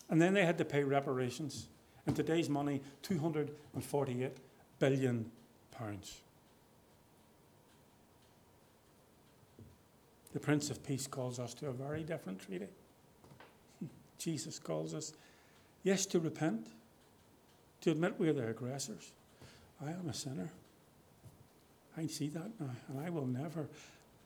And 0.09 0.21
then 0.21 0.33
they 0.33 0.45
had 0.45 0.57
to 0.57 0.65
pay 0.65 0.83
reparations. 0.83 1.67
In 2.07 2.13
today's 2.13 2.49
money, 2.49 2.81
248 3.03 4.37
billion 4.79 5.31
pounds. 5.71 6.21
The 10.33 10.39
Prince 10.39 10.69
of 10.69 10.83
Peace 10.83 11.07
calls 11.07 11.39
us 11.39 11.53
to 11.55 11.67
a 11.67 11.71
very 11.71 12.03
different 12.03 12.39
treaty. 12.39 12.67
Jesus 14.17 14.59
calls 14.59 14.93
us, 14.93 15.13
yes, 15.83 16.05
to 16.07 16.19
repent, 16.19 16.67
to 17.81 17.91
admit 17.91 18.15
we're 18.17 18.33
the 18.33 18.47
aggressors. 18.47 19.11
I 19.83 19.91
am 19.91 20.09
a 20.09 20.13
sinner. 20.13 20.51
I 21.97 22.07
see 22.07 22.27
that 22.29 22.51
now, 22.59 22.69
and 22.89 22.99
I 23.05 23.09
will 23.09 23.25
never 23.25 23.67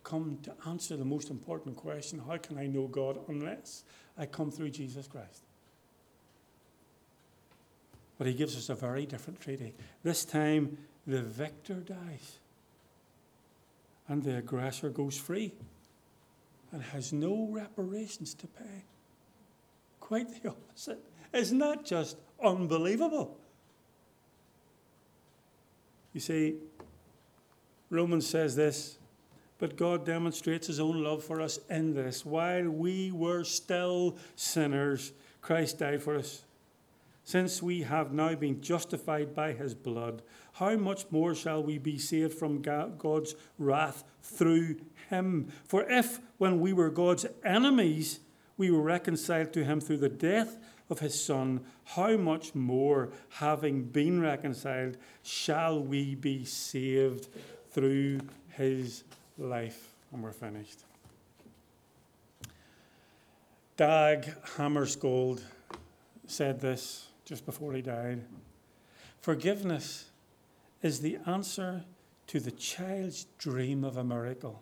come 0.04 0.38
to 0.44 0.54
answer 0.68 0.98
the 0.98 1.06
most 1.06 1.30
important 1.30 1.78
question 1.78 2.22
how 2.28 2.38
can 2.38 2.58
I 2.58 2.68
know 2.68 2.88
God 2.88 3.20
unless 3.30 3.84
I 4.18 4.26
come 4.26 4.52
through 4.52 4.70
Jesus 4.72 5.08
Christ? 5.08 5.44
But 8.18 8.28
he 8.28 8.34
gives 8.34 8.55
us 8.55 8.70
a 8.70 8.76
very 8.76 9.05
different 9.05 9.41
treaty. 9.41 9.74
This 10.03 10.24
time, 10.26 10.78
the 11.05 11.22
victor 11.22 11.76
dies, 11.76 12.39
and 14.07 14.24
the 14.24 14.38
aggressor 14.38 14.89
goes 14.89 15.18
free 15.18 15.53
and 16.72 16.82
has 16.82 17.11
no 17.11 17.47
reparations 17.51 18.34
to 18.36 18.47
pay. 18.47 18.86
Quite 19.99 20.41
the 20.41 20.49
opposite. 20.49 20.99
Isn't 21.34 21.59
that 21.59 21.86
just 21.86 22.18
unbelievable? 22.43 23.38
You 26.14 26.20
see, 26.20 26.55
Romans 27.89 28.28
says 28.28 28.55
this, 28.55 28.97
but 29.57 29.78
God 29.78 30.05
demonstrates 30.05 30.68
his 30.68 30.80
own 30.80 31.03
love 31.03 31.24
for 31.24 31.41
us 31.41 31.59
in 31.70 31.93
this. 31.93 32.26
While 32.26 32.70
we 32.70 33.11
were 33.11 33.43
still 33.43 34.18
sinners, 34.36 35.14
Christ 35.41 35.80
died 35.80 36.01
for 36.01 36.16
us. 36.16 36.43
Since 37.26 37.63
we 37.63 37.84
have 37.84 38.11
now 38.11 38.36
been 38.36 38.61
justified 38.61 39.34
by 39.34 39.53
his 39.53 39.74
blood, 39.74 40.21
how 40.53 40.76
much 40.76 41.05
more 41.09 41.34
shall 41.34 41.63
we 41.63 41.78
be 41.78 41.97
saved 41.97 42.34
from 42.34 42.61
God's 42.61 43.36
wrath 43.57 44.03
through 44.21 44.78
him? 45.09 45.47
For 45.65 45.89
if, 45.89 46.19
when 46.38 46.59
we 46.59 46.74
were 46.74 46.89
God's 46.89 47.26
enemies, 47.45 48.19
we 48.57 48.69
were 48.69 48.82
reconciled 48.82 49.53
to 49.53 49.63
him 49.63 49.80
through 49.80 49.97
the 49.97 50.09
death 50.09 50.57
of 50.89 50.99
his 50.99 51.19
Son, 51.24 51.61
how 51.86 52.17
much 52.17 52.53
more, 52.53 53.09
having 53.30 53.84
been 53.84 54.21
reconciled, 54.21 54.97
shall 55.24 55.82
we 55.82 56.15
be 56.15 56.43
saved 56.43 57.30
through 57.71 58.19
his 58.49 59.05
life? 59.38 59.95
And 60.11 60.21
we're 60.21 60.32
finished. 60.34 60.84
Dag 63.78 64.32
Hammarskjöld 64.57 65.41
said 66.28 66.59
this 66.59 67.07
just 67.26 67.45
before 67.45 67.74
he 67.74 67.82
died. 67.82 68.24
Forgiveness 69.21 70.05
is 70.82 70.99
the 70.99 71.17
answer 71.26 71.86
to 72.28 72.39
the 72.39 72.51
child's 72.51 73.26
dream 73.38 73.84
of 73.84 73.97
a 73.97 74.03
miracle 74.03 74.61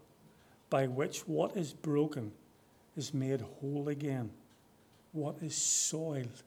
by 0.69 0.87
which 0.87 1.27
what 1.27 1.57
is 1.57 1.73
broken 1.73 2.31
is 2.95 3.13
made 3.13 3.41
whole 3.41 3.89
again, 3.89 4.31
what 5.11 5.35
is 5.41 5.55
soiled 5.55 6.43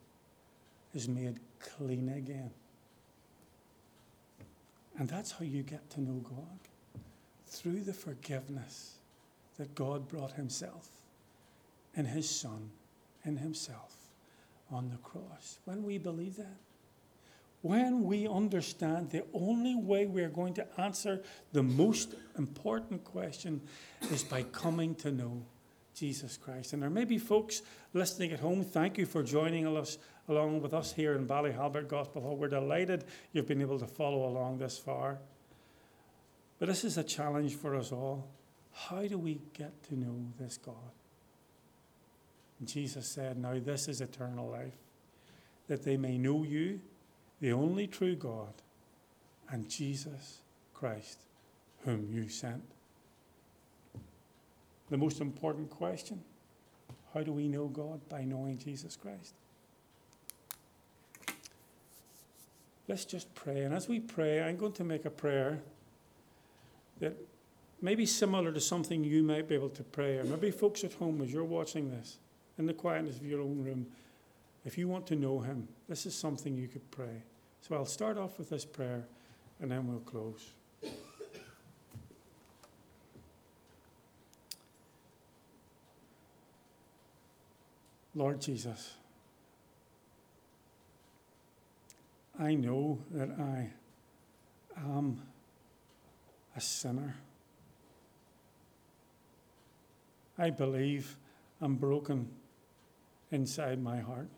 is 0.94 1.08
made 1.08 1.40
clean 1.58 2.08
again. 2.08 2.50
And 4.98 5.08
that's 5.08 5.32
how 5.32 5.44
you 5.44 5.62
get 5.62 5.90
to 5.90 6.00
know 6.00 6.20
God 6.20 6.58
through 7.46 7.80
the 7.80 7.92
forgiveness 7.92 8.98
that 9.56 9.74
God 9.74 10.08
brought 10.08 10.32
Himself 10.32 10.88
in 11.96 12.04
His 12.04 12.28
Son, 12.28 12.70
in 13.24 13.36
Himself 13.36 14.03
on 14.74 14.90
the 14.90 14.96
cross. 14.96 15.58
When 15.64 15.84
we 15.84 15.98
believe 15.98 16.36
that, 16.36 16.58
when 17.62 18.04
we 18.04 18.28
understand 18.28 19.10
the 19.10 19.24
only 19.32 19.74
way 19.74 20.04
we're 20.04 20.28
going 20.28 20.52
to 20.54 20.66
answer 20.78 21.22
the 21.52 21.62
most 21.62 22.14
important 22.36 23.04
question 23.04 23.62
is 24.10 24.22
by 24.22 24.42
coming 24.42 24.94
to 24.96 25.10
know 25.10 25.46
Jesus 25.94 26.36
Christ. 26.36 26.72
And 26.72 26.82
there 26.82 26.90
may 26.90 27.04
be 27.04 27.18
folks 27.18 27.62
listening 27.94 28.32
at 28.32 28.40
home. 28.40 28.64
Thank 28.64 28.98
you 28.98 29.06
for 29.06 29.22
joining 29.22 29.66
us 29.76 29.96
along 30.28 30.60
with 30.60 30.74
us 30.74 30.92
here 30.92 31.14
in 31.14 31.26
Ballyhalbert 31.26 31.88
Gospel 31.88 32.20
Hall. 32.20 32.36
We're 32.36 32.48
delighted 32.48 33.04
you've 33.32 33.48
been 33.48 33.62
able 33.62 33.78
to 33.78 33.86
follow 33.86 34.28
along 34.28 34.58
this 34.58 34.76
far. 34.76 35.18
But 36.58 36.68
this 36.68 36.84
is 36.84 36.98
a 36.98 37.04
challenge 37.04 37.54
for 37.54 37.76
us 37.76 37.92
all. 37.92 38.28
How 38.72 39.06
do 39.06 39.18
we 39.18 39.40
get 39.52 39.84
to 39.84 39.98
know 39.98 40.16
this 40.38 40.58
God? 40.58 40.74
Jesus 42.66 43.06
said, 43.06 43.38
Now 43.38 43.58
this 43.58 43.88
is 43.88 44.00
eternal 44.00 44.48
life, 44.48 44.76
that 45.68 45.82
they 45.82 45.96
may 45.96 46.18
know 46.18 46.44
you, 46.44 46.80
the 47.40 47.52
only 47.52 47.86
true 47.86 48.16
God, 48.16 48.52
and 49.50 49.68
Jesus 49.68 50.40
Christ, 50.72 51.18
whom 51.84 52.08
you 52.10 52.28
sent. 52.28 52.62
The 54.90 54.96
most 54.96 55.20
important 55.20 55.70
question 55.70 56.22
how 57.14 57.22
do 57.22 57.32
we 57.32 57.46
know 57.46 57.68
God? 57.68 58.00
By 58.08 58.24
knowing 58.24 58.58
Jesus 58.58 58.96
Christ. 58.96 59.34
Let's 62.88 63.04
just 63.04 63.32
pray. 63.36 63.62
And 63.62 63.72
as 63.72 63.88
we 63.88 64.00
pray, 64.00 64.42
I'm 64.42 64.56
going 64.56 64.72
to 64.72 64.84
make 64.84 65.04
a 65.04 65.10
prayer 65.10 65.60
that 66.98 67.16
may 67.80 67.94
be 67.94 68.04
similar 68.04 68.50
to 68.50 68.60
something 68.60 69.04
you 69.04 69.22
might 69.22 69.48
be 69.48 69.54
able 69.54 69.70
to 69.70 69.84
pray, 69.84 70.18
or 70.18 70.24
maybe 70.24 70.50
folks 70.50 70.82
at 70.84 70.94
home 70.94 71.22
as 71.22 71.32
you're 71.32 71.44
watching 71.44 71.90
this 71.90 72.18
in 72.58 72.66
the 72.66 72.74
quietness 72.74 73.16
of 73.16 73.26
your 73.26 73.40
own 73.40 73.62
room, 73.64 73.86
if 74.64 74.78
you 74.78 74.88
want 74.88 75.06
to 75.08 75.16
know 75.16 75.40
Him, 75.40 75.68
this 75.88 76.06
is 76.06 76.14
something 76.14 76.56
you 76.56 76.68
could 76.68 76.88
pray. 76.90 77.22
So 77.60 77.74
I'll 77.74 77.86
start 77.86 78.18
off 78.18 78.38
with 78.38 78.50
this 78.50 78.64
prayer 78.64 79.04
and 79.60 79.70
then 79.70 79.86
we'll 79.86 80.00
close. 80.00 80.52
Lord 88.16 88.40
Jesus, 88.40 88.94
I 92.38 92.54
know 92.54 92.98
that 93.10 93.30
I 93.40 93.70
am 94.76 95.20
a 96.56 96.60
sinner. 96.60 97.16
I 100.38 100.50
believe 100.50 101.16
I'm 101.60 101.74
broken 101.74 102.28
inside 103.34 103.82
my 103.82 104.00
heart. 104.00 104.28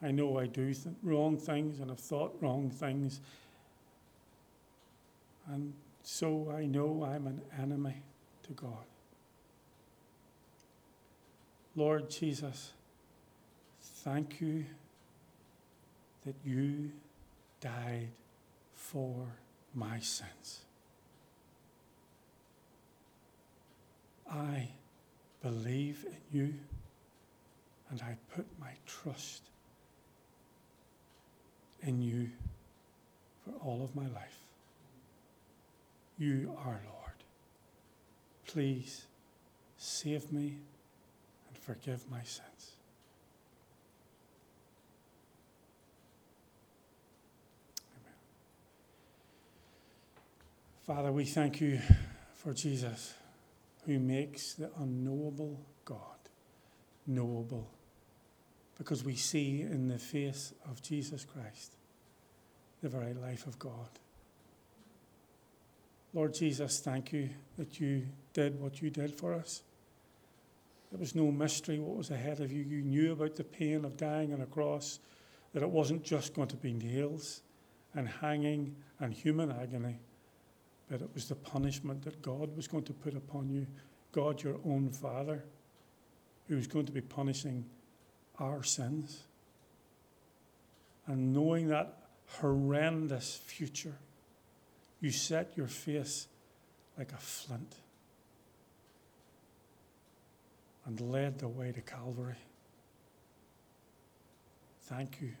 I 0.00 0.12
know 0.12 0.38
I 0.38 0.46
do 0.46 0.72
th- 0.72 0.94
wrong 1.02 1.36
things 1.36 1.80
and 1.80 1.90
have 1.90 1.98
thought 1.98 2.36
wrong 2.40 2.70
things. 2.70 3.20
And 5.48 5.74
so 6.02 6.54
I 6.56 6.66
know 6.66 7.04
I'm 7.04 7.26
an 7.26 7.40
enemy 7.60 7.96
to 8.44 8.52
God. 8.52 8.86
Lord 11.74 12.08
Jesus, 12.08 12.72
thank 13.82 14.40
you 14.40 14.64
that 16.24 16.36
you 16.44 16.92
died 17.60 18.08
for 18.74 19.26
my 19.74 19.98
sins. 19.98 20.60
I 24.30 24.68
believe 25.42 26.06
in 26.06 26.38
you 26.40 26.54
and 27.94 28.02
I 28.02 28.16
put 28.34 28.44
my 28.60 28.72
trust 28.86 29.42
in 31.80 32.02
you 32.02 32.28
for 33.44 33.52
all 33.64 33.84
of 33.84 33.94
my 33.94 34.08
life. 34.08 34.40
You 36.18 36.56
are 36.58 36.80
Lord. 36.84 37.22
Please 38.48 39.06
save 39.76 40.32
me 40.32 40.56
and 41.48 41.56
forgive 41.56 42.10
my 42.10 42.22
sins. 42.22 42.72
Amen. 47.92 48.14
Father, 50.84 51.12
we 51.12 51.24
thank 51.24 51.60
you 51.60 51.80
for 52.34 52.52
Jesus 52.52 53.14
who 53.86 54.00
makes 54.00 54.54
the 54.54 54.70
unknowable 54.80 55.60
God 55.84 56.00
knowable 57.06 57.68
because 58.78 59.04
we 59.04 59.14
see 59.14 59.62
in 59.62 59.88
the 59.88 59.98
face 59.98 60.52
of 60.68 60.82
Jesus 60.82 61.24
Christ 61.24 61.76
the 62.82 62.88
very 62.88 63.14
life 63.14 63.46
of 63.46 63.58
God. 63.58 63.88
Lord 66.12 66.34
Jesus, 66.34 66.80
thank 66.80 67.12
you 67.12 67.30
that 67.58 67.80
you 67.80 68.06
did 68.32 68.60
what 68.60 68.80
you 68.80 68.90
did 68.90 69.12
for 69.12 69.34
us. 69.34 69.62
There 70.92 71.00
was 71.00 71.14
no 71.16 71.32
mystery 71.32 71.80
what 71.80 71.96
was 71.96 72.10
ahead 72.10 72.38
of 72.40 72.52
you. 72.52 72.62
You 72.62 72.82
knew 72.82 73.12
about 73.12 73.34
the 73.34 73.42
pain 73.42 73.84
of 73.84 73.96
dying 73.96 74.32
on 74.32 74.40
a 74.40 74.46
cross, 74.46 75.00
that 75.52 75.62
it 75.62 75.68
wasn't 75.68 76.04
just 76.04 76.34
going 76.34 76.48
to 76.48 76.56
be 76.56 76.72
nails 76.72 77.40
and 77.94 78.08
hanging 78.08 78.76
and 79.00 79.12
human 79.12 79.50
agony, 79.50 79.98
but 80.88 81.00
it 81.00 81.10
was 81.14 81.26
the 81.26 81.34
punishment 81.34 82.02
that 82.04 82.22
God 82.22 82.54
was 82.56 82.68
going 82.68 82.84
to 82.84 82.92
put 82.92 83.16
upon 83.16 83.48
you, 83.48 83.66
God, 84.12 84.42
your 84.42 84.60
own 84.64 84.90
Father, 84.90 85.44
who 86.46 86.54
was 86.54 86.68
going 86.68 86.86
to 86.86 86.92
be 86.92 87.00
punishing 87.00 87.64
our 88.38 88.62
sins. 88.62 89.22
And 91.06 91.32
knowing 91.32 91.68
that 91.68 91.98
horrendous 92.40 93.36
future, 93.36 93.94
you 95.00 95.10
set 95.10 95.52
your 95.56 95.66
face 95.66 96.26
like 96.96 97.12
a 97.12 97.16
flint 97.16 97.76
and 100.86 101.00
led 101.00 101.38
the 101.38 101.48
way 101.48 101.72
to 101.72 101.80
Calvary. 101.80 102.36
Thank 104.82 105.20
you. 105.20 105.32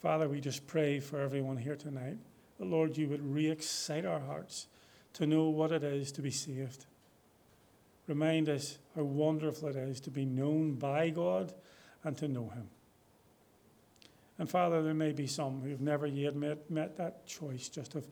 Father, 0.00 0.28
we 0.28 0.40
just 0.40 0.66
pray 0.66 1.00
for 1.00 1.20
everyone 1.20 1.56
here 1.56 1.76
tonight 1.76 2.16
that, 2.58 2.64
Lord, 2.64 2.96
you 2.96 3.08
would 3.08 3.24
re 3.24 3.50
excite 3.50 4.04
our 4.04 4.20
hearts 4.20 4.66
to 5.14 5.26
know 5.26 5.48
what 5.48 5.72
it 5.72 5.84
is 5.84 6.12
to 6.12 6.22
be 6.22 6.30
saved. 6.30 6.86
Remind 8.12 8.50
us 8.50 8.76
how 8.94 9.04
wonderful 9.04 9.68
it 9.68 9.76
is 9.76 9.98
to 10.02 10.10
be 10.10 10.26
known 10.26 10.74
by 10.74 11.08
God 11.08 11.54
and 12.04 12.14
to 12.18 12.28
know 12.28 12.50
Him. 12.50 12.68
And 14.38 14.50
Father, 14.50 14.82
there 14.82 14.92
may 14.92 15.12
be 15.12 15.26
some 15.26 15.62
who've 15.62 15.80
never 15.80 16.06
yet 16.06 16.36
met, 16.36 16.70
met 16.70 16.98
that 16.98 17.24
choice 17.24 17.70
just 17.70 17.94
of 17.94 18.06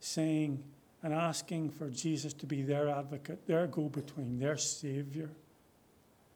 saying 0.00 0.64
and 1.02 1.12
asking 1.12 1.68
for 1.68 1.90
Jesus 1.90 2.32
to 2.32 2.46
be 2.46 2.62
their 2.62 2.88
advocate, 2.88 3.46
their 3.46 3.66
go 3.66 3.90
between, 3.90 4.38
their 4.38 4.56
Savior, 4.56 5.28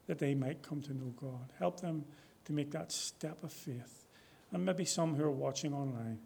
that 0.09 0.19
they 0.19 0.35
might 0.35 0.63
come 0.63 0.83
to 0.83 0.93
know 0.93 1.15
God. 1.19 1.55
Help 1.59 1.81
them 1.81 2.05
to 2.45 2.53
make 2.53 2.71
that 2.73 2.93
step 2.93 3.43
of 3.43 3.51
faith. 3.51 4.05
And 4.53 4.63
maybe 4.63 4.85
some 4.85 5.15
who 5.15 5.25
are 5.25 5.31
watching 5.31 5.73
online. 5.73 6.19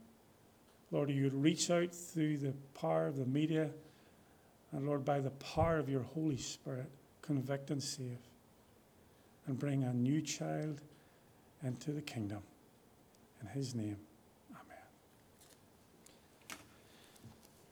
Lord, 0.91 1.11
you'd 1.11 1.35
reach 1.35 1.71
out 1.71 1.95
through 1.95 2.39
the 2.39 2.55
power 2.75 3.07
of 3.07 3.17
the 3.17 3.27
media, 3.27 3.71
and 4.73 4.87
Lord, 4.87 5.05
by 5.05 5.21
the 5.21 5.31
power 5.31 5.79
of 5.79 5.89
your 5.89 6.03
Holy 6.03 6.37
Spirit, 6.37 6.91
convict 7.23 7.71
and 7.71 7.83
save, 7.83 8.19
and 9.47 9.59
bring 9.59 9.85
a 9.85 9.93
new 9.93 10.21
child 10.21 10.81
into 11.65 11.93
the 11.93 12.03
kingdom. 12.03 12.43
In 13.41 13.49
his 13.49 13.75
name, 13.75 13.97
amen. 14.53 16.59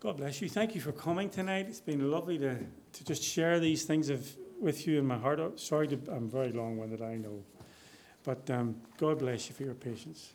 God 0.01 0.16
bless 0.16 0.40
you. 0.40 0.49
Thank 0.49 0.74
you 0.74 0.80
for 0.80 0.92
coming 0.92 1.30
tonight. 1.30 1.66
It's 1.68 1.80
been 1.80 2.11
lovely 2.11 2.38
to, 2.38 2.57
to 2.57 3.05
just 3.05 3.22
share 3.22 3.61
these 3.61 3.84
things 3.84 4.09
of, 4.09 4.28
with 4.61 4.86
you 4.86 4.99
in 4.99 5.07
my 5.07 5.18
heart. 5.18 5.61
Sorry, 5.61 5.86
to, 5.88 5.99
I'm 6.11 6.28
very 6.28 6.53
long 6.53 6.78
winded, 6.78 7.03
I 7.03 7.16
know. 7.16 7.42
But 8.24 8.51
um, 8.51 8.76
God 8.99 9.20
bless 9.20 9.49
you 9.49 9.55
for 9.55 9.62
your 9.62 9.74
patience. 9.74 10.32